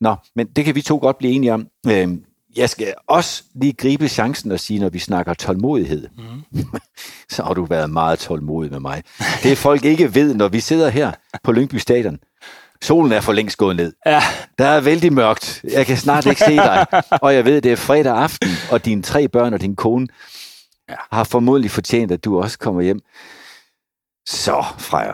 Nå, 0.00 0.16
men 0.36 0.46
det 0.46 0.64
kan 0.64 0.74
vi 0.74 0.82
to 0.82 0.98
godt 0.98 1.18
blive 1.18 1.32
enige 1.32 1.52
om. 1.52 1.68
Øhm, 1.86 2.24
jeg 2.56 2.70
skal 2.70 2.94
også 3.06 3.42
lige 3.54 3.72
gribe 3.72 4.08
chancen 4.08 4.52
og 4.52 4.60
sige, 4.60 4.80
når 4.80 4.88
vi 4.88 4.98
snakker 4.98 5.34
tålmodighed, 5.34 6.08
mm. 6.18 6.64
så 7.34 7.42
har 7.42 7.54
du 7.54 7.64
været 7.64 7.90
meget 7.90 8.18
tålmodig 8.18 8.72
med 8.72 8.80
mig. 8.80 9.02
Det 9.42 9.58
folk 9.58 9.84
ikke 9.84 10.14
ved, 10.14 10.34
når 10.34 10.48
vi 10.48 10.60
sidder 10.60 10.88
her 10.88 11.12
på 11.42 11.52
Lyngby 11.52 11.76
Stadion. 11.76 12.18
Solen 12.82 13.12
er 13.12 13.20
for 13.20 13.32
længst 13.32 13.56
gået 13.56 13.76
ned. 13.76 13.92
Ja. 14.06 14.22
Der 14.58 14.66
er 14.66 14.80
vældig 14.80 15.12
mørkt. 15.12 15.64
Jeg 15.72 15.86
kan 15.86 15.96
snart 15.96 16.26
ikke 16.26 16.40
se 16.40 16.56
dig. 16.56 16.86
Og 17.22 17.34
jeg 17.34 17.44
ved, 17.44 17.60
det 17.60 17.72
er 17.72 17.76
fredag 17.76 18.16
aften, 18.16 18.48
og 18.70 18.84
dine 18.84 19.02
tre 19.02 19.28
børn 19.28 19.54
og 19.54 19.60
din 19.60 19.76
kone 19.76 20.06
ja. 20.88 20.94
har 21.12 21.24
formodentlig 21.24 21.70
fortjent, 21.70 22.12
at 22.12 22.24
du 22.24 22.42
også 22.42 22.58
kommer 22.58 22.82
hjem. 22.82 23.00
Så, 24.26 24.64
Freja, 24.78 25.12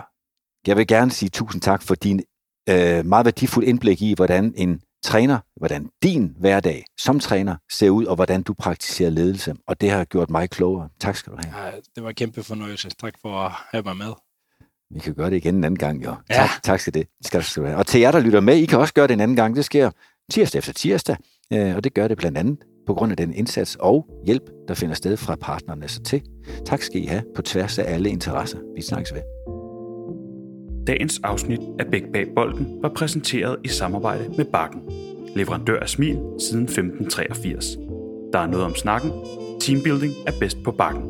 jeg 0.66 0.76
vil 0.76 0.86
gerne 0.86 1.10
sige 1.10 1.28
tusind 1.28 1.62
tak 1.62 1.82
for 1.82 1.94
din 1.94 2.20
øh, 2.68 3.06
meget 3.06 3.24
værdifuld 3.24 3.64
indblik 3.64 4.02
i, 4.02 4.14
hvordan 4.14 4.54
en 4.56 4.80
træner, 5.02 5.38
hvordan 5.56 5.88
din 6.02 6.34
hverdag 6.38 6.84
som 6.98 7.20
træner 7.20 7.56
ser 7.72 7.90
ud, 7.90 8.04
og 8.04 8.14
hvordan 8.14 8.42
du 8.42 8.54
praktiserer 8.54 9.10
ledelse. 9.10 9.54
Og 9.66 9.80
det 9.80 9.90
har 9.90 10.04
gjort 10.04 10.30
mig 10.30 10.50
klogere. 10.50 10.88
Tak 11.00 11.16
skal 11.16 11.32
du 11.32 11.38
have. 11.44 11.64
Ja, 11.66 11.70
det 11.94 12.02
var 12.02 12.08
en 12.08 12.14
kæmpe 12.14 12.42
fornøjelse. 12.42 12.90
Tak 13.00 13.14
for 13.22 13.38
at 13.38 13.52
have 13.70 13.82
mig 13.82 13.96
med. 13.96 14.12
Vi 14.94 15.00
kan 15.00 15.14
gøre 15.14 15.30
det 15.30 15.36
igen 15.36 15.54
en 15.54 15.64
anden 15.64 15.78
gang, 15.78 16.04
jo. 16.04 16.14
Ja. 16.30 16.34
Tak, 16.34 16.62
tak 16.62 16.80
skal 16.80 16.94
det. 16.94 17.06
Skal 17.24 17.44
du 17.56 17.64
have. 17.64 17.76
Og 17.76 17.86
til 17.86 18.00
jer, 18.00 18.10
der 18.10 18.20
lytter 18.20 18.40
med, 18.40 18.56
I 18.56 18.66
kan 18.66 18.78
også 18.78 18.94
gøre 18.94 19.06
det 19.06 19.14
en 19.14 19.20
anden 19.20 19.36
gang. 19.36 19.56
Det 19.56 19.64
sker 19.64 19.90
tirsdag 20.32 20.58
efter 20.58 20.72
tirsdag, 20.72 21.16
øh, 21.52 21.76
og 21.76 21.84
det 21.84 21.94
gør 21.94 22.08
det 22.08 22.18
blandt 22.18 22.38
andet 22.38 22.58
på 22.86 22.94
grund 22.94 23.12
af 23.12 23.16
den 23.16 23.34
indsats 23.34 23.76
og 23.80 24.06
hjælp, 24.26 24.42
der 24.68 24.74
finder 24.74 24.94
sted 24.94 25.16
fra 25.16 25.36
partnerne 25.36 25.88
så 25.88 26.02
til. 26.02 26.22
Tak 26.66 26.82
skal 26.82 27.02
I 27.02 27.06
have 27.06 27.22
på 27.34 27.42
tværs 27.42 27.78
af 27.78 27.94
alle 27.94 28.10
interesser. 28.10 28.58
Vi 28.76 28.82
snakkes 28.82 29.14
ved. 29.14 29.59
Dagens 30.90 31.20
afsnit 31.22 31.60
af 31.78 31.86
Bæk 31.86 32.02
Bag 32.12 32.26
Bolden 32.34 32.78
var 32.82 32.88
præsenteret 32.88 33.56
i 33.64 33.68
samarbejde 33.68 34.24
med 34.36 34.44
Bakken, 34.44 34.80
leverandør 35.36 35.80
af 35.80 35.88
smil 35.88 36.18
siden 36.38 36.64
1583. 36.64 37.66
Der 38.32 38.38
er 38.38 38.46
noget 38.46 38.66
om 38.66 38.74
snakken. 38.74 39.10
Teambuilding 39.60 40.12
er 40.26 40.32
bedst 40.40 40.56
på 40.64 40.72
Bakken. 40.72 41.02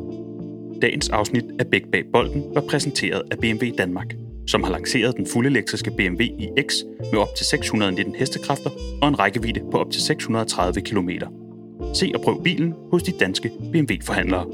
Dagens 0.81 1.09
afsnit 1.09 1.43
af 1.59 1.67
Bæk 1.67 1.81
Bag 1.91 2.03
Bolden 2.13 2.43
var 2.53 2.61
præsenteret 2.61 3.21
af 3.31 3.37
BMW 3.39 3.65
Danmark, 3.77 4.15
som 4.47 4.63
har 4.63 4.71
lanceret 4.71 5.17
den 5.17 5.27
fulde 5.33 5.49
elektriske 5.49 5.91
BMW 5.97 6.23
iX 6.23 6.75
med 7.11 7.19
op 7.19 7.35
til 7.37 7.45
619 7.45 8.15
hestekræfter 8.15 8.69
og 9.01 9.07
en 9.07 9.19
rækkevidde 9.19 9.61
på 9.71 9.77
op 9.77 9.91
til 9.91 10.01
630 10.01 10.81
km. 10.81 11.09
Se 11.93 12.11
og 12.15 12.21
prøv 12.21 12.43
bilen 12.43 12.73
hos 12.91 13.03
de 13.03 13.11
danske 13.11 13.51
BMW-forhandlere. 13.71 14.45